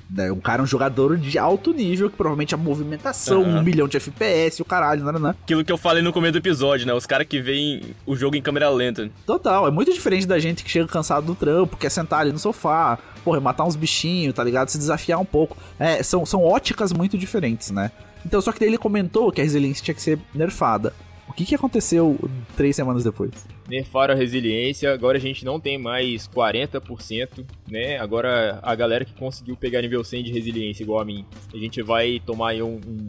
Né? 0.07 0.31
Um 0.31 0.39
cara, 0.39 0.61
um 0.61 0.67
jogador 0.67 1.17
de 1.17 1.39
alto 1.39 1.73
nível, 1.73 2.11
que 2.11 2.15
provavelmente 2.15 2.53
a 2.53 2.57
movimentação, 2.57 3.41
uhum. 3.41 3.57
um 3.57 3.63
milhão 3.63 3.87
de 3.87 3.97
FPS, 3.97 4.61
o 4.61 4.65
caralho, 4.65 5.03
não, 5.03 5.13
não, 5.13 5.29
Aquilo 5.31 5.65
que 5.65 5.71
eu 5.71 5.77
falei 5.77 6.03
no 6.03 6.13
começo 6.13 6.33
do 6.33 6.37
episódio, 6.37 6.85
né? 6.85 6.93
Os 6.93 7.07
caras 7.07 7.27
que 7.27 7.41
veem 7.41 7.81
o 8.05 8.15
jogo 8.15 8.35
em 8.35 8.41
câmera 8.41 8.69
lenta. 8.69 9.09
Total, 9.25 9.67
é 9.67 9.71
muito 9.71 9.91
diferente 9.91 10.27
da 10.27 10.37
gente 10.37 10.63
que 10.63 10.69
chega 10.69 10.87
cansado 10.87 11.25
do 11.25 11.33
trampo, 11.33 11.75
quer 11.75 11.89
sentar 11.89 12.19
ali 12.19 12.31
no 12.31 12.37
sofá, 12.37 12.99
porra, 13.23 13.39
matar 13.39 13.65
uns 13.65 13.75
bichinhos, 13.75 14.35
tá 14.35 14.43
ligado? 14.43 14.69
Se 14.69 14.77
desafiar 14.77 15.19
um 15.19 15.25
pouco. 15.25 15.57
É, 15.79 16.03
são, 16.03 16.23
são 16.23 16.43
óticas 16.43 16.93
muito 16.93 17.17
diferentes, 17.17 17.71
né? 17.71 17.91
Então, 18.25 18.41
só 18.41 18.51
que 18.51 18.59
daí 18.59 18.69
ele 18.69 18.77
comentou 18.77 19.31
que 19.31 19.39
a 19.39 19.43
resiliência 19.43 19.83
tinha 19.83 19.95
que 19.95 20.01
ser 20.01 20.19
nerfada. 20.33 20.93
O 21.27 21.33
que, 21.33 21.45
que 21.45 21.55
aconteceu 21.55 22.17
três 22.55 22.75
semanas 22.75 23.03
depois? 23.03 23.31
Nerfaram 23.67 24.13
a 24.13 24.17
resiliência, 24.17 24.93
agora 24.93 25.17
a 25.17 25.21
gente 25.21 25.43
não 25.43 25.59
tem 25.59 25.77
mais 25.77 26.27
40%, 26.27 27.45
né? 27.69 27.99
Agora 27.99 28.59
a 28.63 28.73
galera 28.73 29.03
que 29.03 29.13
conseguiu 29.13 29.55
pegar 29.55 29.81
nível 29.81 30.03
100 30.03 30.23
de 30.23 30.31
resiliência 30.31 30.83
igual 30.83 31.01
a 31.01 31.05
mim, 31.05 31.25
a 31.53 31.57
gente 31.57 31.81
vai 31.81 32.21
tomar 32.25 32.49
aí 32.49 32.61
um, 32.61 32.75
um, 32.75 33.07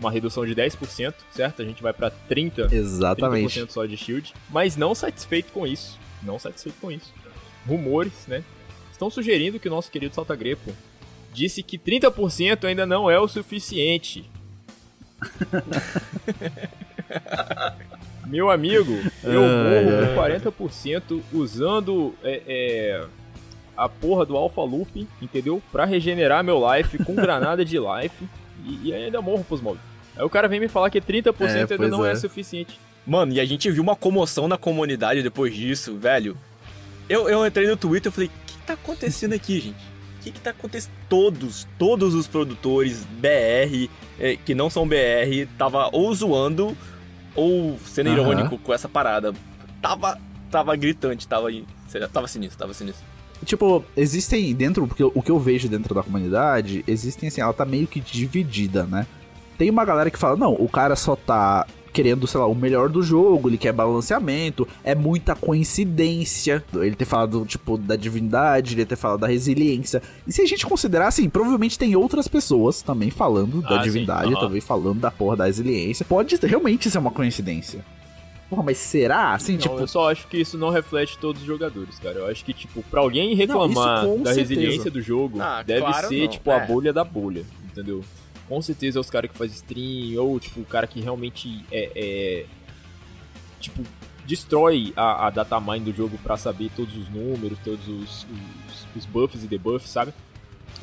uma 0.00 0.10
redução 0.10 0.44
de 0.44 0.54
10%, 0.54 1.14
certo? 1.30 1.62
A 1.62 1.64
gente 1.64 1.82
vai 1.82 1.92
para 1.92 2.10
30%, 2.10 2.72
Exatamente. 2.72 3.60
30% 3.60 3.70
só 3.70 3.84
de 3.86 3.96
shield. 3.96 4.34
Mas 4.50 4.76
não 4.76 4.94
satisfeito 4.94 5.52
com 5.52 5.66
isso, 5.66 5.98
não 6.22 6.38
satisfeito 6.38 6.76
com 6.80 6.90
isso. 6.90 7.12
Rumores, 7.66 8.26
né? 8.26 8.42
Estão 8.90 9.08
sugerindo 9.10 9.60
que 9.60 9.68
o 9.68 9.70
nosso 9.70 9.90
querido 9.90 10.14
Salta 10.14 10.34
Grepo 10.34 10.72
disse 11.32 11.62
que 11.62 11.78
30% 11.78 12.64
ainda 12.64 12.86
não 12.86 13.10
é 13.10 13.18
o 13.18 13.28
suficiente. 13.28 14.30
Meu 18.26 18.50
amigo, 18.50 18.92
eu 19.22 19.42
morro 19.42 20.50
com 20.50 20.56
40% 20.56 21.20
usando 21.32 22.14
é, 22.22 22.42
é, 22.46 23.04
a 23.76 23.88
porra 23.88 24.24
do 24.24 24.36
Alpha 24.36 24.62
Loop, 24.62 25.06
entendeu? 25.20 25.62
Pra 25.70 25.84
regenerar 25.84 26.42
meu 26.42 26.62
life 26.72 26.96
com 27.04 27.14
granada 27.14 27.64
de 27.64 27.78
life 27.78 28.24
e, 28.64 28.88
e 28.88 28.94
ainda 28.94 29.20
morro 29.20 29.44
pros 29.44 29.60
mobs. 29.60 29.80
Aí 30.16 30.24
o 30.24 30.30
cara 30.30 30.48
vem 30.48 30.58
me 30.58 30.68
falar 30.68 30.90
que 30.90 31.00
30% 31.00 31.34
é, 31.40 31.74
ainda 31.74 31.88
não 31.88 32.04
é. 32.04 32.12
é 32.12 32.16
suficiente. 32.16 32.80
Mano, 33.06 33.32
e 33.32 33.40
a 33.40 33.44
gente 33.44 33.70
viu 33.70 33.82
uma 33.82 33.94
comoção 33.94 34.48
na 34.48 34.56
comunidade 34.56 35.22
depois 35.22 35.54
disso, 35.54 35.96
velho. 35.96 36.36
Eu, 37.08 37.28
eu 37.28 37.46
entrei 37.46 37.66
no 37.66 37.76
Twitter 37.76 38.10
e 38.10 38.14
falei, 38.14 38.28
o 38.28 38.46
que 38.46 38.58
tá 38.66 38.72
acontecendo 38.72 39.34
aqui, 39.34 39.60
gente? 39.60 39.93
Que 40.24 40.32
que 40.32 40.40
tá 40.40 40.50
acontecendo? 40.50 40.92
Todos, 41.08 41.68
todos 41.78 42.14
os 42.14 42.26
produtores 42.26 43.04
BR, 43.18 43.90
eh, 44.18 44.38
que 44.44 44.54
não 44.54 44.70
são 44.70 44.88
BR, 44.88 45.46
tava 45.58 45.90
ou 45.92 46.14
zoando 46.14 46.76
ou 47.34 47.78
sendo 47.84 48.08
uhum. 48.10 48.14
irônico 48.14 48.58
com 48.58 48.72
essa 48.72 48.88
parada. 48.88 49.32
Tava, 49.82 50.18
tava 50.50 50.74
gritante, 50.76 51.28
tava, 51.28 51.48
tava 52.12 52.26
sinistro, 52.26 52.58
tava 52.58 52.72
sinistro. 52.72 53.04
Tipo, 53.44 53.84
existem 53.96 54.54
dentro, 54.54 54.86
porque 54.86 55.04
o 55.04 55.22
que 55.22 55.30
eu 55.30 55.38
vejo 55.38 55.68
dentro 55.68 55.94
da 55.94 56.02
comunidade, 56.02 56.82
existem 56.86 57.28
assim, 57.28 57.42
ela 57.42 57.52
tá 57.52 57.66
meio 57.66 57.86
que 57.86 58.00
dividida, 58.00 58.84
né? 58.84 59.06
Tem 59.58 59.68
uma 59.68 59.84
galera 59.84 60.10
que 60.10 60.18
fala, 60.18 60.36
não, 60.36 60.54
o 60.54 60.68
cara 60.68 60.96
só 60.96 61.14
tá 61.14 61.66
querendo, 61.94 62.26
sei 62.26 62.40
lá, 62.40 62.46
o 62.46 62.54
melhor 62.54 62.88
do 62.88 63.02
jogo, 63.02 63.48
ele 63.48 63.56
quer 63.56 63.72
balanceamento, 63.72 64.66
é 64.82 64.96
muita 64.96 65.36
coincidência 65.36 66.62
ele 66.74 66.96
ter 66.96 67.04
falado, 67.04 67.46
tipo, 67.46 67.78
da 67.78 67.94
divindade, 67.94 68.74
ele 68.74 68.84
ter 68.84 68.96
falado 68.96 69.20
da 69.20 69.28
resiliência. 69.28 70.02
E 70.26 70.32
se 70.32 70.42
a 70.42 70.46
gente 70.46 70.66
considerar, 70.66 71.06
assim, 71.06 71.28
provavelmente 71.28 71.78
tem 71.78 71.94
outras 71.94 72.26
pessoas 72.26 72.82
também 72.82 73.10
falando 73.10 73.62
da 73.62 73.80
ah, 73.80 73.82
divindade, 73.82 74.34
uhum. 74.34 74.40
também 74.40 74.60
falando 74.60 74.98
da 74.98 75.10
porra 75.10 75.36
da 75.36 75.44
resiliência. 75.46 76.04
Pode 76.04 76.34
realmente 76.42 76.90
ser 76.90 76.98
uma 76.98 77.12
coincidência. 77.12 77.84
Porra, 78.50 78.64
mas 78.64 78.78
será? 78.78 79.32
Assim, 79.32 79.52
não, 79.52 79.60
tipo... 79.60 79.78
eu 79.78 79.86
só 79.86 80.10
acho 80.10 80.26
que 80.26 80.36
isso 80.36 80.58
não 80.58 80.70
reflete 80.70 81.16
todos 81.18 81.40
os 81.42 81.46
jogadores, 81.46 81.98
cara. 82.00 82.18
Eu 82.18 82.26
acho 82.26 82.44
que, 82.44 82.52
tipo, 82.52 82.82
pra 82.90 83.00
alguém 83.00 83.34
reclamar 83.36 84.04
não, 84.04 84.18
da 84.18 84.34
certeza. 84.34 84.40
resiliência 84.40 84.90
do 84.90 85.00
jogo, 85.00 85.40
ah, 85.40 85.62
deve 85.62 85.80
claro 85.80 86.08
ser, 86.08 86.22
não. 86.22 86.28
tipo, 86.28 86.50
é. 86.50 86.56
a 86.56 86.66
bolha 86.66 86.92
da 86.92 87.04
bolha, 87.04 87.44
entendeu? 87.64 88.02
Com 88.48 88.60
certeza 88.60 88.98
é 88.98 89.00
os 89.00 89.10
caras 89.10 89.30
que 89.30 89.36
fazem 89.36 89.54
stream, 89.56 90.22
ou 90.22 90.38
tipo, 90.38 90.60
o 90.60 90.64
cara 90.64 90.86
que 90.86 91.00
realmente 91.00 91.64
é. 91.70 91.90
é 91.94 92.46
tipo, 93.60 93.82
destrói 94.26 94.92
a, 94.96 95.26
a 95.26 95.30
datamine 95.30 95.80
do 95.80 95.92
jogo 95.92 96.18
para 96.22 96.36
saber 96.36 96.70
todos 96.74 96.96
os 96.96 97.08
números, 97.08 97.58
todos 97.62 97.86
os, 97.88 98.26
os, 98.68 98.86
os, 98.96 99.06
buffs 99.06 99.44
e 99.44 99.46
debuffs, 99.46 99.90
sabe? 99.90 100.12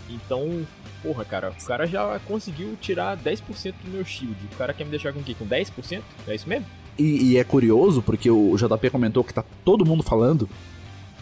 Então, 0.09 0.65
porra, 1.01 1.25
cara, 1.25 1.51
o 1.51 1.65
cara 1.65 1.87
já 1.87 2.19
conseguiu 2.19 2.77
tirar 2.79 3.17
10% 3.17 3.73
do 3.83 3.91
meu 3.91 4.05
shield. 4.05 4.35
O 4.51 4.57
cara 4.57 4.73
quer 4.73 4.83
me 4.83 4.91
deixar 4.91 5.13
com 5.13 5.19
o 5.19 5.23
quê? 5.23 5.35
Com 5.37 5.47
10%? 5.47 6.01
É 6.27 6.35
isso 6.35 6.47
mesmo? 6.47 6.65
E, 6.97 7.31
e, 7.31 7.37
é 7.37 7.43
curioso, 7.43 8.01
porque 8.01 8.29
o 8.29 8.55
JP 8.55 8.89
comentou 8.89 9.23
que 9.23 9.33
tá 9.33 9.43
todo 9.63 9.85
mundo 9.85 10.03
falando. 10.03 10.49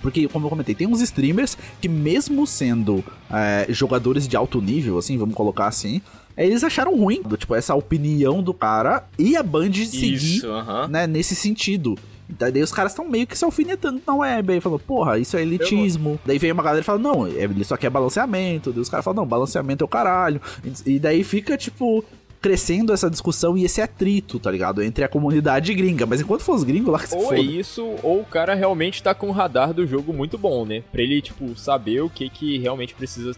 Porque, 0.02 0.28
como 0.28 0.46
eu 0.46 0.50
comentei, 0.50 0.74
tem 0.74 0.88
uns 0.88 1.02
streamers 1.02 1.58
que, 1.82 1.90
mesmo 1.90 2.48
sendo 2.48 3.04
é, 3.30 3.66
jogadores 3.70 4.28
de 4.28 4.36
alto 4.36 4.62
nível, 4.62 4.98
assim, 4.98 5.18
vamos 5.18 5.36
colocar 5.36 5.68
assim, 5.68 6.02
eles 6.46 6.64
acharam 6.64 6.96
ruim, 6.98 7.22
tipo, 7.38 7.56
essa 7.56 7.76
opinião 7.76 8.42
do 8.42 8.54
cara 8.54 9.06
e 9.18 9.36
a 9.36 9.44
Band 9.44 9.74
seguir, 9.74 10.46
uh 10.46 10.64
-huh. 10.64 10.88
né, 10.88 11.06
nesse 11.08 11.36
sentido. 11.36 11.98
Então, 12.30 12.52
daí 12.52 12.62
os 12.62 12.72
caras 12.72 12.92
estão 12.92 13.08
meio 13.08 13.26
que 13.26 13.38
se 13.38 13.44
alfinetando 13.44 14.02
na 14.06 14.16
web. 14.16 14.54
Aí 14.54 14.62
falou, 14.62 14.78
porra, 14.78 15.18
isso 15.18 15.36
é 15.36 15.42
elitismo. 15.42 16.20
Daí 16.24 16.38
vem 16.38 16.52
uma 16.52 16.62
galera 16.62 16.82
e 16.82 16.86
fala, 16.86 17.00
não, 17.00 17.28
ele 17.28 17.64
só 17.64 17.76
quer 17.76 17.90
balanceamento. 17.90 18.72
Daí 18.72 18.82
os 18.82 18.90
caras 18.90 19.04
falam, 19.04 19.24
não, 19.24 19.28
balanceamento 19.28 19.84
é 19.84 19.86
o 19.86 19.88
caralho. 19.88 20.40
E 20.86 21.00
daí 21.00 21.24
fica, 21.24 21.58
tipo, 21.58 22.06
crescendo 22.42 22.94
essa 22.94 23.10
discussão 23.10 23.58
e 23.58 23.66
esse 23.66 23.82
atrito, 23.82 24.40
tá 24.40 24.52
ligado? 24.52 24.82
Entre 24.82 25.04
a 25.04 25.08
comunidade 25.08 25.74
gringa. 25.74 26.06
Mas 26.06 26.22
enquanto 26.22 26.42
for 26.42 26.56
os 26.56 26.64
gringos 26.64 26.92
lá 26.92 27.00
que 27.00 27.10
se 27.10 27.16
Ou 27.16 27.34
é 27.34 27.40
isso, 27.40 27.84
ou 28.04 28.22
o 28.22 28.26
cara 28.26 28.54
realmente 28.54 29.02
tá 29.02 29.14
com 29.14 29.28
o 29.30 29.32
radar 29.32 29.74
do 29.74 29.86
jogo 29.86 30.14
muito 30.14 30.38
bom, 30.38 30.66
né? 30.66 30.84
Pra 30.92 31.02
ele, 31.02 31.22
tipo, 31.22 31.58
saber 31.58 32.02
o 32.02 32.10
que 32.10 32.30
que 32.30 32.58
realmente 32.60 32.94
precisa 32.94 33.34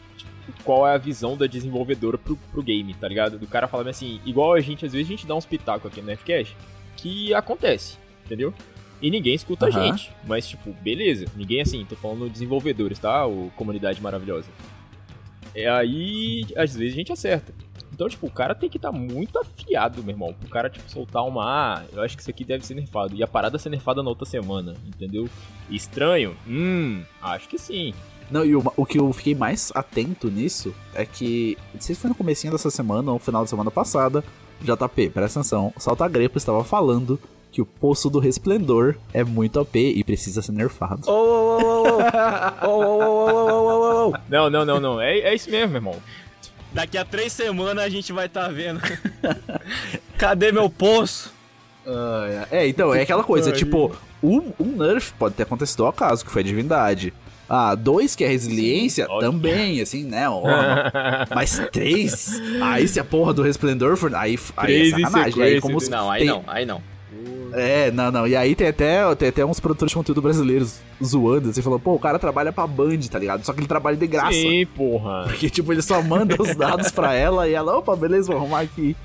qual 0.64 0.88
é 0.88 0.94
a 0.94 0.98
visão 0.98 1.38
da 1.38 1.48
desenvolvedora 1.48 2.18
pro, 2.18 2.36
pro 2.36 2.64
game, 2.64 2.94
tá 2.94 3.08
ligado? 3.08 3.38
Do 3.38 3.48
cara 3.48 3.68
falando 3.68 3.88
assim, 3.88 4.20
igual 4.26 4.54
a 4.54 4.60
gente, 4.60 4.86
às 4.86 4.94
vezes 4.94 5.08
a 5.08 5.12
gente 5.12 5.28
dá 5.28 5.36
uns 5.36 5.46
pitacos 5.46 5.92
aqui 5.92 6.02
no 6.02 6.12
FCast, 6.16 6.56
que 6.96 7.34
acontece, 7.34 7.98
entendeu? 8.26 8.54
E 9.02 9.10
ninguém 9.10 9.34
escuta 9.34 9.66
uhum. 9.68 9.78
a 9.78 9.86
gente. 9.86 10.12
Mas, 10.26 10.48
tipo, 10.48 10.72
beleza. 10.74 11.26
Ninguém 11.36 11.62
assim, 11.62 11.84
tô 11.86 11.96
falando 11.96 12.30
desenvolvedores, 12.30 13.00
tá? 13.00 13.26
Ou 13.26 13.50
comunidade 13.56 14.02
maravilhosa. 14.02 14.50
É 15.56 15.68
aí, 15.68 16.46
às 16.56 16.76
vezes 16.76 16.94
a 16.94 16.98
gente 16.98 17.12
acerta. 17.12 17.54
Então, 17.92 18.08
tipo, 18.08 18.26
o 18.28 18.32
cara 18.32 18.56
tem 18.56 18.70
que 18.70 18.78
estar 18.78 18.92
tá 18.92 18.98
muito 18.98 19.38
afiado, 19.38 20.04
meu 20.04 20.14
irmão. 20.14 20.36
O 20.44 20.48
cara, 20.48 20.70
tipo, 20.70 20.90
soltar 20.90 21.26
uma. 21.26 21.44
Ah, 21.44 21.84
eu 21.92 22.02
acho 22.02 22.16
que 22.16 22.22
isso 22.22 22.30
aqui 22.30 22.46
deve 22.46 22.66
ser 22.66 22.76
nerfado. 22.76 23.16
E 23.16 23.22
a 23.22 23.28
parada 23.28 23.58
ser 23.58 23.70
nerfada 23.70 24.02
na 24.02 24.10
outra 24.10 24.26
semana, 24.26 24.76
entendeu? 24.86 25.28
Estranho? 25.70 26.36
Hum, 26.48 27.04
acho 27.22 27.50
que 27.50 27.58
sim. 27.58 27.94
Não, 28.32 28.46
e 28.46 28.56
o, 28.56 28.64
o, 28.78 28.86
que 28.86 28.98
eu 28.98 29.12
fiquei 29.12 29.36
mais 29.36 29.72
atento 29.76 30.30
nisso 30.30 30.74
é 30.96 31.06
que, 31.06 31.58
não 31.74 31.82
sei 31.82 31.94
se 31.94 32.02
foi 32.02 32.10
no 32.10 32.16
comecinho 32.16 32.54
dessa 32.54 32.72
semana 32.72 33.12
ou 33.12 33.16
no 33.16 33.20
final 33.20 33.42
da 33.42 33.48
semana 33.48 33.70
passada, 33.70 34.24
JP, 34.62 35.10
presta 35.10 35.40
atenção, 35.40 35.74
Salta 35.78 36.08
Grepo 36.08 36.38
estava 36.38 36.64
falando 36.64 37.20
que 37.52 37.62
o 37.62 37.66
Poço 37.66 38.10
do 38.10 38.20
Resplendor 38.20 38.96
é 39.14 39.24
muito 39.24 39.60
OP 39.60 39.78
e 39.78 40.04
precisa 40.04 40.42
ser 40.42 40.54
nerfado. 40.54 41.02
Oh, 41.08 41.12
oh, 41.12 41.58
oh, 41.62 41.98
oh, 42.62 42.68
oh, 42.68 42.68
oh, 42.68 43.02
oh, 43.02 43.30
oh, 43.30 43.50
oh, 43.50 44.10
oh, 44.10 44.14
oh. 44.14 44.18
Não, 44.30 44.50
não, 44.50 44.64
não, 44.64 44.80
não, 44.80 45.02
é, 45.02 45.20
é 45.20 45.36
isso 45.36 45.50
mesmo, 45.52 45.76
irmão. 45.76 45.96
Daqui 46.72 46.98
a 46.98 47.04
três 47.04 47.34
semanas 47.34 47.84
a 47.84 47.90
gente 47.90 48.14
vai 48.14 48.28
estar 48.28 48.46
tá 48.46 48.48
vendo. 48.48 48.80
Cadê 50.18 50.54
meu 50.54 50.70
poço? 50.70 51.34
Uh, 51.86 52.48
é, 52.50 52.68
então, 52.68 52.94
é 52.94 53.02
aquela 53.02 53.24
coisa, 53.24 53.52
tipo, 53.52 53.94
um, 54.24 54.54
um 54.60 54.78
nerf 54.78 55.14
pode 55.20 55.36
ter 55.36 55.44
acontecido 55.44 55.84
ao 55.84 55.90
acaso, 55.90 56.24
que 56.24 56.32
foi 56.32 56.42
a 56.42 56.46
divindade. 56.46 57.14
Ah, 57.54 57.76
dois 57.76 58.16
que 58.16 58.24
é 58.24 58.30
resiliência, 58.30 59.06
Sim, 59.08 59.20
também, 59.20 59.82
assim, 59.82 60.06
né? 60.06 60.30
Ó, 60.30 60.42
mas 61.36 61.62
três? 61.70 62.40
Aí 62.62 62.88
se 62.88 62.98
a 62.98 63.04
porra 63.04 63.34
do 63.34 63.42
resplendor 63.42 63.98
for. 63.98 64.16
Aí, 64.16 64.40
aí 64.56 64.88
é 64.88 64.90
sacanagem. 64.92 65.44
Aí, 65.44 65.60
como 65.60 65.78
não, 65.90 66.10
aí 66.10 66.20
tem... 66.20 66.30
não, 66.30 66.44
aí 66.48 66.66
não. 66.66 66.82
É, 67.52 67.92
não, 67.92 68.10
não. 68.10 68.26
E 68.26 68.38
aí 68.38 68.56
tem 68.56 68.70
até, 68.70 69.14
tem 69.16 69.28
até 69.28 69.46
uns 69.46 69.60
produtores 69.60 69.92
de 69.92 69.98
conteúdo 69.98 70.22
brasileiros 70.22 70.80
zoando, 71.04 71.50
assim, 71.50 71.62
falando, 71.62 71.82
pô, 71.82 71.94
o 71.94 72.00
cara 72.00 72.18
trabalha 72.18 72.54
pra 72.54 72.66
Band, 72.66 73.00
tá 73.12 73.20
ligado? 73.20 73.44
Só 73.44 73.52
que 73.52 73.60
ele 73.60 73.68
trabalha 73.68 73.98
de 73.98 74.08
graça. 74.08 74.32
Sim, 74.32 74.66
porra. 74.68 75.26
Porque, 75.26 75.50
tipo, 75.50 75.74
ele 75.74 75.82
só 75.82 76.02
manda 76.02 76.42
os 76.42 76.56
dados 76.56 76.90
pra 76.90 77.14
ela 77.14 77.50
e 77.50 77.54
ela, 77.54 77.78
opa, 77.78 77.94
beleza, 77.98 78.28
vou 78.32 78.38
arrumar 78.38 78.62
aqui. 78.62 78.96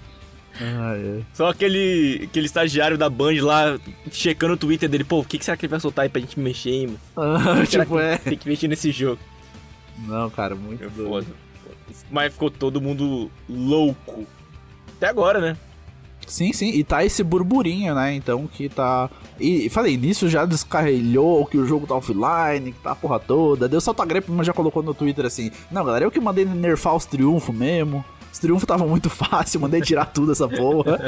Ah, 0.61 0.97
é. 0.97 1.21
Só 1.35 1.49
aquele, 1.49 2.23
aquele 2.25 2.47
estagiário 2.47 2.97
da 2.97 3.11
Band 3.11 3.42
lá 3.42 3.79
checando 4.11 4.55
o 4.55 4.57
Twitter 4.57 4.88
dele, 4.88 5.05
pô, 5.05 5.21
o 5.21 5.25
que, 5.25 5.38
que 5.38 5.45
será 5.45 5.57
que 5.57 5.66
ele 5.66 5.71
vai 5.71 5.81
soltar 5.81 6.05
aí 6.05 6.09
pra 6.09 6.21
gente 6.21 6.38
mexer, 6.38 6.71
hein, 6.71 6.87
mano? 6.87 7.01
Ah, 7.16 7.66
tipo, 7.66 7.99
é. 7.99 8.19
Tem 8.19 8.38
que 8.38 8.49
mexer 8.49 8.69
nesse 8.69 8.90
jogo. 8.90 9.21
Não, 10.07 10.29
cara, 10.31 10.55
muito 10.55 10.85
é 10.85 10.88
foda. 10.88 11.27
Mas 12.11 12.33
ficou 12.33 12.51
todo 12.51 12.81
mundo 12.81 13.31
louco. 13.49 14.27
Até 14.97 15.09
agora, 15.09 15.40
né? 15.40 15.57
Sim, 16.27 16.53
sim, 16.53 16.71
e 16.71 16.83
tá 16.83 17.05
esse 17.05 17.23
burburinho, 17.23 17.95
né? 17.95 18.14
Então 18.14 18.49
que 18.49 18.69
tá. 18.69 19.09
E 19.38 19.69
falei, 19.71 19.97
nisso 19.97 20.29
já 20.29 20.45
descarrilhou 20.45 21.47
que 21.47 21.57
o 21.57 21.64
jogo 21.66 21.87
tá 21.87 21.95
offline, 21.95 22.73
que 22.73 22.81
tá 22.81 22.92
a 22.92 22.97
porra 22.97 23.21
toda. 23.21 23.69
Deu 23.69 23.81
salto 23.81 24.03
a 24.03 24.07
grepe, 24.07 24.31
mas 24.31 24.47
já 24.47 24.53
colocou 24.53 24.83
no 24.83 24.92
Twitter 24.92 25.25
assim: 25.25 25.53
Não, 25.71 25.85
galera, 25.85 26.05
eu 26.05 26.11
que 26.11 26.19
mandei 26.19 26.45
nerfar 26.45 26.97
os 26.97 27.07
triunfos 27.07 27.55
mesmo. 27.55 28.05
Os 28.37 28.38
triunfos 28.38 28.66
tava 28.66 28.87
muito 28.87 29.09
fácil, 29.09 29.61
mandei 29.61 29.81
tirar 29.81 30.05
tudo 30.05 30.33
essa 30.33 30.46
porra. 30.46 31.01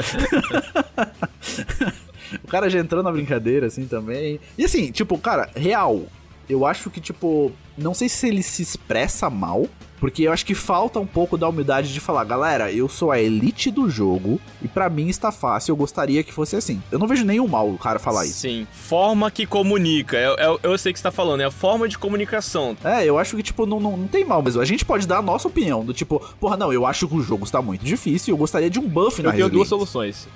o 2.43 2.47
cara 2.47 2.67
já 2.71 2.79
entrou 2.79 3.03
na 3.03 3.11
brincadeira, 3.11 3.67
assim, 3.67 3.85
também. 3.85 4.39
E 4.57 4.65
assim, 4.65 4.91
tipo, 4.91 5.15
cara, 5.19 5.47
real. 5.55 6.07
Eu 6.49 6.65
acho 6.65 6.89
que, 6.89 6.99
tipo, 6.99 7.51
não 7.77 7.93
sei 7.93 8.09
se 8.09 8.27
ele 8.27 8.41
se 8.41 8.63
expressa 8.63 9.29
mal, 9.29 9.67
porque 9.99 10.23
eu 10.23 10.31
acho 10.31 10.45
que 10.45 10.55
falta 10.55 10.99
um 10.99 11.05
pouco 11.05 11.37
da 11.37 11.47
humildade 11.47 11.93
de 11.93 11.99
falar, 11.99 12.23
galera, 12.23 12.71
eu 12.71 12.87
sou 12.87 13.11
a 13.11 13.19
elite 13.19 13.69
do 13.69 13.89
jogo 13.89 14.39
e 14.61 14.67
para 14.67 14.89
mim 14.89 15.07
está 15.07 15.31
fácil, 15.31 15.71
eu 15.71 15.75
gostaria 15.75 16.23
que 16.23 16.33
fosse 16.33 16.55
assim. 16.55 16.81
Eu 16.91 16.99
não 16.99 17.07
vejo 17.07 17.25
nenhum 17.25 17.47
mal 17.47 17.69
o 17.69 17.77
cara 17.77 17.99
falar 17.99 18.25
isso. 18.25 18.39
Sim, 18.39 18.67
forma 18.71 19.29
que 19.29 19.45
comunica. 19.45 20.17
Eu, 20.17 20.35
eu, 20.35 20.59
eu 20.63 20.77
sei 20.77 20.93
que 20.93 20.99
você 20.99 21.03
tá 21.03 21.11
falando, 21.11 21.41
é 21.41 21.45
a 21.45 21.51
forma 21.51 21.87
de 21.87 21.97
comunicação. 21.97 22.77
É, 22.83 23.03
eu 23.05 23.17
acho 23.17 23.35
que, 23.35 23.43
tipo, 23.43 23.65
não, 23.65 23.79
não, 23.79 23.97
não 23.97 24.07
tem 24.07 24.23
mal 24.23 24.41
mesmo. 24.41 24.61
A 24.61 24.65
gente 24.65 24.85
pode 24.85 25.07
dar 25.07 25.17
a 25.17 25.21
nossa 25.21 25.47
opinião, 25.47 25.83
do 25.83 25.93
tipo, 25.93 26.19
porra, 26.39 26.55
não, 26.55 26.71
eu 26.71 26.85
acho 26.85 27.07
que 27.07 27.15
o 27.15 27.21
jogo 27.21 27.43
está 27.43 27.61
muito 27.61 27.83
difícil, 27.83 28.33
eu 28.33 28.37
gostaria 28.37 28.69
de 28.69 28.79
um 28.79 28.87
buff 28.87 29.21
na 29.21 29.29
Eu 29.29 29.33
tenho 29.33 29.49
duas 29.49 29.67
soluções. 29.67 30.27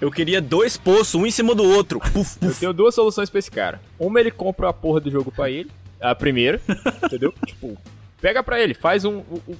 Eu 0.00 0.10
queria 0.10 0.40
dois 0.40 0.76
poços, 0.76 1.14
um 1.14 1.24
em 1.26 1.30
cima 1.30 1.54
do 1.54 1.64
outro. 1.64 2.00
Puf, 2.12 2.38
puf. 2.38 2.46
Eu 2.46 2.54
tenho 2.54 2.72
duas 2.72 2.94
soluções 2.94 3.30
pra 3.30 3.38
esse 3.38 3.50
cara. 3.50 3.80
Uma, 3.98 4.20
ele 4.20 4.30
compra 4.30 4.68
a 4.68 4.72
porra 4.72 5.00
do 5.00 5.10
jogo 5.10 5.30
pra 5.30 5.50
ele. 5.50 5.70
A 6.00 6.14
primeira, 6.14 6.60
entendeu? 7.02 7.32
Tipo, 7.46 7.78
pega 8.20 8.42
pra 8.42 8.60
ele, 8.60 8.74
faz 8.74 9.04
um, 9.04 9.18
um, 9.18 9.56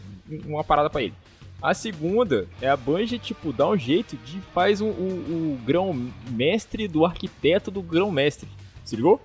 uma 0.47 0.65
parada 0.65 0.91
pra 0.91 1.03
ele. 1.03 1.15
A 1.63 1.73
segunda 1.73 2.47
é 2.61 2.69
a 2.69 2.77
Bungie, 2.77 3.19
tipo, 3.19 3.53
dá 3.53 3.67
um 3.67 3.77
jeito 3.77 4.17
de 4.19 4.39
faz 4.53 4.83
o 4.83 4.85
um, 4.85 4.89
um, 4.89 5.59
grão-mestre 5.65 6.87
do 6.87 7.07
arquiteto 7.07 7.71
do 7.71 7.81
grão-mestre. 7.81 8.49
Se 8.85 8.95
ligou? 8.95 9.19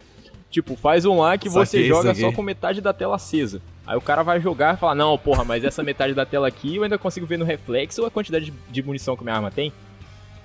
Tipo, 0.49 0.75
faz 0.77 1.05
um 1.05 1.19
lá 1.19 1.37
que 1.37 1.49
você 1.49 1.85
joga 1.85 2.15
só 2.15 2.31
com 2.31 2.41
metade 2.41 2.79
da 2.79 2.93
tela 2.93 3.17
acesa. 3.17 3.61
Aí 3.85 3.97
o 3.97 4.01
cara 4.01 4.23
vai 4.23 4.39
jogar 4.39 4.75
e 4.75 4.77
fala, 4.77 4.95
não, 4.95 5.17
porra, 5.17 5.43
mas 5.43 5.63
essa 5.63 5.83
metade 5.83 6.13
da 6.13 6.25
tela 6.25 6.47
aqui 6.47 6.77
eu 6.77 6.83
ainda 6.83 6.97
consigo 6.97 7.25
ver 7.25 7.37
no 7.37 7.43
reflexo 7.43 8.05
a 8.05 8.11
quantidade 8.11 8.45
de, 8.45 8.53
de 8.69 8.83
munição 8.83 9.17
que 9.17 9.23
minha 9.23 9.35
arma 9.35 9.51
tem. 9.51 9.73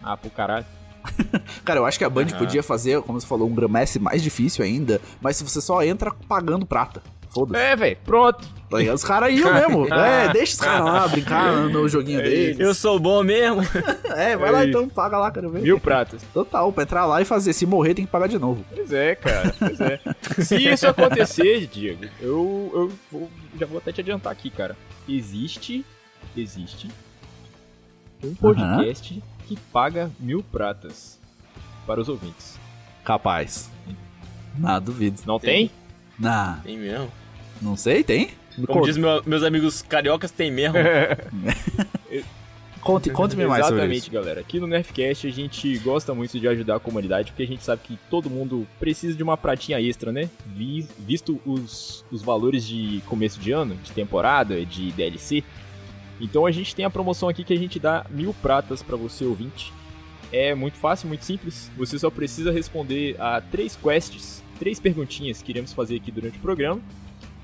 Ah, 0.02 0.16
pro 0.16 0.30
caralho. 0.30 0.66
cara, 1.64 1.78
eu 1.78 1.86
acho 1.86 1.98
que 1.98 2.04
a 2.04 2.10
Band 2.10 2.26
uhum. 2.32 2.38
podia 2.38 2.62
fazer, 2.62 3.00
como 3.02 3.20
você 3.20 3.26
falou, 3.26 3.48
um 3.48 3.54
grão-mestre 3.54 4.00
mais 4.00 4.22
difícil 4.22 4.64
ainda, 4.64 5.00
mas 5.20 5.36
se 5.36 5.44
você 5.44 5.60
só 5.60 5.82
entra 5.82 6.12
pagando 6.26 6.66
prata. 6.66 7.02
Foda-se. 7.34 7.64
É, 7.64 7.74
velho, 7.74 7.96
pronto. 8.04 8.46
Tá 8.70 8.92
os 8.92 9.04
caras 9.04 9.32
iam 9.32 9.52
mesmo. 9.52 9.86
é, 9.94 10.32
deixa 10.32 10.54
os 10.54 10.60
caras 10.60 10.84
lá 10.84 11.08
brincar 11.08 11.52
no 11.68 11.88
joguinho 11.88 12.20
é 12.20 12.22
deles. 12.22 12.60
Eu 12.60 12.74
sou 12.74 12.98
bom 12.98 13.22
mesmo. 13.22 13.62
é, 14.16 14.36
vai 14.36 14.48
é 14.48 14.52
lá 14.52 14.64
então, 14.64 14.88
paga 14.88 15.18
lá, 15.18 15.30
quero 15.30 15.50
ver. 15.50 15.62
Mil 15.62 15.80
pratas. 15.80 16.22
Total, 16.32 16.72
pra 16.72 16.82
entrar 16.82 17.06
lá 17.06 17.20
e 17.20 17.24
fazer. 17.24 17.52
Se 17.52 17.66
morrer, 17.66 17.94
tem 17.94 18.06
que 18.06 18.10
pagar 18.10 18.28
de 18.28 18.38
novo. 18.38 18.64
Pois 18.74 18.92
é, 18.92 19.14
cara. 19.14 19.54
Pois 19.58 19.80
é. 19.80 20.00
Se 20.38 20.56
isso 20.56 20.86
acontecer, 20.86 21.66
Diego, 21.66 22.04
eu, 22.20 22.70
eu 22.74 22.92
vou, 23.10 23.30
já 23.58 23.66
vou 23.66 23.78
até 23.78 23.92
te 23.92 24.00
adiantar 24.00 24.32
aqui, 24.32 24.50
cara. 24.50 24.76
Existe, 25.08 25.84
existe 26.36 26.88
um 28.22 28.34
podcast 28.34 29.22
que 29.46 29.56
paga 29.72 30.10
mil 30.18 30.42
pratas 30.42 31.20
para 31.86 32.00
os 32.00 32.08
ouvintes. 32.08 32.58
Capaz. 33.04 33.70
Nada 34.56 34.80
duvido. 34.80 35.20
Não 35.26 35.38
tem? 35.38 35.68
tem? 35.68 35.70
Não. 36.18 36.58
Tem 36.60 36.78
mesmo. 36.78 37.10
Não 37.60 37.76
sei, 37.76 38.02
tem? 38.02 38.30
Como 38.66 38.84
diz 38.84 38.96
meu, 38.96 39.22
meus 39.26 39.42
amigos 39.42 39.82
cariocas, 39.82 40.30
tem 40.30 40.50
mesmo. 40.50 40.76
conte, 42.80 43.10
conte-me 43.10 43.46
mais 43.46 43.66
sobre 43.66 43.80
Exatamente, 43.80 44.10
galera. 44.10 44.40
Aqui 44.40 44.60
no 44.60 44.66
Nerfcast 44.66 45.26
a 45.26 45.30
gente 45.30 45.76
gosta 45.78 46.14
muito 46.14 46.38
de 46.38 46.46
ajudar 46.46 46.76
a 46.76 46.80
comunidade, 46.80 47.32
porque 47.32 47.42
a 47.42 47.46
gente 47.46 47.64
sabe 47.64 47.82
que 47.82 47.98
todo 48.08 48.30
mundo 48.30 48.66
precisa 48.78 49.16
de 49.16 49.22
uma 49.22 49.36
pratinha 49.36 49.80
extra, 49.80 50.12
né? 50.12 50.30
Visto 50.98 51.40
os, 51.44 52.04
os 52.12 52.22
valores 52.22 52.66
de 52.66 53.02
começo 53.06 53.40
de 53.40 53.50
ano, 53.50 53.74
de 53.76 53.90
temporada, 53.90 54.64
de 54.64 54.92
DLC. 54.92 55.42
Então 56.20 56.46
a 56.46 56.52
gente 56.52 56.76
tem 56.76 56.84
a 56.84 56.90
promoção 56.90 57.28
aqui 57.28 57.42
que 57.42 57.52
a 57.52 57.58
gente 57.58 57.80
dá 57.80 58.06
mil 58.10 58.32
pratas 58.34 58.82
para 58.82 58.96
você 58.96 59.24
ouvinte. 59.24 59.72
É 60.32 60.54
muito 60.54 60.78
fácil, 60.78 61.08
muito 61.08 61.24
simples. 61.24 61.70
Você 61.76 61.98
só 61.98 62.10
precisa 62.10 62.52
responder 62.52 63.16
a 63.20 63.40
três 63.40 63.76
quests, 63.76 64.42
três 64.58 64.78
perguntinhas 64.78 65.42
que 65.42 65.50
iremos 65.50 65.72
fazer 65.72 65.96
aqui 65.96 66.10
durante 66.10 66.38
o 66.38 66.40
programa. 66.40 66.80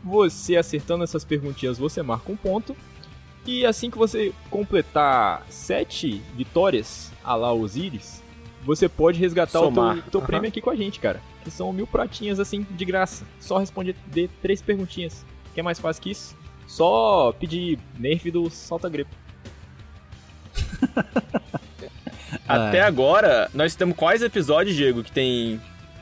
Você 0.03 0.57
acertando 0.57 1.05
essas 1.05 1.25
perguntinhas, 1.25 1.79
você 1.79 2.03
marca 2.03 2.33
um 2.33 2.37
ponto. 2.37 2.77
E 3.47 3.65
assim 3.65 3.91
que 3.91 3.99
você 3.99 4.33
completar 4.51 5.45
sete 5.49 6.23
vitórias 6.35 7.11
a 7.25 7.35
lá 7.35 7.53
Osiris, 7.53 8.23
você 8.63 8.89
pode 8.89 9.19
resgatar 9.19 9.59
Somar. 9.61 9.99
o 9.99 10.03
teu, 10.03 10.11
teu 10.11 10.21
uhum. 10.21 10.27
prêmio 10.27 10.49
aqui 10.49 10.61
com 10.61 10.71
a 10.71 10.77
gente, 10.77 11.01
cara. 11.01 11.21
Que 11.43 11.51
são 11.51 11.73
mil 11.73 11.87
pratinhas 11.87 12.39
assim, 12.39 12.67
de 12.71 12.85
graça. 12.85 13.25
Só 13.39 13.59
responder 13.59 13.97
de 14.07 14.29
três 14.43 14.61
perguntinhas. 14.61 15.25
Quer 15.55 15.63
mais 15.63 15.79
fácil 15.79 16.03
que 16.03 16.11
isso? 16.11 16.37
Só 16.67 17.33
pedir 17.39 17.79
nerf 17.99 18.31
do 18.31 18.49
salta 18.51 18.89
grepo. 18.89 19.15
Até 22.47 22.79
é. 22.79 22.83
agora, 22.83 23.51
nós 23.55 23.75
temos 23.75 23.97
quais 23.97 24.23
episódios, 24.23 24.77
Diego, 24.77 25.03
que 25.03 25.11
tem 25.13 25.61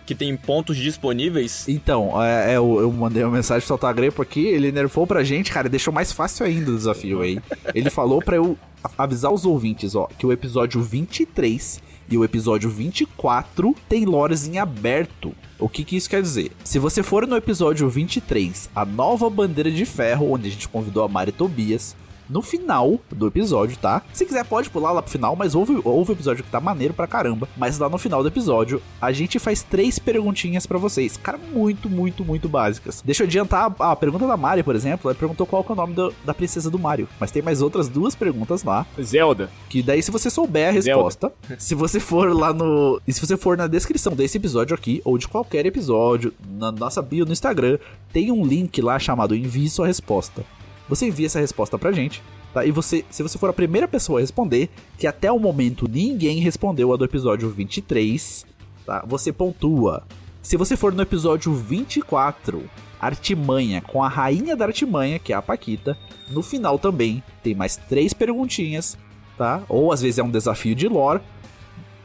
que 0.08 0.14
tem 0.14 0.34
pontos 0.34 0.78
disponíveis. 0.78 1.68
Então, 1.68 2.22
é, 2.22 2.52
é, 2.52 2.56
eu, 2.56 2.80
eu, 2.80 2.90
mandei 2.90 3.22
uma 3.22 3.36
mensagem 3.36 3.60
pro 3.60 3.68
Saltar 3.68 3.94
Grepo 3.94 4.22
aqui, 4.22 4.46
ele 4.46 4.72
nerfou 4.72 5.06
pra 5.06 5.22
gente, 5.22 5.52
cara, 5.52 5.68
deixou 5.68 5.92
mais 5.92 6.12
fácil 6.12 6.46
ainda 6.46 6.70
o 6.70 6.76
desafio 6.76 7.20
aí. 7.20 7.38
Ele 7.74 7.90
falou 7.90 8.22
pra 8.22 8.36
eu 8.36 8.56
avisar 8.96 9.30
os 9.30 9.44
ouvintes, 9.44 9.94
ó, 9.94 10.08
que 10.18 10.24
o 10.24 10.32
episódio 10.32 10.80
23 10.80 11.82
e 12.10 12.16
o 12.16 12.24
episódio 12.24 12.70
24 12.70 13.76
tem 13.86 14.06
lores 14.06 14.48
em 14.48 14.56
aberto. 14.56 15.34
O 15.58 15.68
que, 15.68 15.84
que 15.84 15.94
isso 15.94 16.08
quer 16.08 16.22
dizer? 16.22 16.52
Se 16.64 16.78
você 16.78 17.02
for 17.02 17.26
no 17.26 17.36
episódio 17.36 17.86
23, 17.86 18.70
a 18.74 18.86
nova 18.86 19.28
bandeira 19.28 19.70
de 19.70 19.84
ferro, 19.84 20.32
onde 20.32 20.48
a 20.48 20.50
gente 20.50 20.70
convidou 20.70 21.04
a 21.04 21.08
Mari 21.08 21.32
Tobias, 21.32 21.94
no 22.28 22.42
final 22.42 22.98
do 23.10 23.26
episódio, 23.26 23.76
tá? 23.78 24.02
Se 24.12 24.24
quiser, 24.24 24.44
pode 24.44 24.70
pular 24.70 24.92
lá 24.92 25.02
pro 25.02 25.10
final, 25.10 25.34
mas 25.34 25.54
houve, 25.54 25.80
houve 25.84 26.12
episódio 26.12 26.44
que 26.44 26.50
tá 26.50 26.60
maneiro 26.60 26.94
pra 26.94 27.06
caramba. 27.06 27.48
Mas 27.56 27.78
lá 27.78 27.88
no 27.88 27.98
final 27.98 28.22
do 28.22 28.28
episódio, 28.28 28.82
a 29.00 29.12
gente 29.12 29.38
faz 29.38 29.62
três 29.62 29.98
perguntinhas 29.98 30.66
para 30.66 30.78
vocês. 30.78 31.16
Cara, 31.16 31.38
muito, 31.38 31.88
muito, 31.88 32.24
muito 32.24 32.48
básicas. 32.48 33.02
Deixa 33.04 33.22
eu 33.22 33.26
adiantar 33.26 33.74
a, 33.78 33.92
a 33.92 33.96
pergunta 33.96 34.26
da 34.26 34.36
Mari, 34.36 34.62
por 34.62 34.74
exemplo. 34.74 35.10
Ela 35.10 35.18
perguntou 35.18 35.46
qual 35.46 35.64
é 35.68 35.72
o 35.72 35.74
nome 35.74 35.94
do, 35.94 36.14
da 36.24 36.34
princesa 36.34 36.70
do 36.70 36.78
Mario. 36.78 37.08
Mas 37.18 37.30
tem 37.30 37.42
mais 37.42 37.62
outras 37.62 37.88
duas 37.88 38.14
perguntas 38.14 38.62
lá. 38.62 38.86
Zelda. 39.00 39.50
Que 39.68 39.82
daí, 39.82 40.02
se 40.02 40.10
você 40.10 40.30
souber 40.30 40.68
a 40.68 40.72
resposta, 40.72 41.32
Zelda. 41.46 41.60
se 41.60 41.74
você 41.74 42.00
for 42.00 42.34
lá 42.34 42.52
no. 42.52 43.00
E 43.06 43.12
se 43.12 43.20
você 43.20 43.36
for 43.36 43.56
na 43.56 43.66
descrição 43.66 44.14
desse 44.14 44.38
episódio 44.38 44.74
aqui, 44.74 45.00
ou 45.04 45.16
de 45.18 45.28
qualquer 45.28 45.66
episódio, 45.66 46.32
na 46.48 46.70
nossa 46.70 47.00
bio 47.02 47.24
no 47.24 47.32
Instagram, 47.32 47.78
tem 48.12 48.30
um 48.30 48.44
link 48.44 48.80
lá 48.80 48.98
chamado 48.98 49.34
Envie 49.34 49.68
sua 49.68 49.86
resposta. 49.86 50.44
Você 50.88 51.06
envia 51.06 51.26
essa 51.26 51.40
resposta 51.40 51.78
pra 51.78 51.92
gente, 51.92 52.22
tá? 52.52 52.64
E 52.64 52.70
você, 52.70 53.04
se 53.10 53.22
você 53.22 53.38
for 53.38 53.50
a 53.50 53.52
primeira 53.52 53.86
pessoa 53.86 54.18
a 54.18 54.22
responder, 54.22 54.70
que 54.96 55.06
até 55.06 55.30
o 55.30 55.38
momento 55.38 55.88
ninguém 55.88 56.40
respondeu 56.40 56.92
a 56.92 56.96
do 56.96 57.04
episódio 57.04 57.50
23, 57.50 58.46
tá? 58.86 59.04
Você 59.06 59.32
pontua. 59.32 60.04
Se 60.42 60.56
você 60.56 60.76
for 60.76 60.92
no 60.94 61.02
episódio 61.02 61.52
24, 61.52 62.62
Artimanha, 63.00 63.82
com 63.82 64.02
a 64.02 64.08
rainha 64.08 64.56
da 64.56 64.64
Artimanha, 64.64 65.18
que 65.18 65.32
é 65.32 65.36
a 65.36 65.42
Paquita, 65.42 65.96
no 66.30 66.42
final 66.42 66.78
também 66.78 67.22
tem 67.42 67.54
mais 67.54 67.76
três 67.76 68.14
perguntinhas, 68.14 68.96
tá? 69.36 69.62
Ou 69.68 69.92
às 69.92 70.00
vezes 70.00 70.18
é 70.18 70.22
um 70.22 70.30
desafio 70.30 70.74
de 70.74 70.88
lore. 70.88 71.20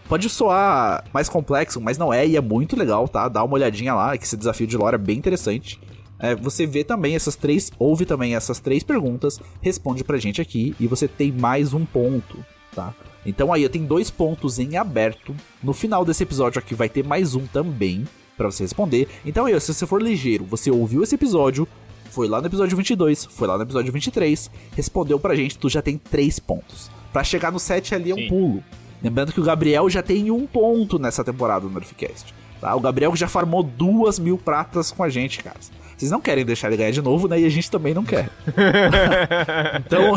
Pode 0.10 0.30
soar 0.30 1.06
mais 1.14 1.30
complexo, 1.30 1.80
mas 1.80 1.98
não 1.98 2.14
é, 2.14 2.28
e 2.28 2.36
é 2.36 2.42
muito 2.42 2.76
legal, 2.76 3.08
tá? 3.08 3.30
Dá 3.30 3.44
uma 3.44 3.54
olhadinha 3.54 3.94
lá, 3.96 4.18
que 4.18 4.26
esse 4.26 4.36
desafio 4.36 4.68
de 4.68 4.78
lore 4.78 4.96
é 4.96 5.00
bem 5.00 5.18
interessante. 5.18 5.80
É, 6.24 6.34
você 6.34 6.66
vê 6.66 6.86
também 6.86 7.16
essas 7.16 7.36
três, 7.36 7.70
ouve 7.78 8.06
também 8.06 8.34
essas 8.34 8.58
três 8.58 8.82
perguntas, 8.82 9.42
responde 9.62 10.06
pra 10.06 10.18
gente 10.18 10.42
aqui 10.42 10.74
e 10.80 10.88
você 10.88 11.06
tem 11.06 11.34
mais 11.34 11.74
um 11.74 11.84
ponto, 11.84 12.38
tá? 12.74 12.96
Então 13.26 13.52
aí 13.52 13.62
eu 13.62 13.70
tenho 13.70 13.86
dois 13.86 14.10
pontos 14.10 14.58
em 14.58 14.78
aberto. 14.78 15.36
No 15.62 15.74
final 15.74 16.06
desse 16.06 16.24
episódio 16.24 16.60
aqui 16.60 16.74
vai 16.74 16.88
ter 16.88 17.06
mais 17.06 17.36
um 17.36 17.46
também 17.46 18.08
para 18.38 18.50
você 18.50 18.64
responder. 18.64 19.10
Então 19.26 19.48
aí, 19.48 19.60
se 19.60 19.74
você 19.74 19.86
for 19.86 20.02
ligeiro, 20.02 20.46
você 20.46 20.72
ouviu 20.72 21.04
esse 21.04 21.16
episódio, 21.16 21.68
foi 22.10 22.30
lá 22.30 22.40
no 22.40 22.48
episódio 22.48 22.78
22, 22.78 23.26
foi 23.26 23.46
lá 23.46 23.58
no 23.58 23.64
episódio 23.64 23.92
23, 23.92 24.50
respondeu 24.78 25.20
pra 25.20 25.36
gente, 25.36 25.58
tu 25.58 25.68
já 25.68 25.82
tem 25.82 25.98
três 25.98 26.40
pontos. 26.40 26.90
Para 27.12 27.26
chegar 27.26 27.52
no 27.52 27.60
7 27.60 27.96
ali 27.96 28.12
é 28.12 28.16
um 28.16 28.18
Sim. 28.18 28.28
pulo. 28.30 28.64
Lembrando 29.04 29.34
que 29.34 29.42
o 29.42 29.44
Gabriel 29.44 29.90
já 29.90 30.02
tem 30.02 30.32
um 30.32 30.48
ponto 30.48 30.98
nessa 30.98 31.22
temporada 31.22 31.68
do 31.68 31.74
Nerfcast. 31.74 32.34
Tá? 32.62 32.74
O 32.74 32.80
Gabriel 32.80 33.12
que 33.12 33.20
já 33.20 33.28
farmou 33.28 33.62
duas 33.62 34.18
mil 34.18 34.38
pratas 34.38 34.90
com 34.90 35.04
a 35.04 35.10
gente, 35.10 35.44
cara. 35.44 35.60
Vocês 35.98 36.12
não 36.12 36.22
querem 36.22 36.46
deixar 36.46 36.68
ele 36.68 36.78
ganhar 36.78 36.92
de 36.92 37.02
novo, 37.02 37.28
né? 37.28 37.40
E 37.40 37.46
a 37.46 37.50
gente 37.50 37.70
também 37.70 37.94
não 37.94 38.04
quer. 38.04 38.30
então, 39.86 40.14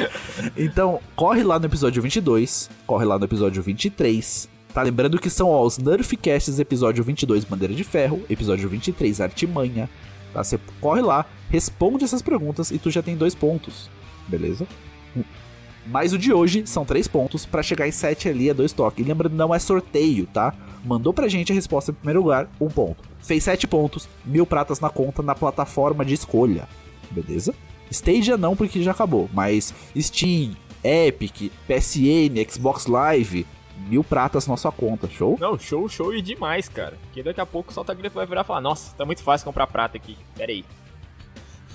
então, 0.56 1.00
corre 1.16 1.42
lá 1.42 1.58
no 1.58 1.66
episódio 1.66 2.02
22, 2.02 2.70
corre 2.86 3.04
lá 3.04 3.18
no 3.18 3.24
episódio 3.24 3.62
23. 3.62 4.48
Tá 4.72 4.82
lembrando 4.82 5.20
que 5.20 5.30
são 5.30 5.48
ó, 5.48 5.64
os 5.64 5.78
Nerfcasts 5.78 6.58
episódio 6.58 7.04
22 7.04 7.44
Bandeira 7.44 7.72
de 7.72 7.84
Ferro, 7.84 8.22
episódio 8.28 8.68
23 8.68 9.20
Artimanha. 9.20 9.88
Tá? 10.32 10.42
Você 10.42 10.58
corre 10.80 11.00
lá, 11.00 11.24
responde 11.48 12.04
essas 12.04 12.20
perguntas 12.20 12.70
e 12.70 12.78
tu 12.78 12.90
já 12.90 13.00
tem 13.02 13.16
dois 13.16 13.34
pontos. 13.34 13.88
Beleza? 14.26 14.66
Mas 15.86 16.12
o 16.12 16.18
de 16.18 16.32
hoje 16.32 16.66
são 16.66 16.84
três 16.84 17.06
pontos, 17.06 17.44
pra 17.44 17.62
chegar 17.62 17.86
em 17.86 17.92
7 17.92 18.28
ali 18.28 18.48
é 18.48 18.54
dois 18.54 18.72
toques. 18.72 19.04
E 19.04 19.08
lembrando, 19.08 19.34
não 19.34 19.54
é 19.54 19.58
sorteio, 19.58 20.26
tá? 20.26 20.54
Mandou 20.84 21.12
pra 21.12 21.28
gente 21.28 21.52
a 21.52 21.54
resposta 21.54 21.90
em 21.90 21.94
primeiro 21.94 22.22
lugar, 22.22 22.48
um 22.60 22.68
ponto. 22.68 23.13
Fez 23.24 23.42
7 23.44 23.66
pontos, 23.66 24.06
mil 24.24 24.44
pratas 24.44 24.80
na 24.80 24.90
conta 24.90 25.22
na 25.22 25.34
plataforma 25.34 26.04
de 26.04 26.12
escolha. 26.12 26.68
Beleza? 27.10 27.54
Stadia 27.90 28.36
não, 28.36 28.54
porque 28.54 28.82
já 28.82 28.90
acabou. 28.90 29.30
Mas 29.32 29.72
Steam, 29.98 30.54
Epic, 30.82 31.50
PSN, 31.66 32.34
Xbox 32.46 32.86
Live, 32.86 33.46
mil 33.88 34.04
pratas 34.04 34.46
na 34.46 34.58
sua 34.58 34.70
conta, 34.70 35.08
show? 35.08 35.38
Não, 35.40 35.58
show, 35.58 35.88
show 35.88 36.14
e 36.14 36.20
demais, 36.20 36.68
cara. 36.68 36.98
Porque 37.04 37.22
daqui 37.22 37.40
a 37.40 37.46
pouco 37.46 37.70
o 37.70 37.74
Solta 37.74 37.94
Grito 37.94 38.14
vai 38.14 38.26
virar 38.26 38.42
e 38.42 38.44
falar: 38.44 38.60
Nossa, 38.60 38.94
tá 38.94 39.06
muito 39.06 39.22
fácil 39.22 39.46
comprar 39.46 39.66
prata 39.68 39.96
aqui. 39.96 40.16
Pera 40.36 40.52
aí. 40.52 40.64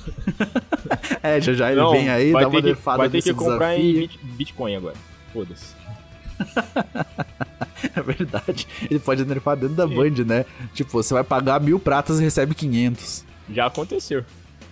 É, 1.21 1.41
já 1.41 1.53
já 1.53 1.71
ele 1.71 1.81
Não, 1.81 1.91
vem 1.91 2.09
aí, 2.09 2.31
vai 2.31 2.45
dá 2.45 2.49
ter 2.49 2.55
uma 2.55 2.61
que, 2.61 2.67
nerfada 2.67 2.97
vai 2.97 3.09
ter 3.09 3.21
que 3.21 3.33
comprar 3.33 3.77
em 3.77 4.07
desafio. 4.07 4.19
Bitcoin 4.35 4.75
agora. 4.75 4.95
Foda-se. 5.33 5.75
É 7.95 8.01
verdade. 8.01 8.67
Ele 8.89 8.99
pode 8.99 9.25
nerfar 9.25 9.55
dentro 9.57 9.75
da 9.75 9.87
Sim. 9.87 9.95
Band, 9.95 10.23
né? 10.25 10.45
Tipo, 10.73 10.91
você 10.91 11.13
vai 11.13 11.23
pagar 11.23 11.59
mil 11.61 11.79
pratas 11.79 12.19
e 12.19 12.23
recebe 12.23 12.53
500. 12.53 13.25
Já 13.51 13.65
aconteceu. 13.65 14.23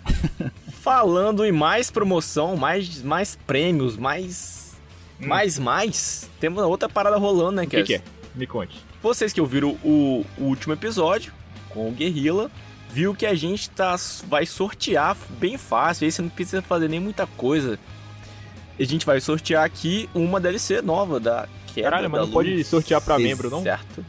Falando 0.82 1.44
em 1.46 1.52
mais 1.52 1.92
promoção, 1.92 2.56
mais, 2.56 3.02
mais 3.02 3.38
prêmios, 3.48 3.98
mais. 3.98 4.78
Mais, 5.20 5.58
mais. 5.58 6.30
Temos 6.40 6.64
outra 6.64 6.88
parada 6.88 7.18
rolando, 7.18 7.54
né, 7.54 7.64
Hum. 7.64 7.66
O 7.66 7.70
que, 7.70 7.84
que 7.84 7.96
é? 7.96 8.02
Me 8.36 8.46
conte. 8.46 8.78
Vocês 9.02 9.34
que 9.34 9.42
ouviram 9.42 9.78
o, 9.84 10.26
o 10.38 10.44
último 10.44 10.74
episódio 10.74 11.34
com 11.70 11.90
o 11.90 11.92
Guerrilla, 11.92 12.52
viu 12.92 13.14
que 13.16 13.26
a 13.26 13.34
gente 13.34 13.70
tá, 13.70 13.96
vai 14.28 14.46
sortear 14.46 15.18
bem 15.40 15.58
fácil. 15.58 16.06
Aí 16.06 16.12
você 16.12 16.22
não 16.22 16.30
precisa 16.30 16.62
fazer 16.62 16.88
nem 16.88 17.00
muita 17.00 17.26
coisa. 17.26 17.80
A 18.80 18.84
gente 18.84 19.06
vai 19.06 19.20
sortear 19.20 19.64
aqui 19.64 20.08
uma 20.14 20.40
DLC 20.40 20.82
nova 20.82 21.20
da 21.20 21.48
Queda 21.78 21.90
Caralho, 21.92 22.10
mas 22.10 22.22
não 22.22 22.30
pode 22.32 22.64
sortear 22.64 23.00
pra 23.02 23.20
membro, 23.20 23.50
não? 23.52 23.62
Certo. 23.62 24.04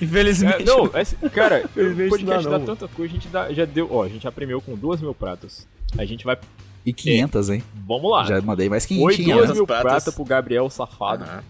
Infelizmente. 0.00 0.50
É, 0.60 0.64
não, 0.64 0.86
é, 0.86 1.28
cara, 1.28 1.64
o 1.76 2.08
podcast 2.08 2.48
dá, 2.48 2.58
tanta 2.60 2.88
coisa, 2.88 3.12
a 3.12 3.14
gente 3.14 3.28
dá, 3.28 3.52
já 3.52 3.64
deu, 3.64 3.88
ó, 3.92 4.04
a 4.04 4.08
gente 4.08 4.22
já 4.22 4.32
premiou 4.32 4.60
com 4.60 4.74
duas 4.74 5.00
mil 5.00 5.14
pratas. 5.14 5.66
A 5.98 6.04
gente 6.04 6.24
vai, 6.24 6.38
E 6.84 6.92
500, 6.92 7.50
hein? 7.50 7.62
vamos 7.86 8.10
lá. 8.10 8.24
Já 8.24 8.40
mandei 8.40 8.68
mais 8.68 8.86
Foi 8.86 9.16
500. 9.16 9.34
duas 9.34 9.50
As 9.50 9.56
mil 9.56 9.66
pratas. 9.66 9.82
pratas 9.90 10.14
pro 10.14 10.24
Gabriel 10.24 10.70
Safado. 10.70 11.24
Aham. 11.24 11.42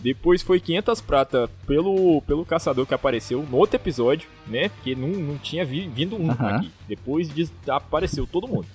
Depois 0.00 0.42
foi 0.42 0.60
500 0.60 1.00
prata 1.00 1.48
pelo, 1.66 2.20
pelo 2.22 2.44
caçador 2.44 2.84
que 2.86 2.92
apareceu 2.92 3.42
no 3.50 3.56
outro 3.56 3.76
episódio, 3.76 4.28
né? 4.46 4.68
Porque 4.68 4.94
não, 4.94 5.08
não 5.08 5.38
tinha 5.38 5.64
vi- 5.64 5.88
vindo 5.88 6.16
um 6.20 6.30
Aham. 6.30 6.56
aqui. 6.56 6.70
Depois 6.86 7.32
de- 7.32 7.48
apareceu 7.68 8.26
todo 8.26 8.46
mundo. 8.46 8.66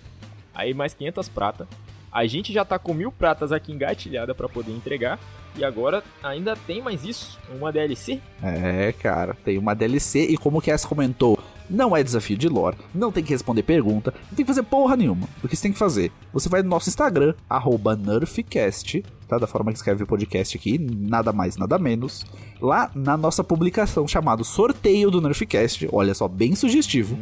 Aí 0.56 0.74
mais 0.74 0.94
500 0.96 1.30
prata. 1.30 1.68
A 2.12 2.26
gente 2.26 2.52
já 2.52 2.66
tá 2.66 2.80
com 2.80 2.94
mil 2.94 3.12
pratas 3.12 3.52
aqui 3.52 3.72
engatilhada 3.72 4.34
pra 4.34 4.50
poder 4.50 4.72
entregar. 4.72 5.20
E 5.56 5.64
agora 5.64 6.04
ainda 6.24 6.56
tem 6.56 6.82
mais 6.82 7.04
isso, 7.04 7.40
uma 7.50 7.72
DLC. 7.72 8.22
É, 8.42 8.94
cara, 8.94 9.36
tem 9.44 9.58
uma 9.58 9.74
DLC 9.74 10.26
e 10.26 10.38
como 10.38 10.60
o 10.60 10.62
Cass 10.62 10.86
comentou, 10.86 11.40
não 11.70 11.96
é 11.96 12.04
desafio 12.04 12.38
de 12.38 12.50
lore, 12.50 12.78
não 12.94 13.12
tem 13.12 13.24
que 13.24 13.32
responder 13.32 13.64
pergunta, 13.64 14.14
não 14.30 14.36
tem 14.36 14.46
que 14.46 14.52
fazer 14.52 14.64
porra 14.64 14.96
nenhuma. 14.96 15.28
O 15.44 15.48
que 15.48 15.56
você 15.56 15.64
tem 15.64 15.72
que 15.72 15.78
fazer? 15.78 16.12
Você 16.34 16.50
vai 16.50 16.64
no 16.64 16.70
nosso 16.70 16.90
Instagram, 16.90 17.34
arroba 17.50 17.96
NerfCast, 17.96 19.04
tá? 19.28 19.38
Da 19.38 19.48
forma 19.48 19.72
que 19.72 19.78
escreve 19.78 20.04
o 20.04 20.08
podcast 20.08 20.58
aqui, 20.58 20.80
nada 20.80 21.32
mais, 21.32 21.58
nada 21.58 21.78
menos. 21.78 22.26
Lá 22.60 22.90
na 22.96 23.16
nossa 23.16 23.44
publicação 23.44 24.08
chamada 24.08 24.44
Sorteio 24.44 25.12
do 25.12 25.22
Nerfcast, 25.22 25.88
olha 25.92 26.14
só, 26.14 26.28
bem 26.28 26.56
sugestivo. 26.56 27.18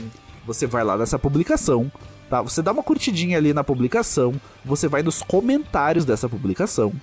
Você 0.45 0.65
vai 0.65 0.83
lá 0.83 0.97
nessa 0.97 1.19
publicação, 1.19 1.91
tá? 2.29 2.41
Você 2.41 2.61
dá 2.61 2.71
uma 2.71 2.83
curtidinha 2.83 3.37
ali 3.37 3.53
na 3.53 3.63
publicação, 3.63 4.33
você 4.63 4.87
vai 4.87 5.03
nos 5.03 5.21
comentários 5.21 6.05
dessa 6.05 6.27
publicação 6.29 6.93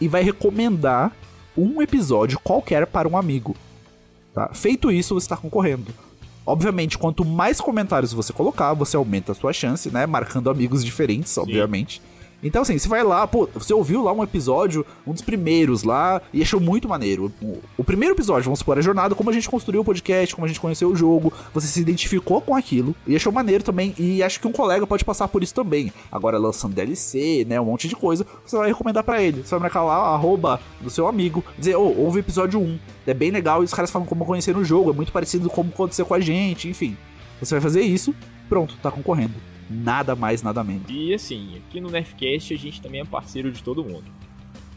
e 0.00 0.08
vai 0.08 0.22
recomendar 0.22 1.12
um 1.56 1.80
episódio 1.82 2.38
qualquer 2.42 2.86
para 2.86 3.08
um 3.08 3.16
amigo. 3.16 3.54
Tá? 4.34 4.50
Feito 4.54 4.90
isso, 4.90 5.14
você 5.14 5.24
está 5.24 5.36
concorrendo. 5.36 5.92
Obviamente, 6.44 6.98
quanto 6.98 7.24
mais 7.24 7.60
comentários 7.60 8.12
você 8.12 8.32
colocar, 8.32 8.74
você 8.74 8.96
aumenta 8.96 9.32
a 9.32 9.34
sua 9.34 9.52
chance, 9.52 9.90
né? 9.90 10.06
Marcando 10.06 10.50
amigos 10.50 10.84
diferentes, 10.84 11.36
obviamente. 11.38 12.02
Então, 12.42 12.62
assim, 12.62 12.76
você 12.76 12.88
vai 12.88 13.04
lá, 13.04 13.26
pô, 13.26 13.48
você 13.54 13.72
ouviu 13.72 14.02
lá 14.02 14.12
um 14.12 14.22
episódio, 14.22 14.84
um 15.06 15.12
dos 15.12 15.22
primeiros 15.22 15.84
lá, 15.84 16.20
e 16.32 16.42
achou 16.42 16.58
muito 16.58 16.88
maneiro. 16.88 17.32
O, 17.78 17.84
primeiro 17.84 18.14
episódio, 18.14 18.44
vamos 18.44 18.58
supor, 18.58 18.76
a 18.76 18.82
jornada, 18.82 19.14
como 19.14 19.30
a 19.30 19.32
gente 19.32 19.48
construiu 19.48 19.82
o 19.82 19.84
podcast, 19.84 20.34
como 20.34 20.44
a 20.44 20.48
gente 20.48 20.60
conheceu 20.60 20.90
o 20.90 20.96
jogo, 20.96 21.32
você 21.54 21.68
se 21.68 21.80
identificou 21.80 22.40
com 22.40 22.56
aquilo, 22.56 22.96
e 23.06 23.14
achou 23.14 23.32
maneiro 23.32 23.62
também, 23.62 23.94
e 23.96 24.22
acho 24.22 24.40
que 24.40 24.48
um 24.48 24.52
colega 24.52 24.86
pode 24.86 25.04
passar 25.04 25.28
por 25.28 25.42
isso 25.42 25.54
também. 25.54 25.92
Agora, 26.10 26.36
lançando 26.36 26.74
DLC, 26.74 27.46
né, 27.48 27.60
um 27.60 27.66
monte 27.66 27.86
de 27.86 27.94
coisa, 27.94 28.26
você 28.44 28.56
vai 28.56 28.68
recomendar 28.68 29.04
pra 29.04 29.22
ele. 29.22 29.42
Você 29.42 29.50
vai 29.50 29.60
marcar 29.60 29.84
lá, 29.84 29.96
arroba 30.12 30.60
do 30.80 30.90
seu 30.90 31.06
amigo, 31.06 31.44
dizer, 31.56 31.76
ô, 31.76 31.96
ouve 31.96 32.18
o 32.18 32.20
episódio 32.20 32.58
1, 32.58 32.78
é 33.06 33.14
bem 33.14 33.30
legal, 33.30 33.62
e 33.62 33.64
os 33.64 33.74
caras 33.74 33.90
falam 33.90 34.06
como 34.06 34.26
conheceram 34.26 34.60
o 34.60 34.64
jogo, 34.64 34.90
é 34.90 34.92
muito 34.92 35.12
parecido 35.12 35.48
com 35.48 35.62
como 35.62 35.70
aconteceu 35.70 36.04
com 36.04 36.14
a 36.14 36.20
gente, 36.20 36.68
enfim. 36.68 36.96
Você 37.38 37.54
vai 37.54 37.60
fazer 37.60 37.82
isso, 37.82 38.12
pronto, 38.48 38.76
tá 38.82 38.90
concorrendo. 38.90 39.51
Nada 39.72 40.14
mais, 40.14 40.42
nada 40.42 40.62
menos. 40.62 40.84
E 40.88 41.14
assim, 41.14 41.56
aqui 41.56 41.80
no 41.80 41.90
Nerfcast 41.90 42.52
a 42.52 42.58
gente 42.58 42.80
também 42.80 43.00
é 43.00 43.04
parceiro 43.04 43.50
de 43.50 43.62
todo 43.62 43.84
mundo. 43.84 44.04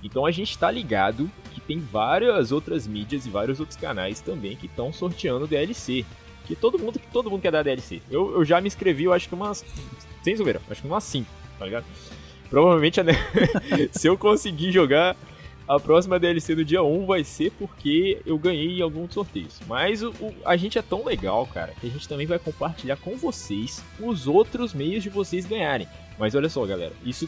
Então 0.03 0.25
a 0.25 0.31
gente 0.31 0.57
tá 0.57 0.69
ligado 0.69 1.29
que 1.51 1.59
tem 1.59 1.79
várias 1.79 2.51
outras 2.51 2.87
mídias 2.87 3.25
e 3.25 3.29
vários 3.29 3.59
outros 3.59 3.77
canais 3.77 4.21
também 4.21 4.55
que 4.55 4.67
estão 4.67 4.93
sorteando 4.93 5.47
DLC. 5.47 6.05
Que 6.45 6.55
todo 6.55 6.77
mundo, 6.77 6.99
que 6.99 7.07
todo 7.07 7.29
mundo 7.29 7.41
quer 7.41 7.51
dar 7.51 7.63
DLC. 7.63 8.01
Eu, 8.09 8.35
eu 8.35 8.45
já 8.45 8.61
me 8.61 8.67
inscrevi, 8.67 9.05
eu 9.05 9.13
acho 9.13 9.27
que 9.27 9.33
umas. 9.33 9.65
Sem 10.21 10.35
zoeira, 10.35 10.61
acho 10.69 10.81
que 10.81 10.87
umas 10.87 11.03
5, 11.03 11.27
tá 11.57 11.65
ligado? 11.65 11.85
Provavelmente 12.49 13.01
se 13.91 14.07
eu 14.07 14.15
conseguir 14.17 14.71
jogar 14.71 15.15
a 15.67 15.79
próxima 15.79 16.19
DLC 16.19 16.53
do 16.55 16.63
dia 16.63 16.83
1 16.83 17.05
vai 17.05 17.23
ser 17.23 17.51
porque 17.53 18.21
eu 18.25 18.37
ganhei 18.37 18.77
em 18.79 18.81
alguns 18.81 19.13
sorteios. 19.13 19.59
Mas 19.67 20.03
o, 20.03 20.09
o- 20.19 20.35
a 20.45 20.55
gente 20.55 20.77
é 20.77 20.81
tão 20.81 21.03
legal, 21.03 21.45
cara, 21.47 21.73
que 21.79 21.87
a 21.87 21.89
gente 21.89 22.07
também 22.07 22.27
vai 22.27 22.37
compartilhar 22.39 22.97
com 22.97 23.15
vocês 23.17 23.83
os 23.99 24.27
outros 24.27 24.73
meios 24.73 25.01
de 25.03 25.09
vocês 25.09 25.45
ganharem. 25.45 25.87
Mas 26.19 26.35
olha 26.35 26.49
só, 26.49 26.65
galera, 26.65 26.93
isso 27.05 27.27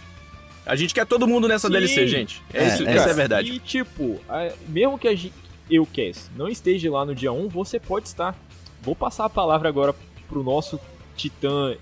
A 0.65 0.76
gente 0.76 0.93
quer 0.93 1.06
todo 1.06 1.26
mundo 1.28 1.47
nessa 1.47 1.67
Sim. 1.67 1.73
DLC, 1.73 2.08
gente. 2.08 2.43
É, 2.54 2.63
É, 2.63 2.67
isso, 2.67 2.84
é. 2.86 2.91
essa 2.95 3.08
é 3.10 3.12
a 3.12 3.15
verdade. 3.15 3.52
E 3.54 3.60
tipo, 3.60 4.19
a- 4.30 4.52
mesmo 4.67 4.97
que 5.00 5.08
a 5.08 5.15
gente, 5.15 5.34
eu, 5.71 5.86
Cass, 5.86 6.30
não 6.36 6.47
esteja 6.50 6.91
lá 6.91 7.06
no 7.06 7.15
dia 7.15 7.32
1, 7.32 7.47
você 7.47 7.80
pode 7.80 8.08
estar. 8.08 8.36
Vou 8.82 8.95
passar 8.95 9.26
a 9.26 9.30
palavra 9.30 9.67
agora 9.69 9.95
pro 10.28 10.43
nosso 10.43 10.78
titã 11.15 11.76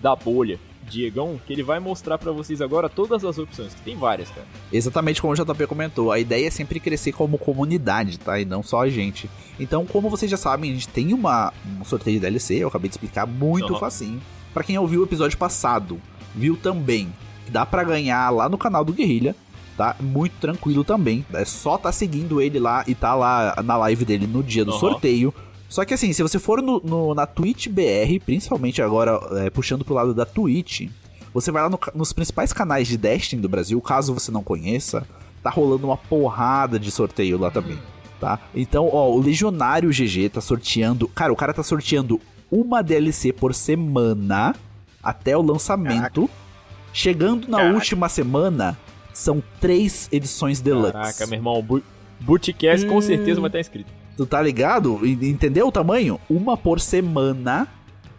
da 0.00 0.14
bolha, 0.16 0.58
Diegão, 0.88 1.40
que 1.46 1.52
ele 1.52 1.62
vai 1.62 1.78
mostrar 1.78 2.18
pra 2.18 2.32
vocês 2.32 2.60
agora 2.60 2.88
todas 2.88 3.24
as 3.24 3.38
opções, 3.38 3.74
que 3.74 3.82
tem 3.82 3.96
várias, 3.96 4.28
cara. 4.30 4.46
Exatamente 4.72 5.20
como 5.20 5.32
o 5.32 5.36
JP 5.36 5.66
comentou, 5.66 6.10
a 6.10 6.18
ideia 6.18 6.46
é 6.46 6.50
sempre 6.50 6.80
crescer 6.80 7.12
como 7.12 7.38
comunidade, 7.38 8.18
tá? 8.18 8.38
E 8.40 8.44
não 8.44 8.62
só 8.62 8.82
a 8.82 8.88
gente. 8.88 9.28
Então, 9.58 9.84
como 9.84 10.08
vocês 10.08 10.30
já 10.30 10.36
sabem, 10.36 10.70
a 10.70 10.74
gente 10.74 10.88
tem 10.88 11.12
uma, 11.12 11.52
um 11.80 11.84
sorteio 11.84 12.16
de 12.16 12.20
DLC, 12.20 12.56
eu 12.56 12.68
acabei 12.68 12.88
de 12.88 12.94
explicar 12.94 13.26
muito 13.26 13.72
Aham. 13.72 13.80
facinho. 13.80 14.20
Pra 14.54 14.62
quem 14.64 14.78
ouviu 14.78 15.00
o 15.00 15.04
episódio 15.04 15.36
passado, 15.36 16.00
viu 16.34 16.56
também 16.56 17.12
que 17.44 17.50
dá 17.50 17.64
pra 17.66 17.84
ganhar 17.84 18.30
lá 18.30 18.48
no 18.48 18.58
canal 18.58 18.84
do 18.84 18.92
Guerrilha, 18.92 19.34
tá? 19.76 19.94
Muito 20.00 20.32
tranquilo 20.40 20.84
também. 20.84 21.24
É 21.32 21.44
só 21.44 21.78
tá 21.78 21.92
seguindo 21.92 22.40
ele 22.40 22.58
lá 22.58 22.84
e 22.86 22.94
tá 22.94 23.14
lá 23.14 23.54
na 23.64 23.76
live 23.76 24.04
dele 24.04 24.26
no 24.26 24.42
dia 24.42 24.64
do 24.64 24.72
Aham. 24.72 24.80
sorteio. 24.80 25.34
Só 25.68 25.84
que 25.84 25.92
assim, 25.94 26.12
se 26.12 26.22
você 26.22 26.38
for 26.38 26.62
no, 26.62 26.80
no- 26.80 27.14
na 27.14 27.26
Twitch 27.26 27.68
BR, 27.68 28.18
principalmente 28.24 28.80
agora 28.80 29.20
é, 29.44 29.50
puxando 29.50 29.84
pro 29.84 29.94
lado 29.94 30.14
da 30.14 30.24
Twitch, 30.24 30.88
você 31.32 31.50
vai 31.52 31.62
lá 31.62 31.68
no 31.68 31.78
nos 31.94 32.12
principais 32.12 32.52
canais 32.52 32.88
de 32.88 32.96
Destiny 32.96 33.42
do 33.42 33.48
Brasil, 33.48 33.80
caso 33.80 34.14
você 34.14 34.30
não 34.30 34.42
conheça, 34.42 35.06
tá 35.42 35.50
rolando 35.50 35.86
uma 35.86 35.96
porrada 35.96 36.78
de 36.78 36.90
sorteio 36.90 37.38
lá 37.38 37.50
também. 37.50 37.78
Tá? 38.18 38.40
Então, 38.54 38.88
ó, 38.92 39.10
o 39.10 39.20
Legionário 39.20 39.90
GG 39.90 40.30
tá 40.30 40.40
sorteando. 40.40 41.06
Cara, 41.08 41.32
o 41.32 41.36
cara 41.36 41.54
tá 41.54 41.62
sorteando 41.62 42.20
uma 42.50 42.82
DLC 42.82 43.32
por 43.32 43.54
semana 43.54 44.56
até 45.02 45.36
o 45.36 45.42
lançamento. 45.42 46.22
Caraca. 46.22 46.48
Chegando 46.92 47.46
na 47.46 47.58
Caraca. 47.58 47.74
última 47.76 48.08
semana, 48.08 48.76
são 49.12 49.40
três 49.60 50.08
edições 50.10 50.60
deluxe. 50.60 50.92
Caraca, 50.94 51.26
meu 51.26 51.36
irmão, 51.38 51.58
o 51.60 51.82
Bootcast 52.20 52.86
hum... 52.86 52.88
com 52.88 53.00
certeza 53.00 53.40
vai 53.40 53.48
estar 53.48 53.60
inscrito. 53.60 53.92
Tu 54.18 54.26
tá 54.26 54.42
ligado? 54.42 54.98
Entendeu 55.06 55.68
o 55.68 55.70
tamanho? 55.70 56.20
Uma 56.28 56.56
por 56.56 56.80
semana, 56.80 57.68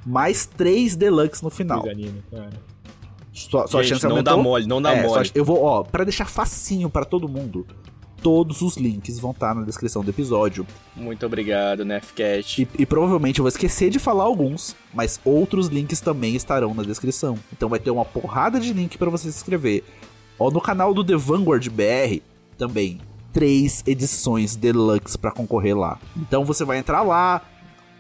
mais 0.06 0.46
três 0.46 0.96
deluxe 0.96 1.44
no 1.44 1.50
final. 1.50 1.82
Desanima, 1.82 2.24
cara. 2.32 2.50
Sua, 3.34 3.68
sua 3.68 3.84
Gente, 3.84 3.90
chance 3.90 4.06
não 4.06 4.12
aumentou. 4.12 4.38
dá 4.38 4.42
mole, 4.42 4.66
não 4.66 4.82
dá 4.82 4.94
é, 4.94 5.06
mole. 5.06 5.30
Eu 5.36 5.44
vou, 5.44 5.62
ó, 5.62 5.84
pra 5.84 6.06
deixar 6.06 6.24
facinho 6.24 6.90
para 6.90 7.04
todo 7.04 7.28
mundo, 7.28 7.68
todos 8.24 8.62
os 8.62 8.78
links 8.78 9.20
vão 9.20 9.32
estar 9.32 9.54
na 9.54 9.64
descrição 9.64 10.02
do 10.02 10.10
episódio. 10.10 10.66
Muito 10.96 11.26
obrigado, 11.26 11.84
Nefcat. 11.84 12.62
E, 12.62 12.82
e, 12.82 12.86
provavelmente 12.86 13.40
eu 13.40 13.44
vou 13.44 13.50
esquecer 13.50 13.90
de 13.90 14.00
falar 14.00 14.24
alguns, 14.24 14.78
mas 14.94 15.20
outros 15.26 15.68
links 15.68 16.00
também 16.00 16.34
estarão 16.34 16.74
na 16.74 16.84
descrição. 16.84 17.38
Então 17.52 17.68
vai 17.68 17.78
ter 17.78 17.92
uma 17.92 18.06
porrada 18.06 18.58
de 18.58 18.72
link 18.72 18.98
para 18.98 19.10
você 19.10 19.30
se 19.30 19.38
inscrever. 19.38 19.84
Ó, 20.40 20.50
no 20.50 20.62
canal 20.62 20.94
do 20.94 21.04
The 21.04 21.18
Vanguard 21.18 21.68
BR 21.68 22.22
também 22.58 23.02
três 23.34 23.84
edições 23.86 24.56
deluxe 24.56 25.18
para 25.18 25.32
concorrer 25.32 25.78
lá. 25.78 25.98
Então 26.18 26.44
você 26.44 26.66
vai 26.66 26.78
entrar 26.78 27.02
lá, 27.02 27.42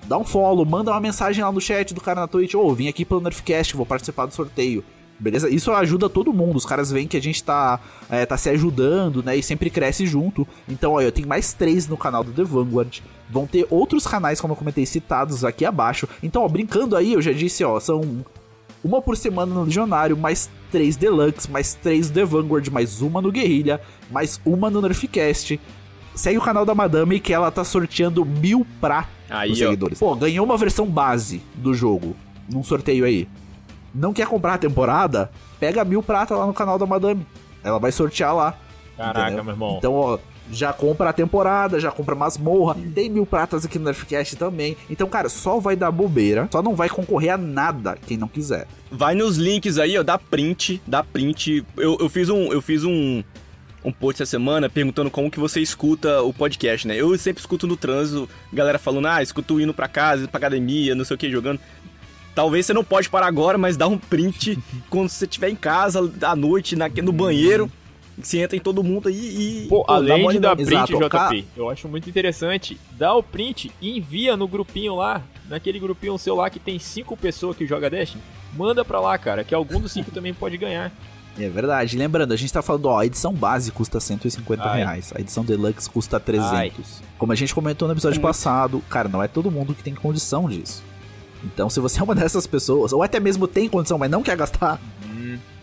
dá 0.07 0.17
um 0.17 0.23
follow, 0.23 0.65
manda 0.65 0.91
uma 0.91 0.99
mensagem 0.99 1.43
lá 1.43 1.51
no 1.51 1.61
chat 1.61 1.93
do 1.93 2.01
cara 2.01 2.21
na 2.21 2.27
Twitch, 2.27 2.55
ô, 2.55 2.65
oh, 2.65 2.73
vim 2.73 2.87
aqui 2.87 3.05
pelo 3.05 3.21
Nerfcast, 3.21 3.75
vou 3.75 3.85
participar 3.85 4.25
do 4.25 4.33
sorteio. 4.33 4.83
Beleza? 5.19 5.49
Isso 5.49 5.69
ajuda 5.73 6.09
todo 6.09 6.31
mundo. 6.31 6.55
Os 6.55 6.65
caras 6.65 6.89
veem 6.89 7.05
que 7.05 7.17
a 7.17 7.21
gente 7.21 7.43
tá, 7.43 7.79
é, 8.09 8.25
tá 8.25 8.37
se 8.37 8.49
ajudando, 8.49 9.21
né? 9.21 9.35
E 9.35 9.43
sempre 9.43 9.69
cresce 9.69 10.07
junto. 10.07 10.47
Então, 10.67 10.93
olha, 10.93 11.05
eu 11.05 11.11
tenho 11.11 11.27
mais 11.27 11.51
três 11.51 11.89
no 11.89 11.97
canal 11.97 12.23
do 12.23 12.31
The 12.31 12.43
Vanguard. 12.43 13.01
Vão 13.29 13.45
ter 13.45 13.67
outros 13.69 14.07
canais, 14.07 14.39
como 14.39 14.53
eu 14.53 14.55
comentei, 14.57 14.85
citados 14.85 15.43
aqui 15.43 15.65
abaixo. 15.65 16.07
Então, 16.23 16.41
ó, 16.41 16.47
brincando 16.47 16.95
aí, 16.95 17.11
eu 17.11 17.21
já 17.21 17.33
disse, 17.33 17.65
ó, 17.65 17.77
são 17.81 18.23
uma 18.81 19.01
por 19.01 19.17
semana 19.17 19.53
no 19.53 19.63
Legionário, 19.63 20.15
mais 20.15 20.49
três 20.71 20.95
Deluxe, 20.95 21.49
mais 21.49 21.73
três 21.73 22.09
The 22.09 22.23
Vanguard, 22.23 22.67
mais 22.69 23.01
uma 23.01 23.21
no 23.21 23.31
Guerrilha, 23.31 23.81
mais 24.11 24.39
uma 24.45 24.69
no 24.69 24.81
Nerfcast. 24.81 25.59
Segue 26.15 26.37
o 26.37 26.41
canal 26.41 26.65
da 26.65 26.75
Madame 26.75 27.19
que 27.19 27.33
ela 27.33 27.49
tá 27.51 27.63
sorteando 27.63 28.25
mil 28.25 28.65
pratas 28.81 29.11
aí, 29.29 29.55
seguidores. 29.55 29.99
Pô, 29.99 30.15
ganhou 30.15 30.45
uma 30.45 30.57
versão 30.57 30.85
base 30.85 31.41
do 31.55 31.73
jogo 31.73 32.15
num 32.49 32.63
sorteio 32.63 33.05
aí. 33.05 33.27
Não 33.93 34.13
quer 34.13 34.27
comprar 34.27 34.55
a 34.55 34.57
temporada? 34.57 35.31
Pega 35.59 35.83
mil 35.83 36.03
prata 36.03 36.35
lá 36.35 36.45
no 36.45 36.53
canal 36.53 36.77
da 36.77 36.85
Madame. 36.85 37.25
Ela 37.63 37.79
vai 37.79 37.91
sortear 37.91 38.35
lá. 38.35 38.57
Caraca, 38.97 39.27
entendeu? 39.27 39.43
meu 39.43 39.53
irmão. 39.53 39.75
Então, 39.77 39.93
ó, 39.93 40.17
já 40.51 40.73
compra 40.73 41.09
a 41.09 41.13
temporada, 41.13 41.79
já 41.79 41.91
compra 41.91 42.15
masmorra. 42.15 42.75
Tem 42.93 43.09
mil 43.09 43.25
pratas 43.25 43.65
aqui 43.65 43.77
no 43.77 43.85
Nerfcast 43.85 44.35
também. 44.35 44.75
Então, 44.89 45.07
cara, 45.07 45.29
só 45.29 45.59
vai 45.59 45.75
dar 45.75 45.91
bobeira. 45.91 46.47
Só 46.51 46.61
não 46.61 46.75
vai 46.75 46.89
concorrer 46.89 47.33
a 47.33 47.37
nada 47.37 47.97
quem 48.07 48.17
não 48.17 48.27
quiser. 48.27 48.67
Vai 48.91 49.15
nos 49.15 49.37
links 49.37 49.77
aí, 49.77 49.97
ó, 49.97 50.03
dá 50.03 50.17
print, 50.17 50.81
dá 50.87 51.03
print. 51.03 51.65
Eu, 51.77 51.97
eu 51.99 52.09
fiz 52.09 52.29
um. 52.29 52.51
Eu 52.51 52.61
fiz 52.61 52.83
um. 52.83 53.23
Um 53.81 53.93
post 53.93 54.21
essa 54.21 54.31
semana 54.31 54.69
perguntando 54.69 55.09
como 55.09 55.31
que 55.31 55.39
você 55.39 55.61
escuta 55.61 56.21
o 56.21 56.33
podcast, 56.33 56.85
né? 56.85 56.97
Eu 56.97 57.17
sempre 57.17 57.39
escuto 57.39 57.65
no 57.65 57.77
trânsito, 57.77 58.27
galera 58.51 58.77
falando, 58.77 59.07
ah, 59.07 59.23
escuto 59.23 59.57
indo 59.61 59.73
pra 59.73 59.87
casa, 59.87 60.27
pra 60.27 60.37
academia, 60.37 60.93
não 60.93 61.05
sei 61.05 61.15
o 61.15 61.17
que, 61.17 61.31
jogando. 61.31 61.61
Talvez 62.35 62.65
você 62.65 62.73
não 62.73 62.83
pode 62.83 63.09
parar 63.09 63.27
agora, 63.27 63.57
mas 63.57 63.77
dá 63.77 63.87
um 63.87 63.97
print 63.97 64.59
quando 64.89 65.07
você 65.07 65.23
estiver 65.23 65.49
em 65.49 65.55
casa, 65.55 66.11
à 66.21 66.35
noite, 66.35 66.75
na, 66.75 66.89
no 66.89 67.13
banheiro 67.13 67.71
você 68.21 68.41
entra 68.41 68.57
em 68.57 68.59
todo 68.59 68.83
mundo 68.83 69.07
aí 69.07 69.63
e. 69.63 69.67
Pô, 69.67 69.83
pô 69.83 69.91
além 69.91 70.27
de 70.29 70.39
dar 70.39 70.55
print, 70.55 70.71
Exato, 70.71 70.93
JP, 70.93 71.47
eu 71.55 71.69
acho 71.69 71.87
muito 71.87 72.09
interessante. 72.09 72.79
Dá 72.91 73.13
o 73.13 73.23
print 73.23 73.71
e 73.81 73.97
envia 73.97 74.35
no 74.35 74.47
grupinho 74.47 74.95
lá, 74.95 75.21
naquele 75.47 75.79
grupinho 75.79 76.17
seu 76.17 76.35
lá 76.35 76.49
que 76.49 76.59
tem 76.59 76.79
cinco 76.79 77.15
pessoas 77.15 77.55
que 77.55 77.65
joga 77.65 77.89
Destiny. 77.89 78.21
Manda 78.55 78.83
pra 78.83 78.99
lá, 78.99 79.17
cara, 79.17 79.43
que 79.43 79.53
algum 79.53 79.79
dos 79.79 79.91
cinco 79.91 80.11
também 80.11 80.33
pode 80.33 80.57
ganhar. 80.57 80.91
É 81.37 81.47
verdade. 81.47 81.97
Lembrando, 81.97 82.33
a 82.33 82.35
gente 82.35 82.51
tá 82.51 82.61
falando, 82.61 82.85
ó, 82.87 82.99
a 82.99 83.05
edição 83.05 83.33
base 83.33 83.71
custa 83.71 83.99
150 83.99 84.63
Ai. 84.63 84.77
reais, 84.77 85.13
a 85.15 85.21
edição 85.21 85.43
deluxe 85.43 85.89
custa 85.89 86.19
300. 86.19 86.51
Ai. 86.53 86.71
Como 87.17 87.31
a 87.31 87.35
gente 87.35 87.53
comentou 87.53 87.87
no 87.87 87.93
episódio 87.93 88.19
passado, 88.21 88.81
cara, 88.89 89.07
não 89.07 89.23
é 89.23 89.27
todo 89.27 89.49
mundo 89.49 89.73
que 89.73 89.83
tem 89.83 89.95
condição 89.95 90.49
disso. 90.49 90.83
Então, 91.43 91.69
se 91.69 91.79
você 91.79 91.99
é 91.99 92.03
uma 92.03 92.15
dessas 92.15 92.45
pessoas, 92.45 92.91
ou 92.91 93.01
até 93.01 93.19
mesmo 93.19 93.47
tem 93.47 93.69
condição, 93.69 93.97
mas 93.97 94.11
não 94.11 94.21
quer 94.21 94.35
gastar, 94.35 94.79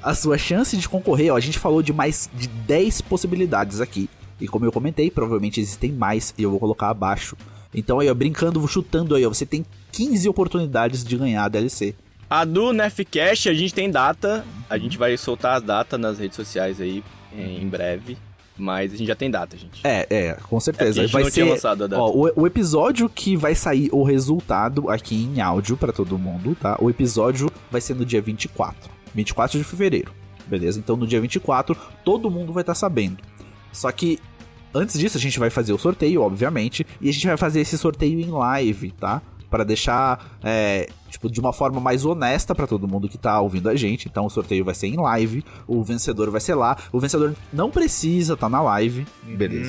a 0.06 0.14
sua 0.14 0.38
chance 0.38 0.76
de 0.76 0.88
concorrer, 0.88 1.32
ó, 1.32 1.36
a 1.36 1.40
gente 1.40 1.58
falou 1.58 1.82
de 1.82 1.92
mais 1.92 2.30
de 2.32 2.46
10 2.46 3.00
possibilidades 3.00 3.80
aqui. 3.80 4.08
E 4.40 4.46
como 4.46 4.64
eu 4.64 4.70
comentei, 4.70 5.10
provavelmente 5.10 5.60
existem 5.60 5.90
mais 5.90 6.32
e 6.38 6.44
eu 6.44 6.50
vou 6.50 6.60
colocar 6.60 6.90
abaixo. 6.90 7.36
Então 7.74 7.98
aí, 7.98 8.08
ó, 8.08 8.14
brincando, 8.14 8.64
chutando 8.68 9.16
aí, 9.16 9.26
ó, 9.26 9.28
você 9.28 9.44
tem 9.44 9.66
15 9.90 10.28
oportunidades 10.28 11.02
de 11.02 11.16
ganhar 11.16 11.44
a 11.44 11.48
DLC. 11.48 11.92
A 12.30 12.44
do 12.44 12.72
Nefcast, 12.72 13.48
a 13.48 13.54
gente 13.54 13.74
tem 13.74 13.90
data, 13.90 14.44
a 14.70 14.78
gente 14.78 14.96
vai 14.96 15.16
soltar 15.16 15.56
as 15.56 15.62
datas 15.64 15.98
nas 15.98 16.20
redes 16.20 16.36
sociais 16.36 16.80
aí 16.80 17.02
em 17.36 17.66
breve. 17.66 18.16
Mas 18.56 18.94
a 18.94 18.96
gente 18.96 19.08
já 19.08 19.16
tem 19.16 19.30
data, 19.30 19.56
gente. 19.56 19.80
É, 19.84 20.06
é, 20.08 20.32
com 20.34 20.58
certeza. 20.60 21.02
É 21.02 21.06
vai 21.08 21.24
não 21.24 21.30
ser, 21.30 21.42
tinha 21.42 21.52
lançado 21.52 21.84
a 21.84 21.86
data. 21.88 22.00
Ó, 22.00 22.10
o, 22.10 22.42
o, 22.42 22.46
episódio 22.46 23.06
que 23.08 23.36
vai 23.36 23.54
sair 23.54 23.90
o 23.92 24.02
resultado 24.02 24.88
aqui 24.88 25.14
em 25.14 25.40
áudio 25.42 25.76
para 25.76 25.92
todo 25.92 26.16
mundo, 26.16 26.56
tá? 26.58 26.76
O 26.80 26.88
episódio 26.88 27.50
vai 27.70 27.82
ser 27.82 27.94
no 27.94 28.04
dia 28.04 28.22
24. 28.22 28.95
24 29.16 29.58
de 29.58 29.64
fevereiro, 29.64 30.12
beleza? 30.46 30.78
Então 30.78 30.96
no 30.96 31.06
dia 31.06 31.20
24 31.20 31.76
todo 32.04 32.30
mundo 32.30 32.52
vai 32.52 32.62
estar 32.62 32.74
tá 32.74 32.78
sabendo. 32.78 33.18
Só 33.72 33.90
que 33.90 34.20
antes 34.72 34.98
disso 34.98 35.16
a 35.16 35.20
gente 35.20 35.38
vai 35.38 35.50
fazer 35.50 35.72
o 35.72 35.78
sorteio, 35.78 36.22
obviamente, 36.22 36.86
e 37.00 37.08
a 37.08 37.12
gente 37.12 37.26
vai 37.26 37.36
fazer 37.36 37.60
esse 37.60 37.76
sorteio 37.76 38.20
em 38.20 38.30
live, 38.30 38.92
tá? 38.92 39.22
Para 39.50 39.64
deixar 39.64 40.38
é, 40.42 40.88
tipo, 41.08 41.30
de 41.30 41.40
uma 41.40 41.52
forma 41.52 41.80
mais 41.80 42.04
honesta 42.04 42.54
para 42.54 42.66
todo 42.66 42.86
mundo 42.86 43.08
que 43.08 43.16
tá 43.16 43.40
ouvindo 43.40 43.68
a 43.68 43.76
gente. 43.76 44.08
Então 44.08 44.26
o 44.26 44.30
sorteio 44.30 44.64
vai 44.64 44.74
ser 44.74 44.88
em 44.88 44.96
live, 44.96 45.44
o 45.66 45.82
vencedor 45.82 46.30
vai 46.30 46.40
ser 46.40 46.54
lá. 46.54 46.76
O 46.92 47.00
vencedor 47.00 47.34
não 47.52 47.70
precisa 47.70 48.34
estar 48.34 48.46
tá 48.46 48.50
na 48.50 48.60
live, 48.60 49.06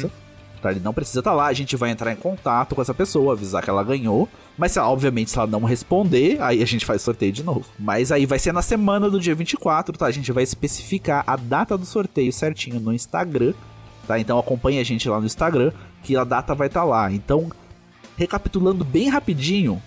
uhum. 0.04 0.27
Tá? 0.62 0.72
Ele 0.72 0.80
não 0.80 0.94
precisa 0.94 1.20
estar 1.20 1.32
tá 1.32 1.36
lá, 1.36 1.48
a 1.48 1.54
gente 1.54 1.76
vai 1.76 1.92
entrar 1.92 2.12
em 2.12 2.16
contato 2.16 2.76
com 2.76 2.82
essa 2.82 2.94
pessoa, 2.94 3.34
avisar 3.34 3.64
que 3.64 3.70
ela 3.70 3.84
ganhou. 3.84 4.28
Mas, 4.58 4.76
obviamente, 4.78 5.30
se 5.30 5.38
ela 5.38 5.48
não 5.48 5.64
responder, 5.64 6.42
aí 6.42 6.64
a 6.64 6.66
gente 6.66 6.86
faz 6.86 7.02
sorteio 7.02 7.32
de 7.32 7.44
novo. 7.44 7.66
Mas 7.78 8.12
aí 8.12 8.26
vai 8.26 8.40
ser 8.40 8.52
na 8.52 8.62
semana 8.62 9.10
do 9.10 9.20
dia 9.20 9.36
24, 9.36 9.98
tá? 9.98 10.08
A 10.08 10.12
gente 10.12 10.32
vai 10.32 10.44
especificar 10.44 11.24
a 11.28 11.36
data 11.36 11.78
do 11.78 11.86
sorteio 11.86 12.34
certinho 12.34 12.80
no 12.80 12.94
Instagram, 12.94 13.54
tá? 14.08 14.20
Então 14.20 14.40
acompanhe 14.40 14.80
a 14.80 14.84
gente 14.84 15.08
lá 15.08 15.20
no 15.20 15.26
Instagram, 15.26 15.72
que 16.04 16.16
a 16.16 16.24
data 16.24 16.56
vai 16.56 16.68
estar 16.68 16.82
tá 16.82 16.86
lá. 16.86 17.12
Então, 17.12 17.52
recapitulando 18.16 18.84
bem 18.84 19.10
rapidinho, 19.10 19.82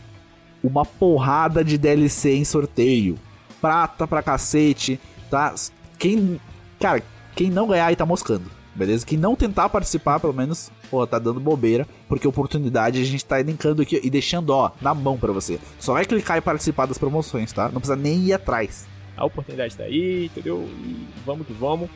uma 0.63 0.85
porrada 0.85 1.65
de 1.65 1.77
DLC 1.77 2.37
em 2.37 2.45
sorteio. 2.45 3.19
Prata 3.61 4.07
pra 4.07 4.23
cacete, 4.23 5.01
tá? 5.29 5.55
Quem. 5.99 6.41
Cara, 6.79 7.03
quem 7.35 7.51
não 7.51 7.67
ganhar 7.67 7.87
aí 7.87 7.97
tá 7.97 8.07
moscando 8.07 8.60
beleza? 8.75 9.07
Quem 9.07 9.19
não 9.19 9.37
tentar 9.37 9.69
participar, 9.69 10.21
pelo 10.21 10.33
menos, 10.33 10.71
pô, 10.91 11.07
tá 11.07 11.19
dando 11.19 11.41
bobeira, 11.41 11.87
porque 12.09 12.27
oportunidade 12.27 13.01
a 13.01 13.05
gente 13.05 13.25
tá 13.25 13.41
linkando 13.41 13.83
aqui 13.83 14.01
e 14.03 14.11
deixando, 14.11 14.51
ó, 14.51 14.71
na 14.81 14.95
mão 14.95 15.17
para 15.19 15.33
você. 15.33 15.59
Só 15.79 15.93
vai 15.95 16.05
clicar 16.05 16.39
e 16.39 16.41
participar 16.41 16.87
das 16.87 16.99
promoções, 16.99 17.53
tá? 17.53 17.65
Não 17.65 17.81
precisa 17.81 17.97
nem 17.97 18.19
ir 18.25 18.33
atrás. 18.33 18.87
A 19.17 19.25
oportunidade 19.25 19.77
tá 19.77 19.85
aí, 19.85 20.27
entendeu? 20.27 20.67
E 20.85 21.07
vamos 21.27 21.47
que 21.47 21.53
vamos. 21.53 21.91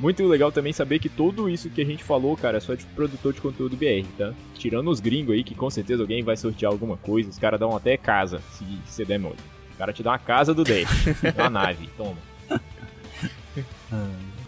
Muito 0.00 0.26
legal 0.26 0.50
também 0.50 0.72
saber 0.72 0.98
que 0.98 1.08
tudo 1.08 1.48
isso 1.48 1.70
que 1.70 1.80
a 1.80 1.84
gente 1.84 2.02
falou, 2.02 2.36
cara, 2.36 2.56
é 2.56 2.60
só 2.60 2.74
de 2.74 2.84
produtor 2.86 3.32
de 3.32 3.40
conteúdo 3.40 3.76
BR, 3.76 4.06
tá? 4.18 4.34
Tirando 4.54 4.90
os 4.90 4.98
gringos 4.98 5.34
aí, 5.34 5.44
que 5.44 5.54
com 5.54 5.70
certeza 5.70 6.02
alguém 6.02 6.22
vai 6.22 6.36
sortear 6.36 6.72
alguma 6.72 6.96
coisa, 6.96 7.30
os 7.30 7.38
caras 7.38 7.60
dão 7.60 7.76
até 7.76 7.96
casa, 7.96 8.40
se 8.52 8.64
você 8.84 9.04
der 9.04 9.18
mole. 9.18 9.36
O 9.74 9.78
cara 9.78 9.92
te 9.92 10.02
dá 10.02 10.10
uma 10.10 10.18
casa 10.18 10.52
do 10.52 10.64
10, 10.64 10.88
uma 11.38 11.50
nave, 11.50 11.88
toma. 11.96 12.16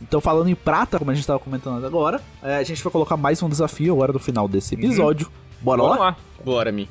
Então, 0.09 0.21
falando 0.21 0.49
em 0.49 0.55
prata, 0.55 0.99
como 0.99 1.11
a 1.11 1.15
gente 1.15 1.23
estava 1.23 1.39
comentando 1.41 1.85
agora, 1.85 2.21
é, 2.41 2.57
a 2.57 2.63
gente 2.63 2.83
vai 2.83 2.93
colocar 2.93 3.17
mais 3.17 3.43
um 3.43 3.49
desafio 3.49 3.93
agora 3.95 4.13
no 4.13 4.21
final 4.21 4.47
desse 4.47 4.75
uhum. 4.77 4.83
episódio. 4.83 5.27
Uhum. 5.27 5.33
Bora, 5.63 5.83
Bora 5.83 5.99
lá? 5.99 6.07
lá? 6.07 6.17
Bora, 6.45 6.71
Mi. 6.71 6.89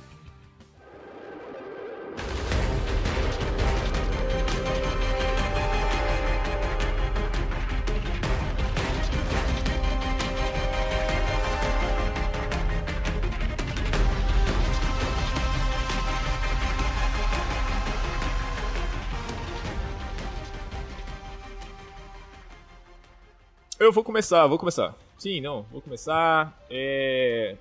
Vou 23.96 24.04
começar, 24.04 24.46
vou 24.46 24.60
começar. 24.60 24.94
Sim, 25.18 25.40
não, 25.40 25.64
vou 25.72 25.82
começar. 25.82 26.54
É... 26.70 27.56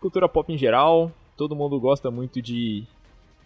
Cultura 0.00 0.28
pop 0.28 0.50
em 0.52 0.56
geral. 0.56 1.10
Todo 1.36 1.56
mundo 1.56 1.80
gosta 1.80 2.10
muito 2.12 2.40
de 2.40 2.84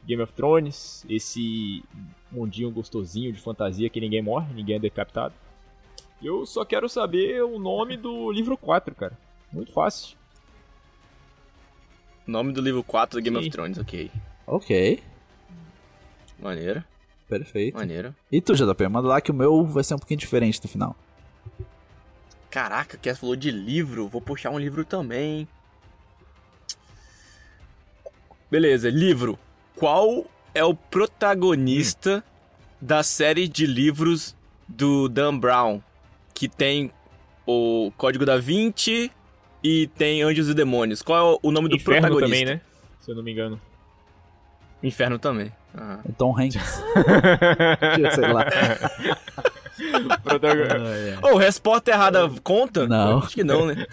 Game 0.07 0.23
of 0.23 0.33
Thrones, 0.35 1.07
esse 1.09 1.83
mundinho 2.31 2.71
gostosinho 2.71 3.33
de 3.33 3.41
fantasia 3.41 3.89
que 3.89 3.99
ninguém 3.99 4.21
morre, 4.21 4.53
ninguém 4.53 4.77
é 4.77 4.79
decapitado. 4.79 5.35
Eu 6.23 6.45
só 6.45 6.65
quero 6.65 6.89
saber 6.89 7.43
o 7.43 7.59
nome 7.59 7.97
do 7.97 8.31
livro 8.31 8.57
4, 8.59 8.95
cara. 8.95 9.19
Muito 9.51 9.73
fácil. 9.73 10.17
Nome 12.27 12.53
do 12.53 12.61
livro 12.61 12.83
4 12.83 13.19
do 13.19 13.23
Game 13.25 13.39
Sim. 13.39 13.43
of 13.43 13.51
Thrones, 13.51 13.79
ok. 13.79 14.11
Ok, 14.47 15.03
Maneiro, 16.39 16.85
perfeito. 17.29 17.75
maneiro. 17.75 18.15
E 18.31 18.41
tu, 18.41 18.55
JP, 18.55 18.89
manda 18.89 19.09
lá 19.09 19.21
que 19.21 19.31
o 19.31 19.35
meu 19.35 19.65
vai 19.65 19.83
ser 19.83 19.95
um 19.95 19.99
pouquinho 19.99 20.21
diferente 20.21 20.61
no 20.63 20.69
final. 20.69 20.95
Caraca, 22.51 22.97
Cass 22.97 23.19
falou 23.19 23.37
de 23.37 23.51
livro, 23.51 24.09
vou 24.09 24.21
puxar 24.21 24.51
um 24.51 24.59
livro 24.59 24.85
também. 24.85 25.47
Beleza, 28.51 28.89
livro. 28.89 29.39
Qual 29.75 30.25
é 30.55 30.65
o 30.65 30.75
protagonista 30.75 32.25
da 32.81 33.03
série 33.03 33.49
de 33.49 33.67
livros 33.67 34.35
do 34.69 35.09
Dan 35.09 35.37
Brown? 35.39 35.83
Que 36.33 36.49
tem 36.49 36.91
o 37.47 37.93
Código 37.97 38.25
da 38.25 38.39
Vinci 38.39 39.11
e 39.63 39.89
tem 39.89 40.23
Anjos 40.23 40.49
e 40.49 40.55
Demônios. 40.55 41.03
Qual 41.03 41.35
é 41.35 41.39
o 41.43 41.51
nome 41.51 41.69
do 41.69 41.77
Inferno 41.77 42.09
protagonista? 42.09 42.27
também, 42.27 42.45
né? 42.45 42.61
Se 43.01 43.11
eu 43.11 43.17
não 43.17 43.23
me 43.23 43.33
engano. 43.33 43.61
Inferno 44.83 45.19
também. 45.19 45.53
Aham. 45.77 46.01
É 46.09 46.13
Tom 46.13 46.39
Hanks. 46.39 46.63
Sei 48.15 48.33
lá. 48.33 48.47
Protago- 50.23 50.63
Ô, 51.33 51.37
resposta 51.37 51.91
errada 51.91 52.29
conta? 52.43 52.87
Não. 52.87 53.19
Acho 53.19 53.35
que 53.35 53.45
não, 53.45 53.67
né? 53.67 53.87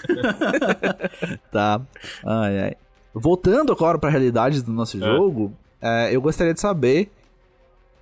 Tá. 1.51 1.81
Ai, 2.25 2.59
ai. 2.59 2.75
Voltando 3.13 3.71
agora 3.71 3.99
pra 3.99 4.09
realidade 4.09 4.61
do 4.63 4.71
nosso 4.71 4.97
jogo, 4.99 5.55
é, 5.81 6.15
eu 6.15 6.21
gostaria 6.21 6.53
de 6.53 6.59
saber 6.59 7.11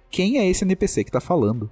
quem 0.10 0.38
é 0.40 0.48
esse 0.50 0.64
NPC 0.64 1.04
que 1.04 1.12
tá 1.12 1.20
falando. 1.20 1.70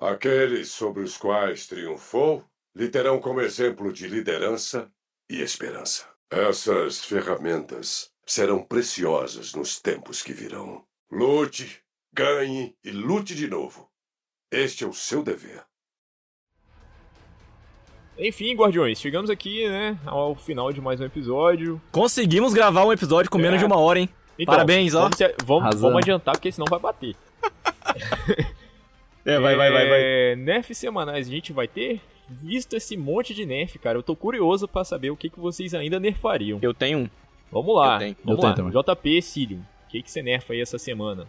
Aqueles 0.00 0.70
sobre 0.70 1.02
os 1.02 1.16
quais 1.16 1.66
triunfou 1.66 2.44
lhe 2.74 2.88
terão 2.88 3.20
como 3.20 3.40
exemplo 3.40 3.92
de 3.92 4.06
liderança 4.06 4.88
e 5.28 5.40
esperança. 5.42 6.06
Essas 6.30 7.04
ferramentas 7.04 8.10
serão 8.24 8.62
preciosas 8.62 9.54
nos 9.54 9.80
tempos 9.80 10.22
que 10.22 10.32
virão. 10.32 10.84
Lute, 11.10 11.80
ganhe 12.12 12.74
e 12.84 12.90
lute 12.90 13.34
de 13.34 13.46
novo. 13.48 13.88
Este 14.50 14.84
é 14.84 14.86
o 14.86 14.92
seu 14.92 15.22
dever. 15.22 15.64
Enfim, 18.18 18.54
Guardiões, 18.56 19.00
chegamos 19.00 19.30
aqui, 19.30 19.68
né, 19.68 19.96
ao 20.04 20.34
final 20.34 20.72
de 20.72 20.80
mais 20.80 21.00
um 21.00 21.04
episódio. 21.04 21.80
Conseguimos 21.92 22.52
gravar 22.52 22.84
um 22.84 22.92
episódio 22.92 23.30
com 23.30 23.38
menos 23.38 23.56
É. 23.56 23.58
de 23.60 23.64
uma 23.64 23.76
hora, 23.78 24.00
hein? 24.00 24.08
Então, 24.36 24.54
Parabéns, 24.54 24.94
ó. 24.94 25.02
Vamos, 25.02 25.16
vamos, 25.44 25.80
vamos 25.80 25.98
adiantar, 25.98 26.34
porque 26.34 26.50
senão 26.50 26.66
vai 26.68 26.78
bater. 26.80 27.14
É, 29.24 29.38
vai, 29.38 29.54
vai, 29.56 29.70
vai, 29.70 29.86
vai. 29.90 30.00
É, 30.02 30.36
Nerf 30.36 30.74
semanais 30.74 31.26
a 31.28 31.30
gente 31.30 31.52
vai 31.52 31.68
ter? 31.68 32.00
Visto 32.30 32.74
esse 32.74 32.96
monte 32.96 33.34
de 33.34 33.44
nerf, 33.44 33.78
cara, 33.78 33.98
eu 33.98 34.02
tô 34.02 34.16
curioso 34.16 34.66
pra 34.66 34.84
saber 34.84 35.10
o 35.10 35.16
que, 35.16 35.28
que 35.28 35.38
vocês 35.38 35.74
ainda 35.74 36.00
nerfariam. 36.00 36.58
Eu 36.62 36.72
tenho 36.72 37.00
um. 37.00 37.10
Vamos 37.52 37.76
lá, 37.76 37.94
Eu 37.96 37.98
tenho. 37.98 38.16
vamos 38.24 38.42
Eu 38.42 38.48
lá. 38.48 38.54
tenho 38.54 38.70
JP 38.70 39.20
Cílio, 39.22 39.58
o 39.58 39.88
que, 39.90 40.02
que 40.02 40.10
você 40.10 40.22
nerfa 40.22 40.54
aí 40.54 40.62
essa 40.62 40.78
semana? 40.78 41.26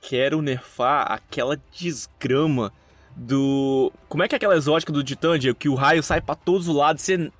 Quero 0.00 0.40
nerfar 0.40 1.10
aquela 1.10 1.58
desgrama 1.72 2.72
do. 3.16 3.92
Como 4.08 4.22
é 4.22 4.28
que 4.28 4.34
é 4.34 4.36
aquela 4.36 4.56
exótica 4.56 4.92
do 4.92 5.02
Titã, 5.02 5.36
Diego? 5.36 5.58
Que 5.58 5.68
o 5.68 5.74
raio 5.74 6.04
sai 6.04 6.20
pra 6.20 6.36
todos 6.36 6.68
os 6.68 6.74
lados. 6.76 7.02
Você 7.02 7.30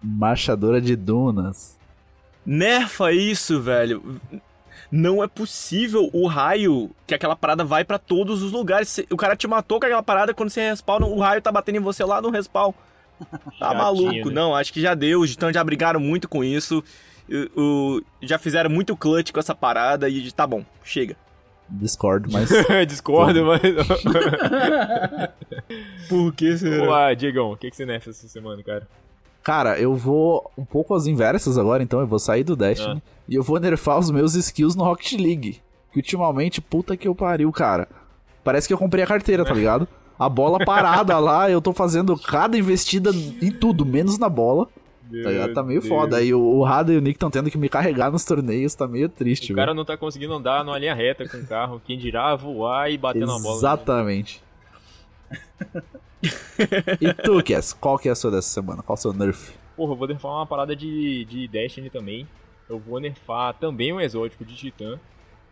Marchadora 0.00 0.80
de 0.80 0.94
dunas. 0.94 1.76
nerfa 2.46 3.10
isso, 3.12 3.60
velho. 3.60 4.20
Não 4.92 5.22
é 5.22 5.26
possível 5.26 6.08
o 6.12 6.28
raio 6.28 6.92
que 7.04 7.14
aquela 7.14 7.34
parada 7.34 7.64
vai 7.64 7.84
pra 7.84 7.98
todos 7.98 8.44
os 8.44 8.52
lugares. 8.52 9.00
O 9.10 9.16
cara 9.16 9.34
te 9.36 9.48
matou 9.48 9.80
com 9.80 9.86
aquela 9.86 10.02
parada, 10.02 10.32
quando 10.32 10.50
você 10.50 10.70
respawna, 10.70 11.04
o 11.06 11.18
raio 11.18 11.42
tá 11.42 11.50
batendo 11.50 11.76
em 11.76 11.80
você 11.82 12.04
lá 12.04 12.22
no 12.22 12.30
respawn. 12.30 12.72
Tá 13.58 13.74
maluco. 13.74 14.10
tinha, 14.12 14.24
né? 14.24 14.32
Não, 14.32 14.54
acho 14.54 14.72
que 14.72 14.80
já 14.80 14.94
deu. 14.94 15.20
Os 15.20 15.30
titãs 15.30 15.52
já 15.52 15.64
brigaram 15.64 15.98
muito 15.98 16.28
com 16.28 16.44
isso. 16.44 16.82
O- 17.28 17.96
o- 17.96 18.02
já 18.22 18.38
fizeram 18.38 18.70
muito 18.70 18.96
clutch 18.96 19.32
com 19.32 19.40
essa 19.40 19.54
parada 19.54 20.08
e 20.08 20.30
tá 20.30 20.46
bom, 20.46 20.64
chega. 20.84 21.16
Discord, 21.68 22.28
mas. 22.32 22.48
Discordo, 22.86 23.44
mas. 23.44 23.60
Por 26.08 26.34
que 26.34 26.54
Vamos 26.54 26.88
lá, 26.88 27.14
Diegão, 27.14 27.52
o 27.52 27.56
que, 27.56 27.70
que 27.70 27.76
você 27.76 27.84
nerfa 27.84 28.10
essa 28.10 28.28
semana, 28.28 28.62
cara? 28.62 28.88
Cara, 29.42 29.78
eu 29.78 29.94
vou 29.94 30.50
um 30.58 30.64
pouco 30.64 30.94
às 30.94 31.06
inversas 31.06 31.56
agora, 31.56 31.82
então 31.82 32.00
eu 32.00 32.06
vou 32.06 32.18
sair 32.18 32.44
do 32.44 32.56
Destiny 32.56 33.02
e 33.28 33.34
eu 33.34 33.42
vou 33.42 33.58
nerfar 33.58 33.98
os 33.98 34.10
meus 34.10 34.34
skills 34.34 34.74
no 34.74 34.84
Rocket 34.84 35.12
League. 35.12 35.60
Que 35.92 35.98
ultimamente, 35.98 36.60
puta 36.60 36.96
que 36.96 37.08
eu 37.08 37.14
pariu, 37.14 37.50
cara. 37.50 37.88
Parece 38.44 38.68
que 38.68 38.74
eu 38.74 38.78
comprei 38.78 39.04
a 39.04 39.06
carteira, 39.06 39.44
tá 39.44 39.54
ligado? 39.54 39.88
A 40.18 40.28
bola 40.28 40.64
parada 40.64 41.16
lá, 41.18 41.50
eu 41.50 41.60
tô 41.60 41.72
fazendo 41.72 42.18
cada 42.18 42.58
investida 42.58 43.10
em 43.10 43.50
tudo, 43.50 43.86
menos 43.86 44.18
na 44.18 44.28
bola. 44.28 44.68
Tá, 45.22 45.54
tá 45.54 45.62
meio 45.62 45.80
Deus. 45.80 45.88
foda. 45.88 46.16
Aí 46.16 46.34
o, 46.34 46.40
o 46.40 46.62
Rada 46.62 46.92
e 46.92 46.96
o 46.96 47.00
Nick 47.00 47.16
estão 47.16 47.30
tendo 47.30 47.50
que 47.50 47.58
me 47.58 47.68
carregar 47.68 48.10
nos 48.10 48.24
torneios, 48.24 48.74
tá 48.74 48.86
meio 48.86 49.08
triste, 49.08 49.52
O 49.52 49.56
cara 49.56 49.72
não 49.74 49.84
tá 49.84 49.96
conseguindo 49.96 50.34
andar 50.34 50.64
numa 50.64 50.78
linha 50.78 50.94
reta 50.94 51.28
com 51.28 51.38
o 51.38 51.46
carro, 51.46 51.80
quem 51.84 51.98
dirá 51.98 52.34
voar 52.36 52.90
e 52.90 52.98
bater 52.98 53.26
na 53.26 53.38
bola. 53.38 53.56
Exatamente. 53.56 54.42
e 57.00 57.14
tu, 57.14 57.42
Cass, 57.42 57.72
qual 57.72 57.98
que 57.98 58.08
é 58.08 58.12
a 58.12 58.14
sua 58.14 58.30
dessa 58.30 58.48
semana? 58.48 58.82
Qual 58.82 58.94
o 58.96 59.00
seu 59.00 59.12
nerf? 59.12 59.52
Porra, 59.76 59.92
eu 59.92 59.96
vou 59.96 60.08
nerfar 60.08 60.32
uma 60.32 60.46
parada 60.46 60.74
de, 60.74 61.24
de 61.26 61.46
Destiny 61.48 61.90
também. 61.90 62.26
Eu 62.68 62.78
vou 62.78 63.00
nerfar 63.00 63.54
também 63.54 63.92
um 63.92 64.00
exótico 64.00 64.44
de 64.44 64.54
Titã. 64.56 64.98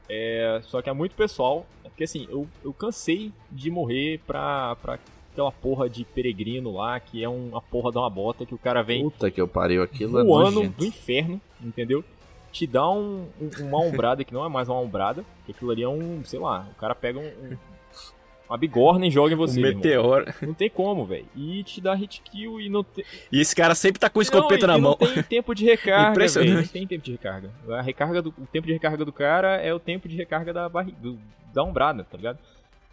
É, 0.09 0.61
só 0.65 0.83
que 0.83 0.91
é 0.91 0.93
muito 0.93 1.15
pessoal. 1.15 1.67
Porque 1.83 2.05
assim, 2.05 2.27
eu, 2.29 2.47
eu 2.63 2.75
cansei 2.75 3.33
de 3.51 3.71
morrer 3.71 4.21
pra, 4.27 4.77
pra 4.77 4.99
aquela 5.37 5.53
porra 5.53 5.89
de 5.89 6.05
peregrino 6.05 6.73
lá, 6.73 6.99
que 6.99 7.23
é 7.23 7.29
uma 7.29 7.61
porra 7.61 7.93
de 7.93 7.99
uma 7.99 8.09
bota 8.09 8.47
que 8.47 8.55
o 8.55 8.59
cara 8.59 8.83
vem 8.83 9.05
Puta 9.05 9.31
que 9.31 9.41
eu 9.41 9.47
pariu, 9.47 9.83
aquilo 9.83 10.19
é 10.19 10.25
voando 10.25 10.69
do 10.69 10.85
inferno, 10.85 11.41
entendeu? 11.63 12.03
Te 12.51 12.67
dá 12.67 12.89
um, 12.91 13.29
um- 13.41 13.65
uma 13.67 13.79
ombrada 13.81 14.25
que 14.25 14.33
não 14.33 14.45
é 14.45 14.49
mais 14.49 14.69
uma 14.69 14.81
ombrada, 14.81 15.25
que 15.45 15.53
aquilo 15.53 15.71
ali 15.71 15.83
é 15.83 15.89
um, 15.89 16.25
sei 16.25 16.39
lá, 16.39 16.67
o 16.73 16.75
cara 16.81 16.95
pega 16.95 17.19
um, 17.19 17.23
um- 17.27 17.57
uma 18.49 18.57
bigorna 18.57 19.07
e 19.07 19.11
joga 19.11 19.33
em 19.33 19.35
Um 19.35 19.39
você. 19.39 19.61
irmão. 19.61 19.75
meteoro. 19.83 20.25
Não 20.41 20.55
tem 20.55 20.71
como, 20.71 21.05
velho. 21.05 21.27
E 21.37 21.63
te 21.65 21.81
dá 21.81 21.95
hit 21.95 22.23
kill 22.23 22.61
e 22.61 22.69
não 22.69 22.83
tem. 22.85 23.05
E 23.31 23.41
esse 23.41 23.55
cara 23.57 23.75
sempre 23.75 23.99
tá 24.01 24.09
com 24.09 24.23
escopeta 24.23 24.67
não, 24.69 24.75
na 24.75 24.81
mão. 24.81 24.97
Não 25.01 25.09
tem 25.15 25.23
tempo 25.23 25.53
de 25.55 25.65
recarga, 25.65 26.11
Impressionante. 26.13 26.55
Não 26.55 26.67
tem 26.69 26.87
tempo 26.87 27.05
de 27.05 27.11
recarga. 27.13 27.51
A 27.71 27.83
recarga 27.83 28.23
do, 28.23 28.31
o 28.39 28.47
tempo 28.47 28.67
de 28.69 28.73
recarga 28.73 29.05
do 29.05 29.13
cara 29.13 29.57
é 29.57 29.75
o 29.75 29.81
tempo 29.81 30.09
de 30.09 30.17
recarga 30.17 30.53
da 30.53 30.69
barri, 30.69 30.93
do, 30.93 31.19
da 31.53 31.63
ombrada, 31.65 32.05
tá 32.05 32.17
ligado? 32.17 32.39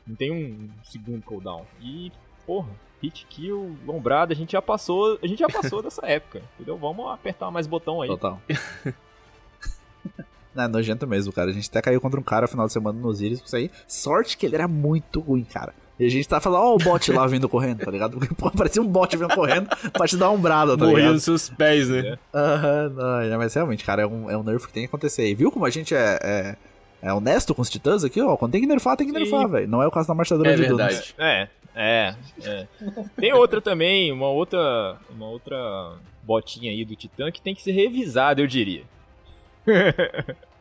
Não 0.05 0.15
tem 0.15 0.31
um 0.31 0.69
segundo 0.83 1.21
cooldown. 1.21 1.65
E, 1.81 2.11
porra, 2.45 2.69
hit 3.01 3.25
kill, 3.29 3.75
ombrada, 3.87 4.33
a 4.33 4.35
gente 4.35 4.53
já 4.53 4.61
passou, 4.61 5.19
a 5.21 5.27
gente 5.27 5.39
já 5.39 5.49
passou 5.49 5.81
dessa 5.83 6.05
época, 6.05 6.41
entendeu? 6.55 6.77
Vamos 6.77 7.11
apertar 7.11 7.51
mais 7.51 7.67
botão 7.67 8.01
aí. 8.01 8.07
Total. 8.07 8.39
Não, 10.55 10.63
é 10.63 10.67
nojento 10.67 11.05
mesmo, 11.05 11.33
cara. 11.33 11.51
A 11.51 11.53
gente 11.53 11.69
até 11.69 11.81
caiu 11.81 11.99
contra 11.99 12.19
um 12.19 12.23
cara 12.23 12.43
no 12.43 12.47
final 12.47 12.67
de 12.67 12.73
semana 12.73 12.99
no 12.99 13.07
Osiris 13.07 13.39
com 13.39 13.45
isso 13.45 13.55
aí. 13.55 13.69
Sorte 13.87 14.37
que 14.37 14.45
ele 14.45 14.55
era 14.55 14.67
muito 14.67 15.19
ruim, 15.19 15.43
cara. 15.43 15.73
E 15.99 16.05
a 16.05 16.09
gente 16.09 16.27
tá 16.27 16.41
falando, 16.41 16.63
ó, 16.63 16.75
o 16.75 16.77
bot 16.77 17.11
lá 17.11 17.27
vindo 17.27 17.47
correndo, 17.47 17.85
tá 17.85 17.91
ligado? 17.91 18.17
Porque, 18.17 18.33
pô, 18.35 18.49
parecia 18.49 18.81
um 18.81 18.87
bot 18.87 19.15
vindo 19.15 19.33
correndo 19.33 19.69
pra 19.91 20.07
te 20.07 20.17
dar 20.17 20.29
uma 20.29 20.37
ombrada, 20.37 20.75
tá 20.75 20.85
Morrendo 20.85 20.97
ligado? 20.97 21.13
nos 21.13 21.23
seus 21.23 21.49
pés, 21.49 21.87
né? 21.87 22.17
Aham, 22.33 22.89
não, 22.89 23.19
é, 23.19 23.37
mas 23.37 23.53
realmente, 23.53 23.85
cara, 23.85 24.01
é 24.01 24.07
um, 24.07 24.29
é 24.29 24.35
um 24.35 24.43
nerf 24.43 24.65
que 24.65 24.73
tem 24.73 24.83
que 24.83 24.87
acontecer. 24.87 25.27
E 25.29 25.35
viu 25.35 25.51
como 25.51 25.65
a 25.65 25.69
gente 25.69 25.93
é, 25.93 26.19
é, 26.23 26.55
é 27.03 27.13
honesto 27.13 27.53
com 27.53 27.61
os 27.61 27.69
titãs 27.69 28.03
aqui, 28.03 28.21
ó? 28.21 28.35
Quando 28.37 28.53
tem 28.53 28.61
que 28.61 28.67
nerfar, 28.67 28.95
tem 28.97 29.05
que 29.05 29.13
nerfar, 29.13 29.47
velho. 29.47 29.67
Não 29.67 29.81
é 29.83 29.87
o 29.87 29.91
caso 29.91 30.07
da 30.07 30.13
marchadora 30.15 30.51
É 30.51 30.55
de 30.55 30.65
Dunas. 30.65 31.13
verdade. 31.13 31.15
É, 31.17 31.47
é, 31.75 32.15
é. 32.43 32.67
Tem 33.17 33.33
outra 33.33 33.59
também, 33.61 34.11
uma 34.11 34.29
outra, 34.29 34.97
uma 35.09 35.27
outra 35.27 35.93
botinha 36.23 36.71
aí 36.71 36.85
do 36.85 36.95
Titã 36.95 37.29
que 37.31 37.41
tem 37.41 37.53
que 37.53 37.61
ser 37.61 37.71
revisada, 37.73 38.41
eu 38.41 38.47
diria. 38.47 38.83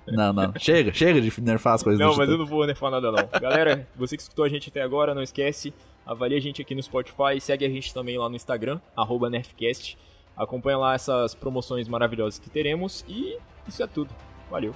Não, 0.07 0.33
não. 0.33 0.53
Chega, 0.59 0.93
chega 0.93 1.21
de 1.21 1.41
nerfar 1.41 1.75
as 1.75 1.83
coisas 1.83 2.01
Não, 2.01 2.11
do 2.13 2.17
mas 2.19 2.27
Titã. 2.27 2.33
eu 2.35 2.39
não 2.39 2.47
vou 2.47 2.67
nerfar 2.67 2.91
nada 2.91 3.13
não. 3.13 3.41
Galera, 3.41 3.87
você 3.95 4.17
que 4.17 4.23
escutou 4.23 4.45
a 4.45 4.49
gente 4.49 4.69
até 4.69 4.83
agora, 4.83 5.15
não 5.15 5.23
esquece, 5.23 5.73
avalie 6.05 6.37
a 6.37 6.41
gente 6.41 6.61
aqui 6.61 6.75
no 6.75 6.83
Spotify, 6.83 7.41
segue 7.41 7.65
a 7.65 7.69
gente 7.69 7.95
também 7.95 8.19
lá 8.19 8.29
no 8.29 8.35
Instagram, 8.35 8.81
arroba 8.97 9.31
Nerfcast. 9.31 9.97
Acompanha 10.37 10.79
lá 10.79 10.95
essas 10.95 11.35
promoções 11.35 11.87
maravilhosas 11.87 12.39
que 12.41 12.51
teremos 12.51 13.05
e 13.07 13.37
isso 13.69 13.81
é 13.83 13.87
tudo. 13.87 14.11
Valeu. 14.51 14.75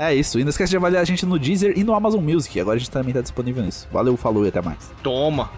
É 0.00 0.14
isso. 0.14 0.40
E 0.40 0.44
não 0.44 0.48
esquece 0.48 0.70
de 0.70 0.78
avaliar 0.78 1.02
a 1.02 1.04
gente 1.04 1.26
no 1.26 1.38
Deezer 1.38 1.74
e 1.76 1.84
no 1.84 1.94
Amazon 1.94 2.24
Music. 2.24 2.58
Agora 2.58 2.76
a 2.76 2.78
gente 2.78 2.90
também 2.90 3.12
tá 3.12 3.20
disponível 3.20 3.62
nisso. 3.62 3.86
Valeu, 3.92 4.16
falou 4.16 4.46
e 4.46 4.48
até 4.48 4.62
mais. 4.62 4.90
Toma. 5.02 5.50